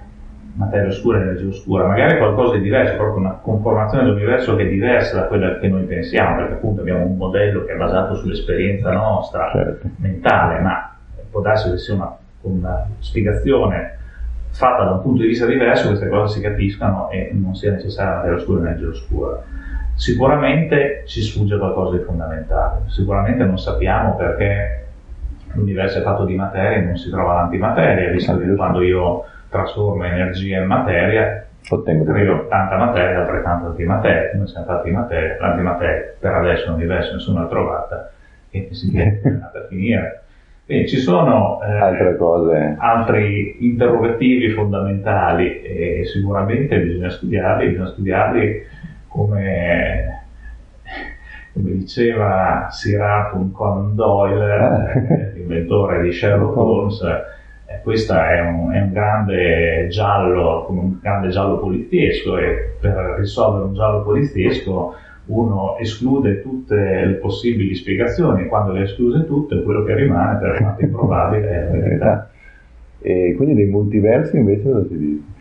materia 0.54 0.88
oscura 0.88 1.20
energia 1.20 1.46
oscura, 1.46 1.86
magari 1.86 2.18
qualcosa 2.18 2.56
di 2.56 2.62
diverso, 2.62 2.96
proprio 2.96 3.18
una 3.18 3.38
conformazione 3.40 4.02
dell'universo 4.02 4.56
che 4.56 4.64
è 4.64 4.68
diversa 4.68 5.20
da 5.20 5.26
quella 5.26 5.58
che 5.60 5.68
noi 5.68 5.84
pensiamo, 5.84 6.34
perché 6.34 6.54
appunto 6.54 6.80
abbiamo 6.80 7.06
un 7.06 7.16
modello 7.16 7.64
che 7.64 7.74
è 7.74 7.76
basato 7.76 8.16
sull'esperienza 8.16 8.90
nostra, 8.90 9.48
certo. 9.52 9.88
mentale, 9.98 10.58
ma 10.58 10.96
può 11.30 11.40
darsi 11.40 11.70
che 11.70 11.78
sia 11.78 11.94
una, 11.94 12.16
una 12.40 12.84
spiegazione 12.98 13.96
fatta 14.50 14.82
da 14.82 14.90
un 14.90 15.02
punto 15.02 15.22
di 15.22 15.28
vista 15.28 15.46
diverso, 15.46 15.86
queste 15.86 16.08
cose 16.08 16.34
si 16.34 16.40
capiscano 16.40 17.10
e 17.10 17.30
non 17.32 17.54
sia 17.54 17.70
necessaria 17.70 18.16
materia 18.16 18.36
oscura 18.38 18.60
energia 18.62 18.88
oscura. 18.88 19.60
Sicuramente 20.02 21.04
ci 21.06 21.22
sfugge 21.22 21.56
qualcosa 21.56 21.96
di 21.96 22.02
fondamentale, 22.02 22.86
sicuramente 22.88 23.44
non 23.44 23.56
sappiamo 23.56 24.16
perché 24.16 24.86
l'universo 25.52 25.98
è 25.98 26.02
fatto 26.02 26.24
di 26.24 26.34
materia 26.34 26.78
e 26.78 26.80
non 26.80 26.96
si 26.96 27.08
trova 27.08 27.34
l'antimateria, 27.34 28.10
visto 28.10 28.36
che 28.36 28.52
quando 28.56 28.82
io 28.82 29.24
trasformo 29.48 30.02
energia 30.02 30.58
in 30.58 30.66
materia, 30.66 31.46
creo 31.62 32.48
tanta 32.48 32.76
materia 32.78 33.10
e 33.10 33.14
altrettanta 33.14 33.66
antimateria, 33.68 34.32
noi 34.34 34.48
siamo 34.48 34.66
fatti 34.66 34.88
di 34.88 34.94
materia, 34.96 35.36
l'antimateria 35.38 36.14
per 36.18 36.32
adesso 36.32 36.64
nell'universo 36.66 37.12
nessuno 37.12 37.42
l'ha 37.42 37.46
trovata 37.46 38.12
e 38.50 38.68
si 38.72 38.98
è 38.98 39.20
andata 39.22 39.58
a 39.60 39.66
finire. 39.68 40.22
Quindi 40.64 40.88
ci 40.88 40.96
sono 40.96 41.60
eh, 41.62 42.76
altri 42.76 43.56
interrogativi 43.60 44.50
fondamentali 44.50 45.62
e 45.62 46.02
sicuramente 46.06 46.80
bisogna 46.80 47.08
studiarli, 47.08 47.68
bisogna 47.68 47.86
studiarli 47.86 48.80
come, 49.12 50.24
come 51.52 51.70
diceva 51.72 52.68
Sir 52.70 53.00
Arthur 53.00 53.52
Conan 53.52 53.94
Doyle, 53.94 54.52
ah. 54.52 54.92
eh, 54.92 55.32
l'inventore 55.34 56.02
di 56.02 56.12
Sherlock 56.12 56.56
Holmes, 56.56 57.00
eh, 57.02 57.80
questo 57.82 58.14
è 58.14 58.40
un, 58.40 58.72
è 58.72 58.80
un, 58.80 58.92
grande 58.92 59.86
giallo, 59.88 60.66
un 60.70 60.98
grande 61.00 61.28
giallo 61.28 61.58
poliziesco 61.58 62.36
e 62.38 62.76
per 62.80 63.16
risolvere 63.18 63.64
un 63.64 63.74
giallo 63.74 64.02
poliziesco 64.02 64.94
uno 65.24 65.76
esclude 65.78 66.42
tutte 66.42 66.74
le 66.74 67.14
possibili 67.14 67.74
spiegazioni, 67.74 68.48
quando 68.48 68.72
le 68.72 68.82
escluse 68.82 69.24
tutte 69.24 69.62
quello 69.62 69.84
che 69.84 69.94
rimane 69.94 70.38
per 70.38 70.56
quanto 70.56 70.82
improbabile 70.82 71.48
è 71.48 71.64
la 71.64 71.70
verità. 71.70 72.26
E 73.04 73.34
quindi 73.34 73.56
dei 73.56 73.66
multiversi 73.66 74.36
invece 74.36 74.62
cosa 74.62 74.86
si 74.86 74.96
dice? 74.96 75.31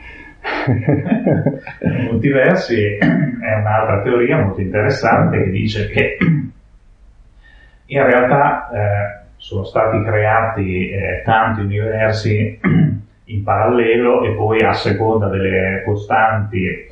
Multiversi 2.09 2.97
è 2.97 3.53
un'altra 3.55 4.01
teoria 4.03 4.37
molto 4.37 4.61
interessante 4.61 5.43
che 5.43 5.49
dice 5.49 5.87
che 5.89 6.17
in 7.85 8.03
realtà 8.03 8.69
eh, 8.69 9.19
sono 9.37 9.63
stati 9.63 10.03
creati 10.03 10.89
eh, 10.89 11.21
tanti 11.25 11.61
universi 11.61 12.59
in 13.25 13.43
parallelo 13.43 14.23
e 14.23 14.35
poi 14.35 14.61
a 14.63 14.73
seconda 14.73 15.27
delle 15.27 15.83
costanti 15.85 16.89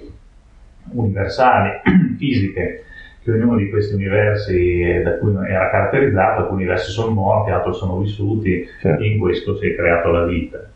universali 0.91 1.81
fisiche 2.17 2.83
che 3.23 3.31
ognuno 3.31 3.57
di 3.57 3.69
questi 3.69 3.93
universi 3.93 4.81
eh, 4.81 5.01
da 5.01 5.17
cui 5.17 5.33
era 5.47 5.69
caratterizzato, 5.69 6.41
alcuni 6.41 6.63
universi 6.63 6.91
sono 6.91 7.11
morti, 7.11 7.51
altri 7.51 7.73
sono 7.73 7.99
vissuti, 7.99 8.67
certo. 8.79 9.03
e 9.03 9.07
in 9.07 9.19
questo 9.19 9.57
si 9.57 9.67
è 9.67 9.75
creata 9.75 10.07
la 10.09 10.25
vita. 10.25 10.69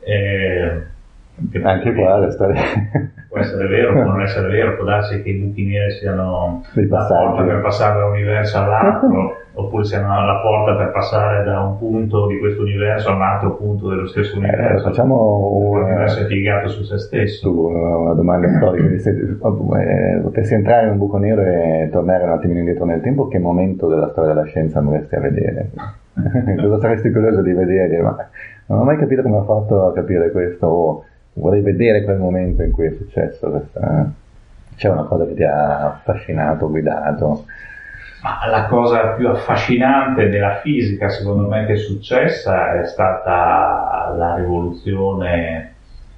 Eh, 0.00 0.82
anche 1.62 1.94
qua 1.94 2.18
la 2.18 2.30
storia 2.30 2.62
può 3.30 3.38
essere 3.38 3.68
vero, 3.68 3.92
può 3.92 4.02
non 4.02 4.22
essere 4.22 4.48
vero, 4.48 4.74
può 4.74 4.84
darsi 4.84 5.22
che 5.22 5.30
i 5.30 5.34
buchi 5.34 5.64
neri 5.64 5.92
siano 5.92 6.64
la 6.74 7.06
porta 7.08 7.42
per 7.44 7.60
passare 7.60 7.98
da 7.98 8.06
un 8.06 8.12
universo 8.12 8.58
all'altro, 8.58 9.36
oppure 9.54 9.84
siano 9.84 10.08
la 10.26 10.40
porta 10.42 10.74
per 10.74 10.90
passare 10.90 11.44
da 11.44 11.60
un 11.60 11.78
punto 11.78 12.26
di 12.26 12.40
questo 12.40 12.62
universo 12.62 13.08
a 13.08 13.14
un 13.14 13.22
altro 13.22 13.54
punto 13.54 13.88
dello 13.88 14.08
stesso 14.08 14.34
eh, 14.34 14.38
universo. 14.38 14.84
Eh, 14.84 14.90
facciamo 14.90 15.58
un 15.62 15.82
universo 15.82 16.26
piegato 16.26 16.68
su 16.70 16.82
se 16.82 16.98
stesso. 16.98 17.68
una 17.68 18.14
domanda 18.14 18.48
storica, 18.48 18.98
se 18.98 19.10
eh, 19.10 20.20
potessi 20.20 20.54
entrare 20.54 20.86
in 20.86 20.92
un 20.92 20.98
buco 20.98 21.18
nero 21.18 21.40
e 21.42 21.88
tornare 21.92 22.24
un 22.24 22.30
attimino 22.30 22.58
indietro 22.58 22.84
nel 22.84 23.00
tempo, 23.00 23.28
che 23.28 23.38
momento 23.38 23.86
della 23.86 24.08
storia 24.08 24.34
della 24.34 24.46
scienza 24.46 24.80
andresti 24.80 25.14
a 25.14 25.20
vedere? 25.20 25.70
Cosa 26.60 26.80
saresti 26.80 27.12
curioso 27.12 27.42
di 27.42 27.52
vedere? 27.52 28.02
Ma 28.02 28.16
non 28.66 28.80
ho 28.80 28.84
mai 28.84 28.96
capito 28.98 29.22
come 29.22 29.38
ha 29.38 29.44
fatto 29.44 29.86
a 29.86 29.92
capire 29.92 30.32
questo. 30.32 30.66
Oh, 30.66 31.04
vorrei 31.34 31.60
vedere 31.62 32.04
quel 32.04 32.18
momento 32.18 32.62
in 32.62 32.70
cui 32.72 32.86
è 32.86 32.92
successo 32.96 33.50
questa... 33.50 34.12
C'è 34.76 34.88
una 34.88 35.04
cosa 35.04 35.26
che 35.26 35.34
ti 35.34 35.42
ha 35.42 35.86
affascinato, 35.88 36.70
guidato? 36.70 37.44
Ma 38.22 38.48
la 38.50 38.66
cosa 38.66 39.08
più 39.08 39.28
affascinante 39.28 40.28
della 40.28 40.56
fisica, 40.56 41.08
secondo 41.08 41.48
me, 41.48 41.66
che 41.66 41.74
è 41.74 41.76
successa 41.76 42.80
è 42.80 42.86
stata 42.86 44.14
la 44.16 44.36
rivoluzione 44.36 45.74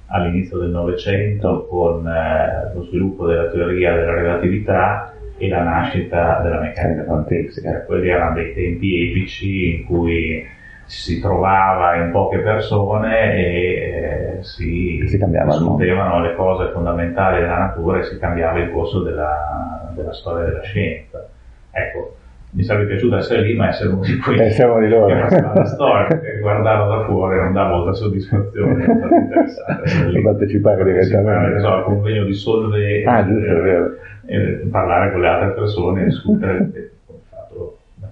all'inizio 0.07 0.59
del 0.59 0.69
Novecento 0.69 1.65
con 1.67 2.07
eh, 2.07 2.71
lo 2.73 2.83
sviluppo 2.83 3.27
della 3.27 3.49
teoria 3.49 3.95
della 3.95 4.13
relatività 4.13 5.13
e 5.37 5.47
la 5.49 5.63
nascita 5.63 6.39
della 6.41 6.59
meccanica 6.59 7.03
quantistica. 7.03 7.81
Quelli 7.81 8.09
erano 8.09 8.35
dei 8.35 8.53
tempi 8.53 9.09
epici 9.09 9.75
in 9.75 9.85
cui 9.85 10.45
si 10.85 11.19
trovava 11.19 11.95
in 11.95 12.11
poche 12.11 12.39
persone 12.39 13.33
e 13.35 14.37
eh, 14.39 14.43
si, 14.43 15.03
si 15.07 15.17
discutevano 15.17 16.21
le 16.21 16.35
cose 16.35 16.71
fondamentali 16.71 17.41
della 17.41 17.57
natura 17.57 17.99
e 17.99 18.03
si 18.03 18.17
cambiava 18.19 18.59
il 18.59 18.71
corso 18.71 19.01
della, 19.01 19.91
della 19.95 20.13
storia 20.13 20.45
della 20.45 20.61
scienza. 20.61 21.27
Ecco, 21.71 22.15
mi 22.51 22.63
sarebbe 22.63 22.87
piaciuto 22.87 23.17
essere 23.17 23.41
lì, 23.41 23.55
ma 23.55 23.69
essere 23.69 23.89
uno 23.89 24.01
di 24.01 24.17
quelli 24.17 24.45
eh, 24.45 24.51
siamo 24.51 24.79
di 24.79 24.87
loro. 24.87 25.07
che 25.07 25.41
la 25.41 25.65
storia, 25.65 26.05
perché 26.05 26.39
guardarlo 26.39 26.97
da 26.97 27.03
fuori 27.05 27.37
non 27.37 27.53
dà 27.53 27.67
molta 27.67 27.93
soddisfazione, 27.93 28.85
non 28.85 29.13
è 29.13 29.17
interessante. 29.17 30.19
partecipare 30.21 30.83
direttamente. 30.83 31.59
So, 31.59 31.73
al 31.73 31.83
convegno 31.83 32.25
di 32.25 32.33
Solve 32.33 33.03
ah, 33.05 33.25
giusto, 33.25 33.49
è 33.49 33.61
vero. 33.61 33.95
E, 34.25 34.67
parlare 34.69 35.11
con 35.11 35.21
le 35.21 35.27
altre 35.27 35.51
persone 35.53 36.01
e 36.01 36.05
discutere 36.05 36.91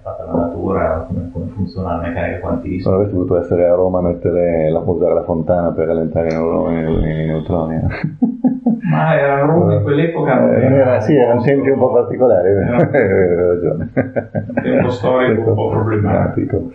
fatta 0.02 0.26
la 0.26 0.32
natura, 0.32 1.06
come, 1.08 1.30
come, 1.32 1.46
funziona 1.54 1.96
la 1.96 2.02
meccanica 2.02 2.40
quantistica. 2.40 2.90
Non 2.90 3.00
avresti 3.00 3.16
voluto 3.16 3.40
essere 3.40 3.66
a 3.68 3.76
Roma 3.76 4.00
a 4.00 4.02
mettere 4.02 4.70
la, 4.70 4.80
usare 4.80 5.14
la 5.14 5.24
fontana 5.24 5.72
per 5.72 5.88
rallentare 5.88 6.34
i, 6.34 7.26
neutroni. 7.28 7.80
Ma 8.90 9.18
era 9.18 9.46
Roma 9.46 9.76
in 9.76 9.84
quell'epoca. 9.84 10.56
Eh, 10.56 10.64
era, 10.64 11.00
sì, 11.00 11.16
erano 11.16 11.42
tempi 11.42 11.70
un 11.70 11.80
po' 11.80 11.92
particolari, 11.92 12.50
hai 12.50 13.36
ragione. 13.36 13.92
Un 13.94 14.62
tempo 14.62 14.90
storico 14.90 15.50
un 15.50 15.56
po' 15.56 15.70
problematico. 15.70 16.72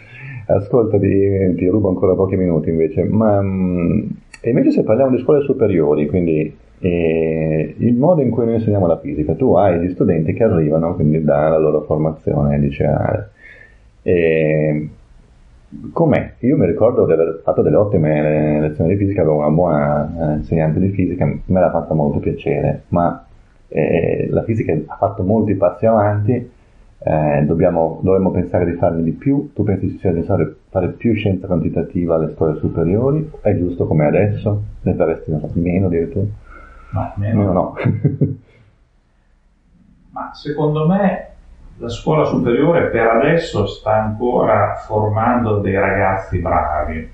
Ascolta, 0.47 0.99
ti, 0.99 1.55
ti, 1.57 1.67
rubo 1.67 1.89
ancora 1.89 2.15
pochi 2.15 2.37
minuti 2.37 2.71
invece, 2.71 3.03
ma 3.03 3.41
mm, 3.43 4.01
e 4.41 4.51
invece 4.51 4.71
se 4.71 4.85
parliamo 4.85 5.11
di 5.11 5.21
scuole 5.21 5.43
superiori, 5.43 6.07
quindi 6.07 6.57
e 6.79 7.75
il 7.79 7.95
modo 7.95 8.21
in 8.21 8.31
cui 8.31 8.45
noi 8.45 8.57
insegniamo 8.57 8.87
la 8.87 8.99
fisica, 8.99 9.35
tu 9.35 9.55
hai 9.55 9.81
gli 9.81 9.91
studenti 9.93 10.33
che 10.33 10.45
arrivano 10.45 10.95
quindi 10.95 11.23
dalla 11.23 11.59
loro 11.59 11.83
formazione 11.83 12.59
liceale. 12.59 13.31
E 14.03 14.89
com'è? 15.93 16.35
Io 16.41 16.57
mi 16.57 16.67
ricordo 16.67 17.07
di 17.07 17.13
aver 17.13 17.41
fatto 17.43 17.63
delle 17.63 17.77
ottime 17.77 18.61
lezioni 18.61 18.91
di 18.91 18.97
fisica, 18.97 19.23
avevo 19.23 19.39
una 19.39 19.51
buona 19.51 20.33
eh, 20.33 20.37
insegnante 20.37 20.79
di 20.79 20.91
fisica, 20.91 21.25
me 21.25 21.61
l'ha 21.61 21.71
fatta 21.71 21.95
molto 21.95 22.19
piacere, 22.19 22.83
ma 22.89 23.25
eh, 23.69 24.29
la 24.31 24.43
fisica 24.45 24.73
ha 24.87 24.97
fatto 24.97 25.23
molti 25.23 25.55
passi 25.55 25.87
avanti, 25.87 26.51
eh, 26.99 27.45
dobbiamo, 27.45 28.01
dovremmo 28.03 28.31
pensare 28.31 28.65
di 28.65 28.73
farne 28.73 29.03
di 29.03 29.13
più, 29.13 29.51
tu 29.55 29.65
pensi 29.65 29.97
sia 29.99 30.11
necessario 30.11 30.57
fare 30.69 30.89
più 30.89 31.15
scienza 31.15 31.47
quantitativa 31.47 32.15
alle 32.17 32.33
scuole 32.35 32.59
superiori? 32.59 33.31
È 33.41 33.57
giusto 33.57 33.87
come 33.87 34.07
adesso? 34.07 34.63
Ne 34.83 34.95
faresti 34.95 35.33
meno 35.55 35.87
addirittura? 35.87 36.27
Ma 36.97 37.13
meno 37.17 37.53
no. 37.53 37.75
Ma 40.13 40.33
secondo 40.33 40.87
me 40.87 41.33
la 41.77 41.91
scuola 41.91 42.25
superiore 42.25 42.87
per 42.87 43.07
adesso 43.07 43.67
sta 43.67 43.97
ancora 43.97 44.77
formando 44.77 45.59
dei 45.59 45.75
ragazzi 45.75 46.39
bravi. 46.39 47.13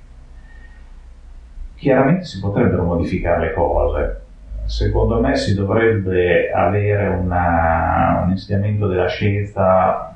Chiaramente 1.74 2.24
si 2.26 2.38
potrebbero 2.38 2.84
modificare 2.84 3.48
le 3.48 3.52
cose. 3.54 4.20
Secondo 4.66 5.18
me 5.18 5.34
si 5.34 5.52
dovrebbe 5.56 6.52
avere 6.52 7.08
una, 7.08 8.22
un 8.24 8.30
insegnamento 8.30 8.86
della 8.86 9.08
scienza 9.08 10.14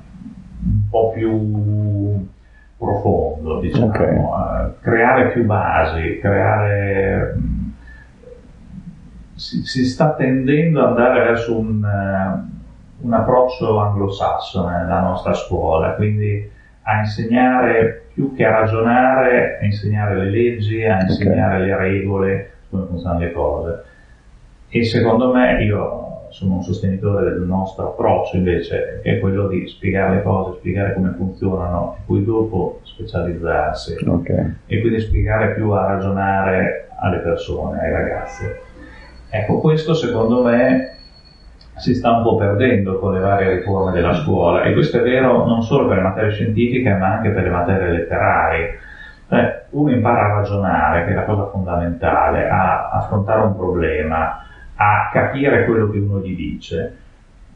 un 0.62 0.88
po' 0.88 1.10
più 1.10 2.24
profondo, 2.76 3.58
diciamo, 3.58 3.86
okay. 3.86 4.16
uh, 4.16 4.74
creare 4.80 5.32
più 5.32 5.44
basi, 5.44 6.20
creare 6.20 7.34
si, 9.36 9.64
si, 9.64 9.84
sta 9.84 10.14
tendendo 10.14 10.80
ad 10.80 10.88
andare 10.88 11.24
verso 11.24 11.58
un, 11.58 11.82
uh, 11.84 13.06
un 13.06 13.12
approccio 13.12 13.78
anglosassone 13.78 14.78
nella 14.78 15.00
nostra 15.00 15.34
scuola, 15.34 15.92
quindi 15.92 16.50
a 16.82 16.98
insegnare 17.00 18.06
più 18.14 18.34
che 18.34 18.44
a 18.44 18.60
ragionare, 18.60 19.58
a 19.60 19.64
insegnare 19.64 20.16
le 20.16 20.30
leggi, 20.30 20.84
a 20.84 21.02
insegnare 21.02 21.56
okay. 21.56 21.66
le 21.66 21.76
regole, 21.76 22.50
come 22.70 22.86
funzionano 22.86 23.20
le 23.20 23.32
cose. 23.32 23.84
E 24.68 24.84
secondo 24.84 25.32
me 25.32 25.62
io 25.62 26.28
sono 26.30 26.54
un 26.56 26.62
sostenitore 26.62 27.30
del 27.30 27.42
nostro 27.42 27.88
approccio 27.88 28.36
invece, 28.36 29.00
che 29.02 29.16
è 29.16 29.20
quello 29.20 29.48
di 29.48 29.66
spiegare 29.68 30.16
le 30.16 30.22
cose, 30.22 30.58
spiegare 30.58 30.94
come 30.94 31.12
funzionano 31.16 31.96
e 31.98 32.02
poi 32.06 32.24
dopo 32.24 32.80
specializzarsi. 32.82 33.96
Okay. 34.06 34.54
E 34.66 34.80
quindi 34.80 35.00
spiegare 35.00 35.54
più 35.54 35.70
a 35.70 35.86
ragionare 35.86 36.88
alle 36.98 37.18
persone, 37.18 37.80
ai 37.80 37.90
ragazzi. 37.90 38.44
Ecco, 39.28 39.60
questo 39.60 39.94
secondo 39.94 40.42
me 40.42 40.94
si 41.76 41.94
sta 41.94 42.16
un 42.16 42.22
po' 42.22 42.36
perdendo 42.36 42.98
con 42.98 43.12
le 43.12 43.20
varie 43.20 43.56
riforme 43.56 43.92
della 43.92 44.14
scuola. 44.14 44.62
E 44.62 44.72
questo 44.72 44.98
è 44.98 45.02
vero 45.02 45.46
non 45.46 45.62
solo 45.62 45.88
per 45.88 45.96
le 45.96 46.02
materie 46.02 46.30
scientifiche 46.30 46.92
ma 46.94 47.16
anche 47.16 47.30
per 47.30 47.42
le 47.42 47.50
materie 47.50 47.90
letterarie. 47.90 48.78
Cioè, 49.28 49.64
uno 49.70 49.90
impara 49.90 50.26
a 50.26 50.34
ragionare, 50.36 51.04
che 51.04 51.10
è 51.10 51.14
la 51.14 51.24
cosa 51.24 51.46
fondamentale, 51.46 52.48
a 52.48 52.90
affrontare 52.90 53.42
un 53.42 53.56
problema, 53.56 54.44
a 54.76 55.10
capire 55.12 55.64
quello 55.64 55.90
che 55.90 55.98
uno 55.98 56.20
gli 56.20 56.36
dice, 56.36 56.96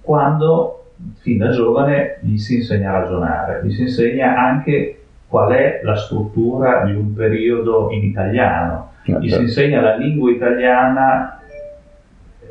quando 0.00 0.86
fin 1.20 1.38
da 1.38 1.50
giovane 1.50 2.18
gli 2.20 2.36
si 2.36 2.56
insegna 2.56 2.90
a 2.90 3.00
ragionare, 3.00 3.60
gli 3.64 3.70
si 3.70 3.82
insegna 3.82 4.36
anche 4.36 5.04
qual 5.28 5.52
è 5.52 5.80
la 5.84 5.94
struttura 5.94 6.82
di 6.84 6.94
un 6.94 7.14
periodo 7.14 7.88
in 7.92 8.02
italiano, 8.02 8.90
gli 9.04 9.30
si 9.30 9.40
insegna 9.40 9.80
la 9.80 9.96
lingua 9.96 10.30
italiana 10.30 11.39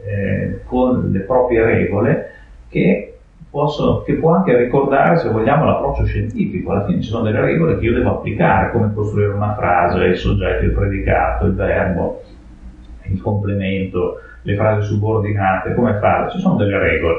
eh, 0.06 0.62
con 0.66 1.10
le 1.12 1.20
proprie 1.20 1.64
regole 1.64 2.32
che, 2.70 3.18
posso, 3.50 4.04
che 4.04 4.14
può 4.14 4.32
anche 4.32 4.56
ricordare, 4.58 5.18
se 5.18 5.30
vogliamo, 5.30 5.66
l'approccio 5.66 6.06
scientifico. 6.06 6.72
Alla 6.72 6.86
fine 6.86 7.02
ci 7.02 7.10
sono 7.10 7.24
delle 7.24 7.42
regole 7.42 7.78
che 7.78 7.86
io 7.86 7.94
devo 7.94 8.12
applicare, 8.12 8.72
come 8.72 8.94
costruire 8.94 9.34
una 9.34 9.56
frase, 9.56 10.06
il 10.06 10.18
soggetto, 10.18 10.66
il 10.66 10.72
predicato, 10.72 11.46
il 11.46 11.54
verbo, 11.54 12.22
il 13.04 13.22
complemento, 13.22 14.20
le 14.44 14.56
frasi 14.56 14.88
subordinate, 14.88 15.74
come 15.74 15.98
fare. 16.00 16.30
Ci 16.32 16.40
sono 16.40 16.56
delle 16.56 16.78
regole 16.78 17.16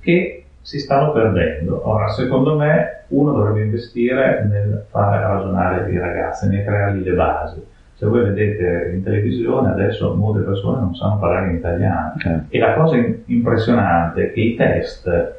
che 0.00 0.44
si 0.60 0.78
stanno 0.78 1.12
perdendo. 1.12 1.88
Ora, 1.88 2.08
secondo 2.08 2.56
me, 2.56 3.04
uno 3.08 3.32
dovrebbe 3.32 3.62
investire 3.62 4.46
nel 4.48 4.86
fare 4.88 5.20
ragionare 5.20 5.90
i 5.90 5.98
ragazzi, 5.98 6.48
nel 6.48 6.64
creargli 6.64 7.02
le 7.02 7.12
basi 7.12 7.70
se 8.02 8.08
voi 8.08 8.24
vedete 8.24 8.90
in 8.94 9.04
televisione 9.04 9.70
adesso 9.70 10.12
molte 10.16 10.40
persone 10.40 10.80
non 10.80 10.92
sanno 10.96 11.18
parlare 11.18 11.50
in 11.50 11.56
italiano 11.56 12.14
eh. 12.26 12.40
e 12.48 12.58
la 12.58 12.74
cosa 12.74 12.96
impressionante 13.26 14.24
è 14.24 14.32
che 14.32 14.40
i 14.40 14.56
test 14.56 15.34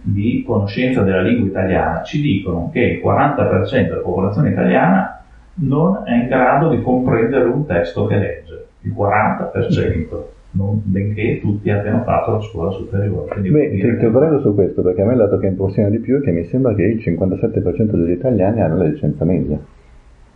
di 0.00 0.42
conoscenza 0.46 1.02
della 1.02 1.20
lingua 1.20 1.46
italiana 1.46 2.02
ci 2.04 2.22
dicono 2.22 2.70
che 2.72 2.80
il 2.80 3.02
40% 3.04 3.82
della 3.82 4.00
popolazione 4.00 4.48
italiana 4.48 5.24
non 5.56 6.04
è 6.06 6.14
in 6.14 6.28
grado 6.28 6.70
di 6.70 6.80
comprendere 6.80 7.44
un 7.44 7.66
testo 7.66 8.06
che 8.06 8.16
legge, 8.16 8.66
il 8.82 8.94
40%. 8.96 10.34
Non, 10.52 10.80
benché 10.84 11.40
tutti 11.42 11.68
abbiano 11.68 12.02
fatto 12.02 12.32
la 12.32 12.40
scuola 12.40 12.70
superiore. 12.70 13.28
Quindi 13.30 13.50
Beh, 13.50 13.70
ti, 13.72 13.96
ti 13.98 14.06
prendo 14.06 14.40
su 14.40 14.54
questo 14.54 14.80
perché 14.80 15.02
a 15.02 15.04
me 15.04 15.12
il 15.12 15.18
dato 15.18 15.36
che 15.36 15.48
impressiona 15.48 15.90
di 15.90 15.98
più 15.98 16.18
è 16.18 16.22
che 16.22 16.30
mi 16.30 16.44
sembra 16.44 16.74
che 16.74 16.82
il 16.82 16.96
57% 16.96 17.90
degli 17.90 18.12
italiani 18.12 18.62
hanno 18.62 18.78
la 18.78 18.84
licenza 18.84 19.26
media. 19.26 19.58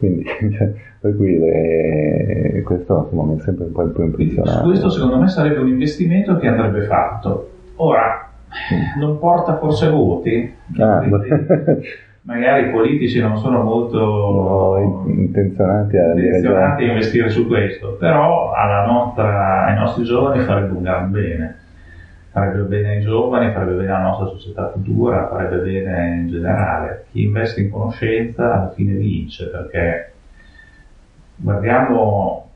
Quindi, 0.01 0.25
cioè, 0.57 0.73
per 0.99 1.15
cui 1.15 1.39
le, 1.39 2.63
questo 2.65 3.03
insomma, 3.05 3.33
mi 3.33 3.39
è 3.39 3.43
sempre 3.43 3.67
un 3.67 3.73
po' 3.73 3.87
più 3.87 4.05
impressionato. 4.05 4.67
Questo 4.67 4.89
secondo 4.89 5.19
me 5.19 5.29
sarebbe 5.29 5.61
un 5.61 5.69
investimento 5.69 6.37
che 6.39 6.49
andrebbe 6.49 6.87
fatto. 6.87 7.51
Ora, 7.77 8.31
non 8.99 9.19
porta 9.19 9.59
forse 9.59 9.91
voti? 9.91 10.53
Ah, 10.79 11.05
magari 12.23 12.69
i 12.69 12.71
politici 12.71 13.21
non 13.21 13.37
sono 13.37 13.63
molto 13.63 13.99
no, 13.99 15.05
intenzionati, 15.07 15.99
a, 15.99 16.13
intenzionati 16.13 16.85
a 16.85 16.87
investire 16.89 17.29
su 17.29 17.47
questo, 17.47 17.97
però 17.99 18.53
nostra, 18.87 19.67
ai 19.67 19.77
nostri 19.77 20.05
giovani 20.05 20.41
farebbe 20.41 20.73
un 20.73 20.83
gran 20.83 21.11
bene 21.11 21.60
farebbe 22.31 22.63
bene 22.63 22.97
ai 22.97 23.01
giovani, 23.01 23.53
farebbe 23.53 23.75
bene 23.75 23.91
alla 23.91 24.09
nostra 24.09 24.27
società 24.27 24.71
futura, 24.71 25.29
farebbe 25.29 25.57
bene 25.59 26.17
in 26.17 26.29
generale. 26.29 27.07
Chi 27.11 27.25
investe 27.25 27.61
in 27.61 27.71
conoscenza 27.71 28.55
alla 28.55 28.71
fine 28.71 28.95
vince 28.95 29.49
perché 29.49 30.13
guardiamo 31.35 32.49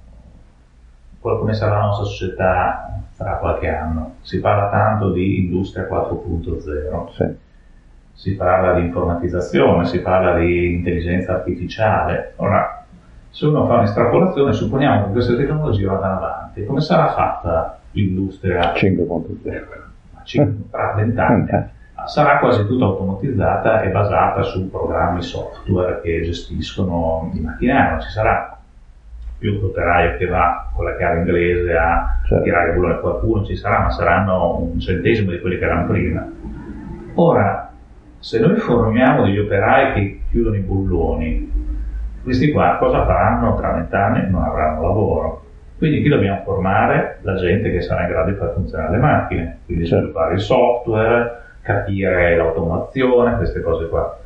come 1.21 1.55
sarà 1.55 1.79
la 1.79 1.87
nostra 1.87 2.05
società 2.05 3.01
tra 3.17 3.37
qualche 3.39 3.69
anno. 3.69 4.17
Si 4.21 4.41
parla 4.41 4.69
tanto 4.71 5.11
di 5.11 5.45
industria 5.45 5.89
4.0, 5.89 7.13
sì. 7.13 7.37
si 8.13 8.37
parla 8.37 8.75
di 8.75 8.87
informatizzazione, 8.87 9.87
si 9.87 10.01
parla 10.01 10.37
di 10.39 10.75
intelligenza 10.75 11.35
artificiale. 11.35 12.35
Ora, 12.37 12.85
se 13.31 13.47
uno 13.47 13.67
fa 13.67 13.79
un'estrapolazione, 13.79 14.53
supponiamo 14.53 15.07
che 15.07 15.13
queste 15.13 15.37
tecnologie 15.37 15.87
vadano 15.87 16.17
avanti, 16.19 16.65
come 16.65 16.81
sarà 16.81 17.11
fatta 17.13 17.79
l'industria 17.95 18.73
5.0 18.75 19.83
tra 20.71 20.93
vent'anni 20.95 21.47
sarà 22.07 22.39
quasi 22.39 22.67
tutta 22.67 22.85
automatizzata 22.85 23.83
e 23.83 23.91
basata 23.91 24.43
su 24.43 24.69
programmi 24.71 25.23
software 25.23 26.01
che 26.03 26.23
gestiscono 26.23 27.31
i 27.35 27.41
macchinari, 27.41 27.91
non 27.91 28.01
ci 28.01 28.11
sarà 28.11 28.59
più 29.39 29.61
l'operaio 29.61 30.17
che 30.17 30.27
va 30.27 30.71
con 30.75 30.85
la 30.85 30.97
chiave 30.97 31.19
inglese 31.19 31.75
a 31.75 32.21
certo. 32.27 32.45
tirare 32.45 32.71
il 32.71 32.75
bullone, 32.75 33.01
qualcuno 33.01 33.45
ci 33.45 33.57
sarà, 33.57 33.81
ma 33.81 33.91
saranno 33.91 34.59
un 34.59 34.81
centesimo 34.81 35.31
di 35.31 35.41
quelli 35.41 35.59
che 35.59 35.65
erano 35.65 35.87
prima. 35.87 36.27
Ora, 37.15 37.73
se 38.19 38.39
noi 38.39 38.57
formiamo 38.57 39.25
degli 39.25 39.39
operai 39.39 39.93
che 39.93 40.21
chiudono 40.31 40.57
i 40.57 40.61
bulloni, 40.61 41.53
questi 42.23 42.53
qua 42.53 42.77
cosa 42.79 43.05
faranno 43.05 43.55
tra 43.57 43.73
vent'anni? 43.73 44.31
Non 44.31 44.43
avranno 44.43 44.81
lavoro. 44.81 45.45
Quindi 45.77 46.01
qui 46.01 46.09
dobbiamo 46.09 46.43
formare 46.45 47.19
la 47.23 47.35
gente 47.35 47.71
che 47.71 47.81
sarà 47.81 48.03
in 48.03 48.09
grado 48.09 48.31
di 48.31 48.37
far 48.37 48.53
funzionare 48.55 48.93
le 48.93 48.99
macchine, 48.99 49.59
quindi 49.67 49.87
certo. 49.87 50.05
sviluppare 50.05 50.35
il 50.35 50.41
software, 50.41 51.43
capire 51.63 52.37
l'automazione, 52.37 53.37
queste 53.37 53.61
cose 53.61 53.89
qua. 53.89 54.19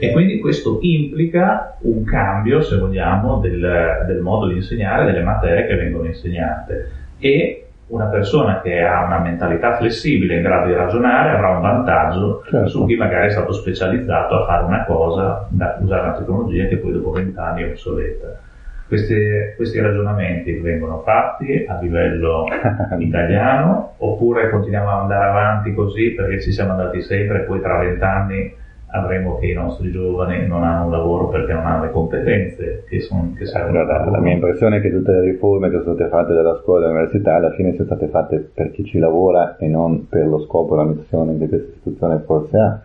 E 0.00 0.12
quindi 0.12 0.38
questo 0.38 0.78
implica 0.80 1.76
un 1.80 2.04
cambio, 2.04 2.60
se 2.62 2.76
vogliamo, 2.76 3.38
del, 3.38 4.04
del 4.06 4.20
modo 4.20 4.46
di 4.46 4.54
insegnare, 4.54 5.04
delle 5.04 5.22
materie 5.22 5.66
che 5.66 5.74
vengono 5.74 6.06
insegnate. 6.06 6.90
E 7.18 7.68
una 7.88 8.06
persona 8.06 8.60
che 8.60 8.80
ha 8.80 9.04
una 9.04 9.18
mentalità 9.18 9.76
flessibile, 9.76 10.36
in 10.36 10.42
grado 10.42 10.68
di 10.68 10.74
ragionare, 10.74 11.30
avrà 11.30 11.50
un 11.50 11.60
vantaggio 11.60 12.44
certo. 12.48 12.68
su 12.68 12.86
chi 12.86 12.94
magari 12.96 13.26
è 13.26 13.30
stato 13.30 13.52
specializzato 13.52 14.34
a 14.34 14.46
fare 14.46 14.64
una 14.64 14.84
cosa, 14.84 15.46
da 15.48 15.76
usare 15.80 16.08
una 16.08 16.16
tecnologia 16.16 16.66
che 16.66 16.76
poi 16.76 16.92
dopo 16.92 17.10
vent'anni 17.10 17.62
è 17.62 17.68
obsoleta. 17.70 18.40
Questi, 18.88 19.14
questi, 19.56 19.78
ragionamenti 19.80 20.52
vengono 20.54 21.02
fatti 21.02 21.64
a 21.68 21.78
livello 21.78 22.46
italiano 22.98 23.92
oppure 23.98 24.48
continuiamo 24.48 24.88
ad 24.88 25.00
andare 25.02 25.28
avanti 25.28 25.74
così 25.74 26.12
perché 26.12 26.40
ci 26.40 26.52
siamo 26.52 26.70
andati 26.70 27.02
sempre 27.02 27.42
e 27.42 27.44
poi 27.44 27.60
tra 27.60 27.78
vent'anni 27.78 28.54
avremo 28.90 29.38
che 29.38 29.48
i 29.48 29.52
nostri 29.52 29.90
giovani 29.90 30.46
non 30.46 30.62
hanno 30.62 30.86
un 30.86 30.90
lavoro 30.90 31.28
perché 31.28 31.52
non 31.52 31.66
hanno 31.66 31.84
le 31.84 31.90
competenze 31.90 32.84
che, 32.88 33.00
sono, 33.00 33.34
che. 33.36 33.44
Allora, 33.52 34.04
la 34.08 34.20
mia 34.20 34.32
impressione 34.32 34.78
è 34.78 34.80
che 34.80 34.90
tutte 34.90 35.12
le 35.12 35.20
riforme 35.20 35.68
che 35.68 35.80
sono 35.82 35.94
state 35.94 36.08
fatte 36.08 36.32
dalla 36.32 36.58
scuola 36.62 36.80
e 36.80 36.82
dall'università 36.84 37.34
alla 37.34 37.52
fine 37.52 37.72
sono 37.72 37.84
state 37.84 38.06
fatte 38.08 38.38
per 38.38 38.70
chi 38.70 38.84
ci 38.84 38.98
lavora 38.98 39.56
e 39.58 39.68
non 39.68 40.08
per 40.08 40.26
lo 40.26 40.40
scopo 40.40 40.74
e 40.74 40.76
la 40.76 40.84
missione 40.84 41.36
che 41.38 41.48
questa 41.48 41.68
istituzione 41.68 42.22
forse 42.24 42.56
ha. 42.56 42.82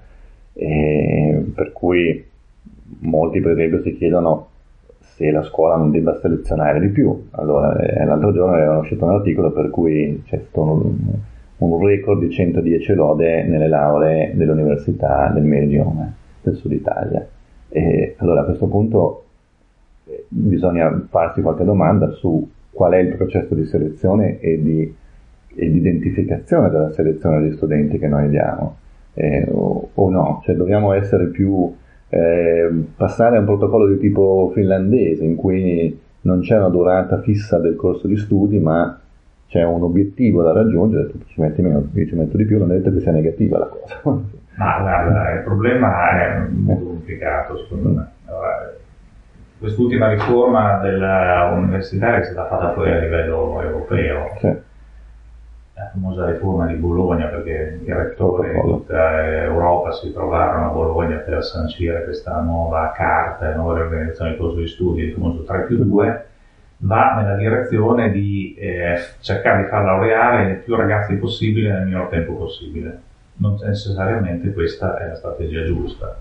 E 0.55 1.45
per 1.55 1.71
cui 1.71 2.25
molti 2.99 3.39
per 3.39 3.51
esempio 3.51 3.81
si 3.81 3.95
chiedono 3.95 4.49
se 5.15 5.31
la 5.31 5.43
scuola 5.43 5.75
non 5.75 5.91
debba 5.91 6.19
selezionare 6.19 6.79
di 6.79 6.89
più. 6.89 7.27
Allora, 7.31 7.77
eh, 7.77 8.03
l'altro 8.05 8.31
giorno 8.33 8.57
era 8.57 8.77
uscito 8.77 9.05
un 9.05 9.11
articolo 9.11 9.51
per 9.51 9.69
cui 9.69 10.21
c'è 10.25 10.39
stato 10.39 10.61
un, 10.61 10.95
un 11.57 11.85
record 11.85 12.19
di 12.19 12.31
110 12.31 12.93
lode 12.93 13.43
nelle 13.43 13.67
lauree 13.67 14.31
dell'Università 14.35 15.29
del 15.33 15.43
Meridione 15.43 16.13
del 16.41 16.55
Sud 16.55 16.71
Italia. 16.71 17.25
E 17.69 18.15
allora 18.17 18.41
a 18.41 18.45
questo 18.45 18.67
punto 18.67 19.23
eh, 20.05 20.25
bisogna 20.27 21.05
farsi 21.09 21.41
qualche 21.41 21.63
domanda 21.63 22.09
su 22.11 22.47
qual 22.71 22.93
è 22.93 22.97
il 22.97 23.15
processo 23.15 23.53
di 23.53 23.65
selezione 23.65 24.39
e 24.39 24.61
di, 24.61 24.93
e 25.55 25.71
di 25.71 25.77
identificazione 25.77 26.69
della 26.69 26.91
selezione 26.91 27.39
degli 27.39 27.55
studenti 27.55 27.99
che 27.99 28.07
noi 28.07 28.29
diamo, 28.29 28.77
eh, 29.13 29.47
o, 29.49 29.89
o, 29.93 30.09
no, 30.09 30.41
cioè 30.43 30.55
dobbiamo 30.55 30.91
essere 30.93 31.27
più, 31.27 31.73
eh, 32.13 32.69
passare 32.95 33.37
a 33.37 33.39
un 33.39 33.45
protocollo 33.45 33.87
di 33.87 33.97
tipo 33.97 34.51
finlandese 34.53 35.23
in 35.23 35.35
cui 35.35 35.99
non 36.21 36.41
c'è 36.41 36.57
una 36.57 36.69
durata 36.69 37.19
fissa 37.21 37.57
del 37.57 37.75
corso 37.75 38.07
di 38.07 38.17
studi, 38.17 38.59
ma 38.59 38.99
c'è 39.47 39.63
un 39.63 39.81
obiettivo 39.81 40.43
da 40.43 40.51
raggiungere, 40.51 41.09
tu 41.09 41.17
ci 41.25 41.41
metti 41.41 41.63
meno, 41.63 41.87
io 41.91 42.05
ci 42.05 42.15
metto 42.15 42.37
di 42.37 42.45
più, 42.45 42.59
non 42.59 42.71
è 42.71 42.75
detto 42.75 42.91
che 42.91 42.99
sia 42.99 43.11
negativa 43.11 43.57
la 43.57 43.65
cosa. 43.65 43.99
Ma 44.55 44.79
guarda, 44.79 45.31
il 45.31 45.41
problema 45.43 46.09
è 46.11 46.47
molto 46.49 46.85
complicato 46.85 47.57
secondo 47.57 47.89
me. 47.89 48.07
Allora, 48.25 48.73
quest'ultima 49.57 50.09
riforma 50.09 50.77
dell'università 50.77 52.17
è 52.19 52.23
stata 52.23 52.47
fatta 52.47 52.67
poi 52.67 52.91
a 52.91 52.99
livello 52.99 53.59
europeo. 53.59 54.37
Sì. 54.39 54.55
La 55.75 55.89
famosa 55.91 56.29
riforma 56.29 56.67
di 56.67 56.75
Bologna, 56.75 57.25
perché 57.27 57.79
i 57.83 57.91
rettori 57.91 58.53
di 58.53 58.61
tutta 58.61 59.43
Europa 59.43 59.91
si 59.91 60.13
trovarono 60.13 60.69
a 60.69 60.73
Bologna 60.73 61.17
per 61.17 61.43
sancire 61.43 62.03
questa 62.03 62.39
nuova 62.41 62.91
carta, 62.95 63.55
nuova 63.55 63.75
riorganizzazione 63.75 64.31
del 64.31 64.39
corso 64.39 64.59
di 64.59 64.67
studi, 64.67 65.01
il 65.01 65.13
famoso 65.13 65.43
3 65.43 65.65
più 65.65 65.83
2 65.83 66.25
va 66.83 67.15
nella 67.15 67.35
direzione 67.35 68.11
di 68.11 68.55
eh, 68.55 68.97
cercare 69.19 69.63
di 69.63 69.69
far 69.69 69.83
laureare 69.83 70.61
più 70.63 70.75
ragazzi 70.75 71.15
possibile 71.15 71.71
nel 71.71 71.85
minor 71.85 72.07
tempo 72.07 72.33
possibile. 72.33 72.99
Non 73.37 73.57
necessariamente 73.63 74.53
questa 74.53 74.97
è 74.97 75.07
la 75.07 75.15
strategia 75.15 75.63
giusta. 75.63 76.15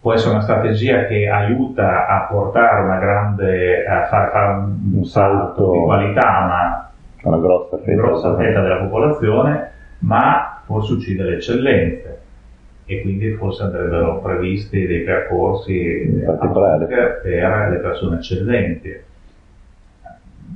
Può 0.00 0.12
essere 0.12 0.32
una 0.32 0.42
strategia 0.42 1.04
che 1.04 1.28
aiuta 1.28 2.08
a 2.08 2.26
portare 2.28 2.82
una 2.82 2.98
grande, 2.98 3.86
a 3.86 4.06
fare, 4.06 4.30
fare 4.32 4.52
un, 4.58 4.90
un, 4.94 5.04
salto 5.04 5.70
di 5.70 5.78
qualità 5.78 6.38
a 6.38 6.81
una, 7.22 7.38
grossa, 7.38 7.78
fetta, 7.78 7.92
grossa 7.92 8.36
fetta 8.36 8.60
della 8.60 8.78
popolazione, 8.78 9.70
ma 10.00 10.62
forse 10.64 10.92
uccide 10.94 11.22
le 11.22 11.34
eccellenze 11.36 12.20
e 12.84 13.00
quindi 13.02 13.32
forse 13.34 13.62
andrebbero 13.62 14.20
previsti 14.20 14.86
dei 14.86 15.02
percorsi 15.02 16.20
per 16.24 17.68
le 17.70 17.78
persone 17.80 18.16
eccellenti 18.16 19.10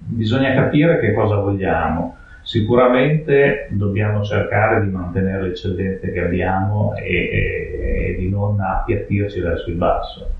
bisogna 0.06 0.54
capire 0.54 0.98
che 1.00 1.12
cosa 1.12 1.36
vogliamo. 1.36 2.16
Sicuramente 2.42 3.66
dobbiamo 3.70 4.22
cercare 4.22 4.84
di 4.84 4.90
mantenere 4.90 5.42
le 5.42 5.48
eccellenze 5.48 6.12
che 6.12 6.20
abbiamo 6.20 6.94
e, 6.94 7.02
e, 7.02 8.06
e 8.10 8.16
di 8.16 8.28
non 8.28 8.60
appiattirci 8.60 9.40
verso 9.40 9.68
il 9.68 9.76
basso. 9.76 10.30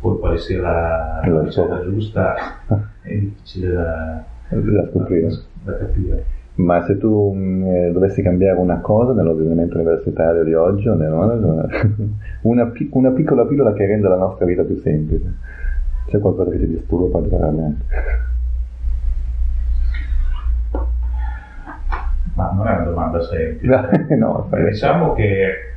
Poi 0.00 0.18
quale 0.18 0.38
sia 0.38 0.60
la, 0.60 1.22
la 1.24 1.40
ricetta 1.40 1.82
giusta 1.82 2.34
è 3.02 3.14
difficile 3.14 3.72
da, 3.72 4.22
da 4.56 4.88
scoprire. 4.90 5.28
Da 5.62 5.76
capire. 5.76 6.24
Ma 6.58 6.84
se 6.84 6.98
tu 6.98 7.32
mh, 7.32 7.66
eh, 7.66 7.90
dovessi 7.92 8.20
cambiare 8.20 8.58
una 8.58 8.80
cosa 8.80 9.12
nell'ordinamento 9.12 9.76
universitario 9.76 10.42
di 10.42 10.54
oggi, 10.54 10.88
una, 10.88 11.08
una, 12.42 12.66
una 12.92 13.10
piccola 13.12 13.44
pillola 13.44 13.72
che 13.72 13.86
rende 13.86 14.08
la 14.08 14.16
nostra 14.16 14.44
vita 14.44 14.64
più 14.64 14.76
semplice, 14.76 15.34
c'è 16.06 16.18
qualcosa 16.18 16.50
che 16.50 16.58
ti 16.58 16.66
disturba 16.66 17.18
particolarmente? 17.18 17.84
Ma 22.34 22.52
non 22.52 22.66
è 22.66 22.72
una 22.72 22.84
domanda 22.84 23.20
semplice. 23.20 24.16
no, 24.18 24.48
diciamo 24.50 25.12
che 25.14 25.68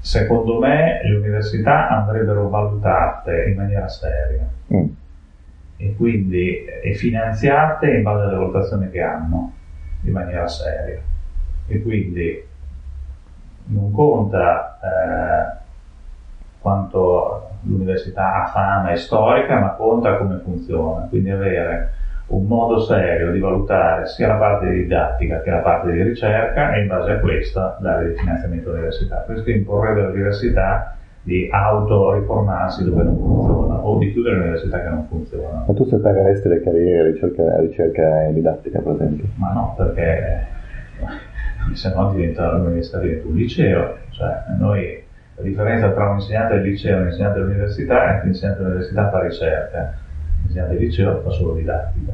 secondo 0.00 0.58
me 0.58 1.02
le 1.04 1.16
università 1.16 1.88
andrebbero 1.88 2.48
valutate 2.48 3.44
in 3.48 3.56
maniera 3.56 3.88
seria 3.88 4.48
mm. 4.72 4.86
E 5.78 5.94
quindi 5.96 6.64
e 6.64 6.94
finanziate 6.94 7.88
in 7.88 8.02
base 8.02 8.24
alle 8.24 8.36
valutazioni 8.36 8.90
che 8.90 9.00
hanno 9.00 9.52
in 10.02 10.12
maniera 10.12 10.46
seria. 10.48 11.00
E 11.66 11.82
quindi 11.82 12.44
non 13.66 13.92
conta 13.92 14.78
eh, 14.82 15.56
quanto 16.60 17.50
l'università 17.62 18.42
ha 18.42 18.46
fama 18.48 18.90
e 18.90 18.96
storica, 18.96 19.58
ma 19.58 19.70
conta 19.70 20.16
come 20.16 20.38
funziona. 20.38 21.06
Quindi 21.06 21.30
avere 21.30 21.92
un 22.26 22.44
modo 22.46 22.80
serio 22.80 23.30
di 23.30 23.38
valutare 23.38 24.06
sia 24.06 24.28
la 24.28 24.34
parte 24.34 24.68
di 24.68 24.82
didattica 24.82 25.40
che 25.40 25.50
la 25.50 25.58
parte 25.58 25.92
di 25.92 26.02
ricerca 26.02 26.74
e 26.74 26.80
in 26.82 26.88
base 26.88 27.12
a 27.12 27.18
questa 27.20 27.78
dare 27.80 28.08
il 28.08 28.18
finanziamento 28.18 28.70
all'università. 28.70 29.18
Questo 29.18 29.50
imporrebbe 29.50 30.02
all'università 30.02 30.97
di 31.28 31.46
autoriformarsi 31.52 32.84
dove 32.84 33.02
non 33.02 33.18
funziona 33.18 33.74
o 33.84 33.98
di 33.98 34.10
chiudere 34.12 34.36
l'università 34.36 34.80
che 34.80 34.88
non 34.88 35.06
funziona. 35.08 35.64
Ma 35.66 35.74
tu 35.74 35.84
separeresti 35.84 36.48
le 36.48 36.62
carriere 36.62 37.10
ricerca, 37.10 37.60
ricerca 37.60 38.24
e 38.24 38.32
didattica, 38.32 38.80
per 38.80 38.94
esempio? 38.94 39.26
Ma 39.34 39.52
no, 39.52 39.74
perché 39.76 40.46
se 41.74 41.92
no 41.94 42.12
diventa 42.12 42.50
l'università 42.56 43.00
diventa 43.00 43.28
un 43.28 43.34
liceo. 43.34 43.96
Cioè, 44.08 44.42
noi, 44.58 45.02
la 45.34 45.42
differenza 45.42 45.90
tra 45.90 46.08
un 46.08 46.14
insegnante 46.14 46.54
del 46.54 46.62
liceo 46.62 46.96
e 46.96 47.00
un 47.00 47.06
insegnante 47.08 47.38
dell'università 47.40 48.08
è 48.08 48.20
che 48.20 48.24
l'insegnante 48.24 48.62
dell'università 48.62 49.10
fa 49.10 49.20
ricerca 49.20 49.94
insegnante 50.44 50.76
di 50.78 50.84
liceo 50.86 51.20
fa 51.20 51.30
solo 51.30 51.54
didattica. 51.56 52.12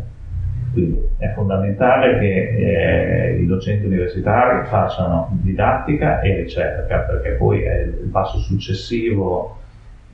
Quindi 0.74 1.00
è 1.18 1.32
fondamentale 1.34 2.18
che 2.18 3.30
eh, 3.30 3.40
i 3.40 3.46
docenti 3.46 3.86
universitari 3.86 4.66
facciano 4.66 5.28
didattica 5.40 6.20
e 6.20 6.42
ricerca, 6.42 6.98
perché 6.98 7.30
poi 7.30 7.60
il 7.60 8.08
passo 8.10 8.38
successivo 8.38 9.56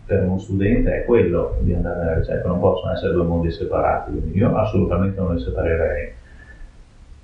per 0.04 0.22
uno 0.22 0.38
studente 0.38 0.92
è 0.92 1.04
quello 1.06 1.56
di 1.61 1.72
andare 1.72 2.02
alla 2.02 2.14
ricerca, 2.18 2.48
non 2.48 2.61
possono 2.61 2.92
essere 2.92 3.14
due 3.14 3.24
mondi 3.24 3.50
separati, 3.50 4.11
quindi 4.11 4.36
io 4.36 4.54
assolutamente 4.54 5.18
non 5.18 5.34
li 5.34 5.40
separerei. 5.40 6.12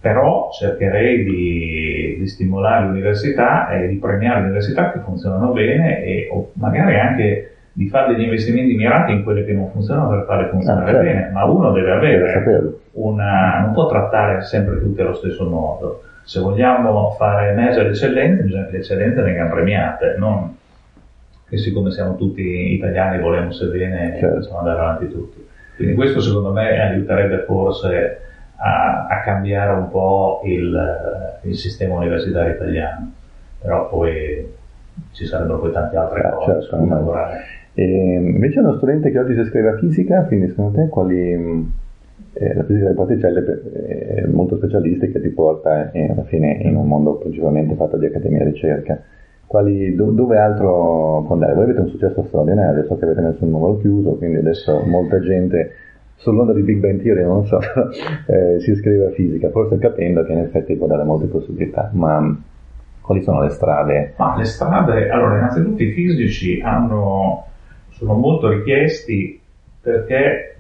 Però 0.01 0.49
cercherei 0.53 1.24
di, 1.24 2.16
di 2.18 2.26
stimolare 2.26 2.87
l'università 2.87 3.68
e 3.68 3.89
di 3.89 3.97
premiare 3.97 4.41
le 4.41 4.47
università 4.47 4.93
che 4.93 5.01
funzionano 5.01 5.53
bene 5.53 6.03
e 6.05 6.28
magari 6.55 6.99
anche 6.99 7.56
di 7.77 7.91
fare 7.91 8.14
degli 8.14 8.22
investimenti 8.24 8.74
mirati 8.74 9.12
in 9.12 9.22
quelle 9.22 9.45
che 9.45 9.53
non 9.53 9.70
funzionano 9.70 10.09
per 10.09 10.24
farle 10.24 10.49
funzionare 10.49 10.91
ah, 10.91 10.95
certo. 10.95 11.05
bene, 11.05 11.31
ma 11.31 11.45
uno 11.45 11.72
deve 11.72 11.91
avere 11.91 12.79
una, 12.93 13.61
non 13.61 13.74
può 13.74 13.87
trattare 13.87 14.41
sempre 14.45 14.81
tutte 14.81 15.03
allo 15.03 15.12
stesso 15.12 15.47
modo. 15.47 16.03
Se 16.24 16.41
vogliamo 16.41 17.11
fare 17.18 17.51
emergere 17.51 17.89
l'eccellenza, 17.89 18.43
bisogna 18.43 18.64
che 18.64 18.72
le 18.72 18.79
eccellenze 18.79 19.20
vengano 19.20 19.51
premiate, 19.51 20.14
non 20.16 20.57
che 21.47 21.59
siccome 21.59 21.91
siamo 21.91 22.16
tutti 22.16 22.72
italiani 22.72 23.20
volevamo 23.20 23.53
se 23.53 23.66
bene 23.66 24.16
certo. 24.18 24.37
possiamo 24.37 24.59
andare 24.61 24.81
avanti 24.81 25.11
tutti. 25.11 25.47
Quindi 25.77 25.95
questo 25.95 26.22
secondo 26.22 26.53
me 26.53 26.81
aiuterebbe 26.81 27.45
forse 27.45 28.20
a, 28.57 29.07
a 29.07 29.20
cambiare 29.20 29.74
un 29.74 29.91
po' 29.91 30.41
il, 30.47 31.39
il, 31.43 31.55
sistema 31.55 31.97
universitario 31.97 32.55
italiano, 32.55 33.12
però 33.61 33.87
poi 33.87 34.51
ci 35.12 35.27
sarebbero 35.27 35.59
poi 35.59 35.72
tante 35.72 35.97
altre 35.99 36.20
ah, 36.22 36.31
cose 36.31 36.62
certo, 36.62 36.77
da 36.77 36.95
lavorare. 36.95 37.64
E 37.79 37.85
invece 37.85 38.61
uno 38.61 38.77
studente 38.77 39.11
che 39.11 39.18
oggi 39.18 39.35
si 39.35 39.41
iscrive 39.41 39.68
a 39.68 39.77
fisica, 39.77 40.24
quindi 40.24 40.49
secondo 40.49 40.81
te 40.81 40.89
quali... 40.89 41.85
Eh, 42.39 42.55
la 42.55 42.64
fisica 42.64 42.85
delle 42.85 42.97
particelle 42.97 43.62
è 44.14 44.27
molto 44.27 44.57
specialistica 44.57 45.18
ti 45.20 45.29
porta 45.29 45.91
eh, 45.91 46.11
alla 46.11 46.24
fine 46.24 46.53
in 46.62 46.77
un 46.77 46.87
mondo 46.87 47.14
principalmente 47.14 47.74
fatto 47.77 47.97
di 47.97 48.07
accademia 48.07 48.41
e 48.41 48.45
ricerca. 48.45 48.99
Quali, 49.47 49.95
do, 49.95 50.11
dove 50.11 50.39
altro 50.39 51.22
può 51.24 51.35
andare? 51.35 51.55
Voi 51.55 51.64
avete 51.64 51.81
un 51.81 51.89
successo 51.89 52.24
straordinario, 52.27 52.85
so 52.85 52.97
che 52.99 53.05
avete 53.05 53.20
messo 53.20 53.45
un 53.45 53.51
numero 53.51 53.79
chiuso, 53.79 54.16
quindi 54.16 54.39
adesso 54.39 54.83
molta 54.87 55.20
gente 55.20 55.70
sull'onda 56.16 56.53
di 56.53 56.62
Big 56.62 56.79
Bang 56.79 57.01
Theory, 57.01 57.22
non 57.22 57.47
so, 57.47 57.59
eh, 58.27 58.59
si 58.61 58.70
iscrive 58.70 59.07
a 59.07 59.11
fisica, 59.11 59.51
forse 59.51 59.79
capendo 59.79 60.24
che 60.24 60.33
in 60.33 60.39
effetti 60.39 60.74
può 60.74 60.87
dare 60.87 61.05
molte 61.05 61.27
possibilità, 61.27 61.91
ma 61.93 62.43
quali 63.01 63.22
sono 63.22 63.43
le 63.43 63.51
strade? 63.51 64.14
Ma 64.16 64.37
le 64.37 64.45
strade, 64.45 65.09
allora 65.09 65.37
innanzitutto 65.37 65.83
i 65.83 65.93
fisici 65.93 66.61
hanno, 66.61 67.45
sono 67.97 68.12
molto 68.14 68.49
richiesti 68.49 69.40
perché 69.80 70.57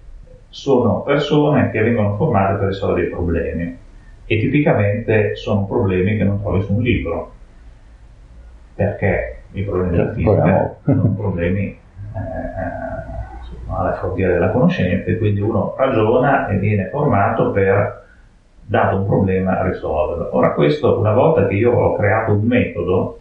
sono 0.48 1.02
persone 1.02 1.70
che 1.70 1.82
vengono 1.82 2.16
formate 2.16 2.58
per 2.58 2.68
risolvere 2.68 3.02
dei 3.02 3.10
problemi. 3.10 3.78
E 4.24 4.40
tipicamente 4.40 5.36
sono 5.36 5.66
problemi 5.66 6.16
che 6.16 6.24
non 6.24 6.40
trovi 6.40 6.62
su 6.62 6.74
un 6.74 6.82
libro. 6.82 7.32
Perché 8.74 9.42
i 9.52 9.62
problemi 9.62 9.96
della 9.96 10.12
fisica 10.12 10.76
sono 10.82 11.14
problemi 11.14 11.64
eh, 11.64 12.18
eh, 12.18 13.68
alla 13.68 13.94
frontiera 13.94 14.32
della 14.32 14.50
conoscenza 14.50 15.10
e 15.10 15.18
quindi 15.18 15.40
uno 15.40 15.74
ragiona 15.76 16.48
e 16.48 16.56
viene 16.56 16.88
formato 16.88 17.50
per, 17.50 18.04
dato 18.64 18.96
un 18.96 19.06
problema, 19.06 19.62
risolverlo. 19.62 20.34
Ora 20.34 20.52
questo, 20.52 20.98
una 20.98 21.12
volta 21.12 21.46
che 21.46 21.54
io 21.54 21.72
ho 21.72 21.94
creato 21.96 22.32
un 22.32 22.46
metodo, 22.46 23.20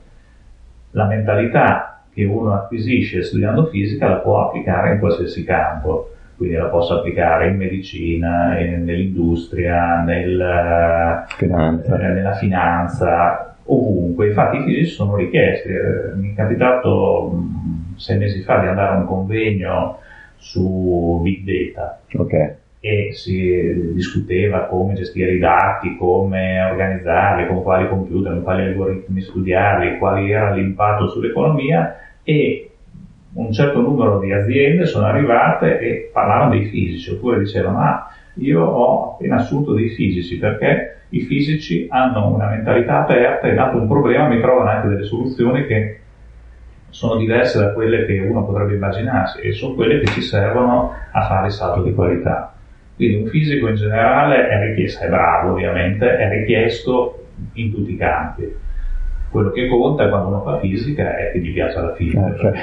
la 0.92 1.06
mentalità 1.06 1.95
che 2.16 2.24
uno 2.24 2.54
acquisisce 2.54 3.22
studiando 3.22 3.66
fisica 3.66 4.08
la 4.08 4.16
può 4.16 4.48
applicare 4.48 4.94
in 4.94 5.00
qualsiasi 5.00 5.44
campo 5.44 6.10
quindi 6.38 6.56
la 6.56 6.66
posso 6.66 6.96
applicare 6.96 7.48
in 7.48 7.56
medicina, 7.56 8.60
in, 8.60 8.84
nell'industria, 8.84 10.02
nel, 10.02 11.24
finanza. 11.38 11.98
Eh, 11.98 12.08
nella 12.14 12.34
finanza, 12.34 13.56
ovunque, 13.64 14.28
infatti 14.28 14.58
i 14.58 14.64
fisici 14.64 14.92
sono 14.92 15.16
richiesti. 15.16 15.70
Eh, 15.70 16.16
mi 16.16 16.34
è 16.34 16.36
capitato 16.36 17.30
mh, 17.32 17.96
sei 17.96 18.18
mesi 18.18 18.42
fa 18.42 18.60
di 18.60 18.68
andare 18.68 18.96
a 18.96 18.98
un 18.98 19.06
convegno 19.06 20.00
su 20.38 21.22
big 21.24 21.44
data 21.44 22.00
okay. 22.14 22.54
E 22.86 23.14
si 23.14 23.94
discuteva 23.96 24.66
come 24.66 24.94
gestire 24.94 25.34
i 25.34 25.40
dati, 25.40 25.98
come 25.98 26.62
organizzarli, 26.70 27.48
con 27.48 27.64
quali 27.64 27.88
computer, 27.88 28.34
con 28.34 28.44
quali 28.44 28.62
algoritmi 28.62 29.22
studiarli, 29.22 29.98
quali 29.98 30.30
era 30.30 30.54
l'impatto 30.54 31.08
sull'economia 31.08 31.98
e 32.22 32.70
un 33.34 33.52
certo 33.52 33.82
numero 33.82 34.20
di 34.20 34.32
aziende 34.32 34.86
sono 34.86 35.08
arrivate 35.08 35.80
e 35.80 36.12
parlavano 36.14 36.52
dei 36.52 36.66
fisici, 36.66 37.10
oppure 37.10 37.40
dicevano 37.40 37.80
ah, 37.80 38.08
io 38.36 38.64
ho 38.64 39.14
appena 39.14 39.38
assunto 39.38 39.74
dei 39.74 39.90
fisici 39.90 40.38
perché 40.38 40.98
i 41.10 41.22
fisici 41.22 41.88
hanno 41.90 42.36
una 42.36 42.50
mentalità 42.50 43.00
aperta 43.00 43.48
e 43.48 43.56
dato 43.56 43.78
un 43.78 43.88
problema 43.88 44.28
mi 44.28 44.40
trovano 44.40 44.70
anche 44.70 44.90
delle 44.90 45.06
soluzioni 45.06 45.66
che 45.66 46.02
sono 46.92 47.16
diverse 47.16 47.58
da 47.58 47.74
quelle 47.74 48.06
che 48.06 48.20
uno 48.20 48.46
potrebbe 48.46 48.76
immaginarsi 48.76 49.40
e 49.40 49.54
sono 49.54 49.74
quelle 49.74 50.02
che 50.02 50.12
ci 50.12 50.22
servono 50.22 50.94
a 51.12 51.26
fare 51.26 51.48
il 51.48 51.52
salto 51.52 51.82
di 51.82 51.92
qualità. 51.92 52.55
Quindi 52.96 53.16
un 53.24 53.28
fisico 53.28 53.68
in 53.68 53.76
generale 53.76 54.48
è 54.48 54.68
richiesto, 54.68 55.04
è 55.04 55.10
bravo 55.10 55.52
ovviamente, 55.52 56.16
è 56.18 56.30
richiesto 56.30 57.26
in 57.54 57.74
tutti 57.74 57.94
i 57.94 57.98
campi. 57.98 58.64
Quello 59.30 59.52
che 59.52 59.68
conta 59.68 60.08
quando 60.08 60.30
uno 60.30 60.42
fa 60.44 60.60
fisica 60.60 61.18
è 61.18 61.32
che 61.32 61.40
gli 61.40 61.52
piace 61.54 61.82
la 61.82 61.94
fisica, 61.94 62.26
okay. 62.26 62.54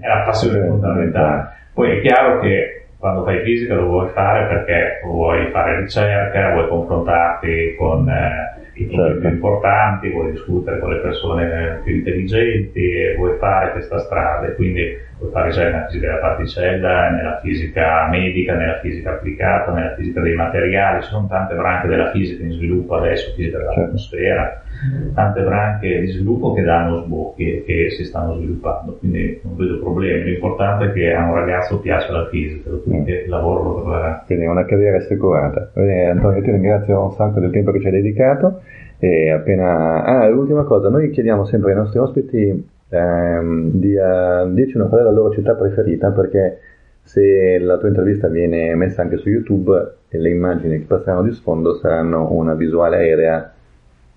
è 0.00 0.06
la 0.06 0.22
passione 0.24 0.66
fondamentale. 0.66 1.50
Poi 1.72 1.98
è 1.98 2.00
chiaro 2.00 2.40
che 2.40 2.86
quando 2.98 3.24
fai 3.24 3.42
fisica 3.42 3.74
lo 3.74 3.86
vuoi 3.86 4.08
fare 4.10 4.46
perché 4.46 5.00
vuoi 5.04 5.50
fare 5.50 5.80
ricerca, 5.80 6.52
vuoi 6.52 6.68
confrontarti 6.68 7.74
con 7.76 8.08
eh, 8.08 8.60
i 8.74 8.84
problemi 8.84 9.12
certo. 9.12 9.20
più 9.20 9.28
importanti, 9.28 10.10
vuoi 10.10 10.30
discutere 10.32 10.78
con 10.78 10.92
le 10.92 11.00
persone 11.00 11.80
più 11.84 11.94
intelligenti, 11.96 13.14
vuoi 13.16 13.36
fare 13.38 13.72
questa 13.72 13.98
strada 13.98 14.52
quindi 14.52 14.96
puoi 15.22 15.30
fare 15.32 15.48
ricerca 15.48 15.70
nella 15.70 15.86
fisica 15.86 16.06
della 16.06 16.20
particella, 16.20 17.10
nella 17.10 17.40
fisica 17.40 18.08
medica, 18.10 18.54
nella 18.54 18.78
fisica 18.80 19.10
applicata, 19.12 19.72
nella 19.72 19.94
fisica 19.94 20.20
dei 20.20 20.34
materiali, 20.34 21.02
ci 21.02 21.08
sono 21.08 21.26
tante 21.28 21.54
branche 21.54 21.88
della 21.88 22.10
fisica 22.10 22.44
in 22.44 22.52
sviluppo 22.52 22.96
adesso, 22.96 23.32
fisica 23.34 23.58
dell'atmosfera. 23.58 24.42
Certo 24.42 24.70
tante 25.14 25.42
branche 25.42 26.00
di 26.00 26.06
sviluppo 26.08 26.52
che 26.54 26.62
danno 26.62 27.02
sbocchi 27.02 27.58
e 27.58 27.64
che 27.64 27.90
si 27.90 28.04
stanno 28.04 28.34
sviluppando, 28.34 28.96
quindi 28.98 29.40
non 29.44 29.56
vedo 29.56 29.78
problemi. 29.78 30.30
L'importante 30.30 30.86
è 30.86 30.92
che 30.92 31.12
a 31.12 31.24
un 31.24 31.34
ragazzo 31.34 31.78
piaccia 31.78 32.12
la 32.12 32.26
fisica, 32.28 32.70
quindi 32.82 33.12
il 33.12 33.28
lavoro 33.28 33.62
lo 33.62 33.80
troverà. 33.82 34.22
Quindi 34.26 34.44
è 34.44 34.48
una 34.48 34.64
carriera 34.64 34.96
assicurata. 34.96 35.70
Bene, 35.74 36.10
Antonio, 36.10 36.42
ti 36.42 36.50
ringrazio 36.50 37.02
un 37.02 37.12
sacco 37.12 37.40
del 37.40 37.50
tempo 37.50 37.70
che 37.70 37.80
ci 37.80 37.86
hai 37.86 37.92
dedicato. 37.92 38.62
E 38.98 39.30
appena... 39.30 40.04
Ah, 40.04 40.28
l'ultima 40.28 40.62
cosa, 40.64 40.88
noi 40.88 41.10
chiediamo 41.10 41.44
sempre 41.44 41.72
ai 41.72 41.76
nostri 41.76 41.98
ospiti 41.98 42.68
ehm, 42.92 43.70
di 43.72 43.94
uh, 43.94 44.52
dirci 44.52 44.76
una 44.76 44.86
qual 44.86 45.00
è 45.00 45.04
la 45.04 45.10
loro 45.10 45.32
città 45.32 45.54
preferita 45.54 46.10
perché 46.10 46.58
se 47.02 47.58
la 47.58 47.78
tua 47.78 47.88
intervista 47.88 48.28
viene 48.28 48.74
messa 48.74 49.02
anche 49.02 49.16
su 49.16 49.28
YouTube 49.28 49.96
le 50.08 50.30
immagini 50.30 50.78
che 50.78 50.84
passeranno 50.84 51.22
di 51.22 51.32
sfondo 51.32 51.76
saranno 51.76 52.32
una 52.32 52.54
visuale 52.54 52.96
aerea 52.96 53.52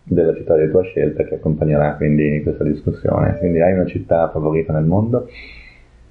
della 0.04 0.36
città 0.36 0.56
di 0.58 0.70
tua 0.70 0.84
scelta 0.84 1.24
che 1.24 1.36
accompagnerà 1.36 1.96
quindi 1.96 2.42
questa 2.44 2.64
discussione. 2.64 3.38
Quindi 3.40 3.62
hai 3.62 3.74
una 3.74 3.86
città 3.86 4.30
favorita 4.30 4.74
nel 4.74 4.86
mondo? 4.86 5.28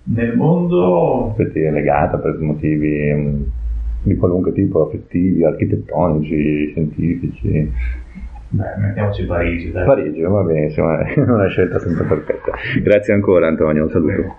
Nel 0.04 0.36
mondo... 0.36 1.30
Affettiva, 1.30 1.70
legata 1.70 2.18
per 2.18 2.38
motivi 2.38 3.12
mm, 3.12 3.42
di 4.02 4.16
qualunque 4.16 4.52
tipo, 4.52 4.86
affettivi, 4.86 5.44
architettonici, 5.44 6.70
scientifici. 6.70 7.72
Beh, 8.54 8.76
mettiamoci 8.78 9.24
Parigi. 9.24 9.72
Dai. 9.72 9.84
Parigi, 9.84 10.22
va 10.22 10.42
benissimo, 10.42 10.96
è 10.96 11.18
una 11.18 11.48
scelta 11.48 11.80
sempre 11.80 12.04
perfetta. 12.04 12.52
Grazie 12.80 13.12
ancora 13.12 13.48
Antonio, 13.48 13.82
un 13.82 13.90
saluto. 13.90 14.36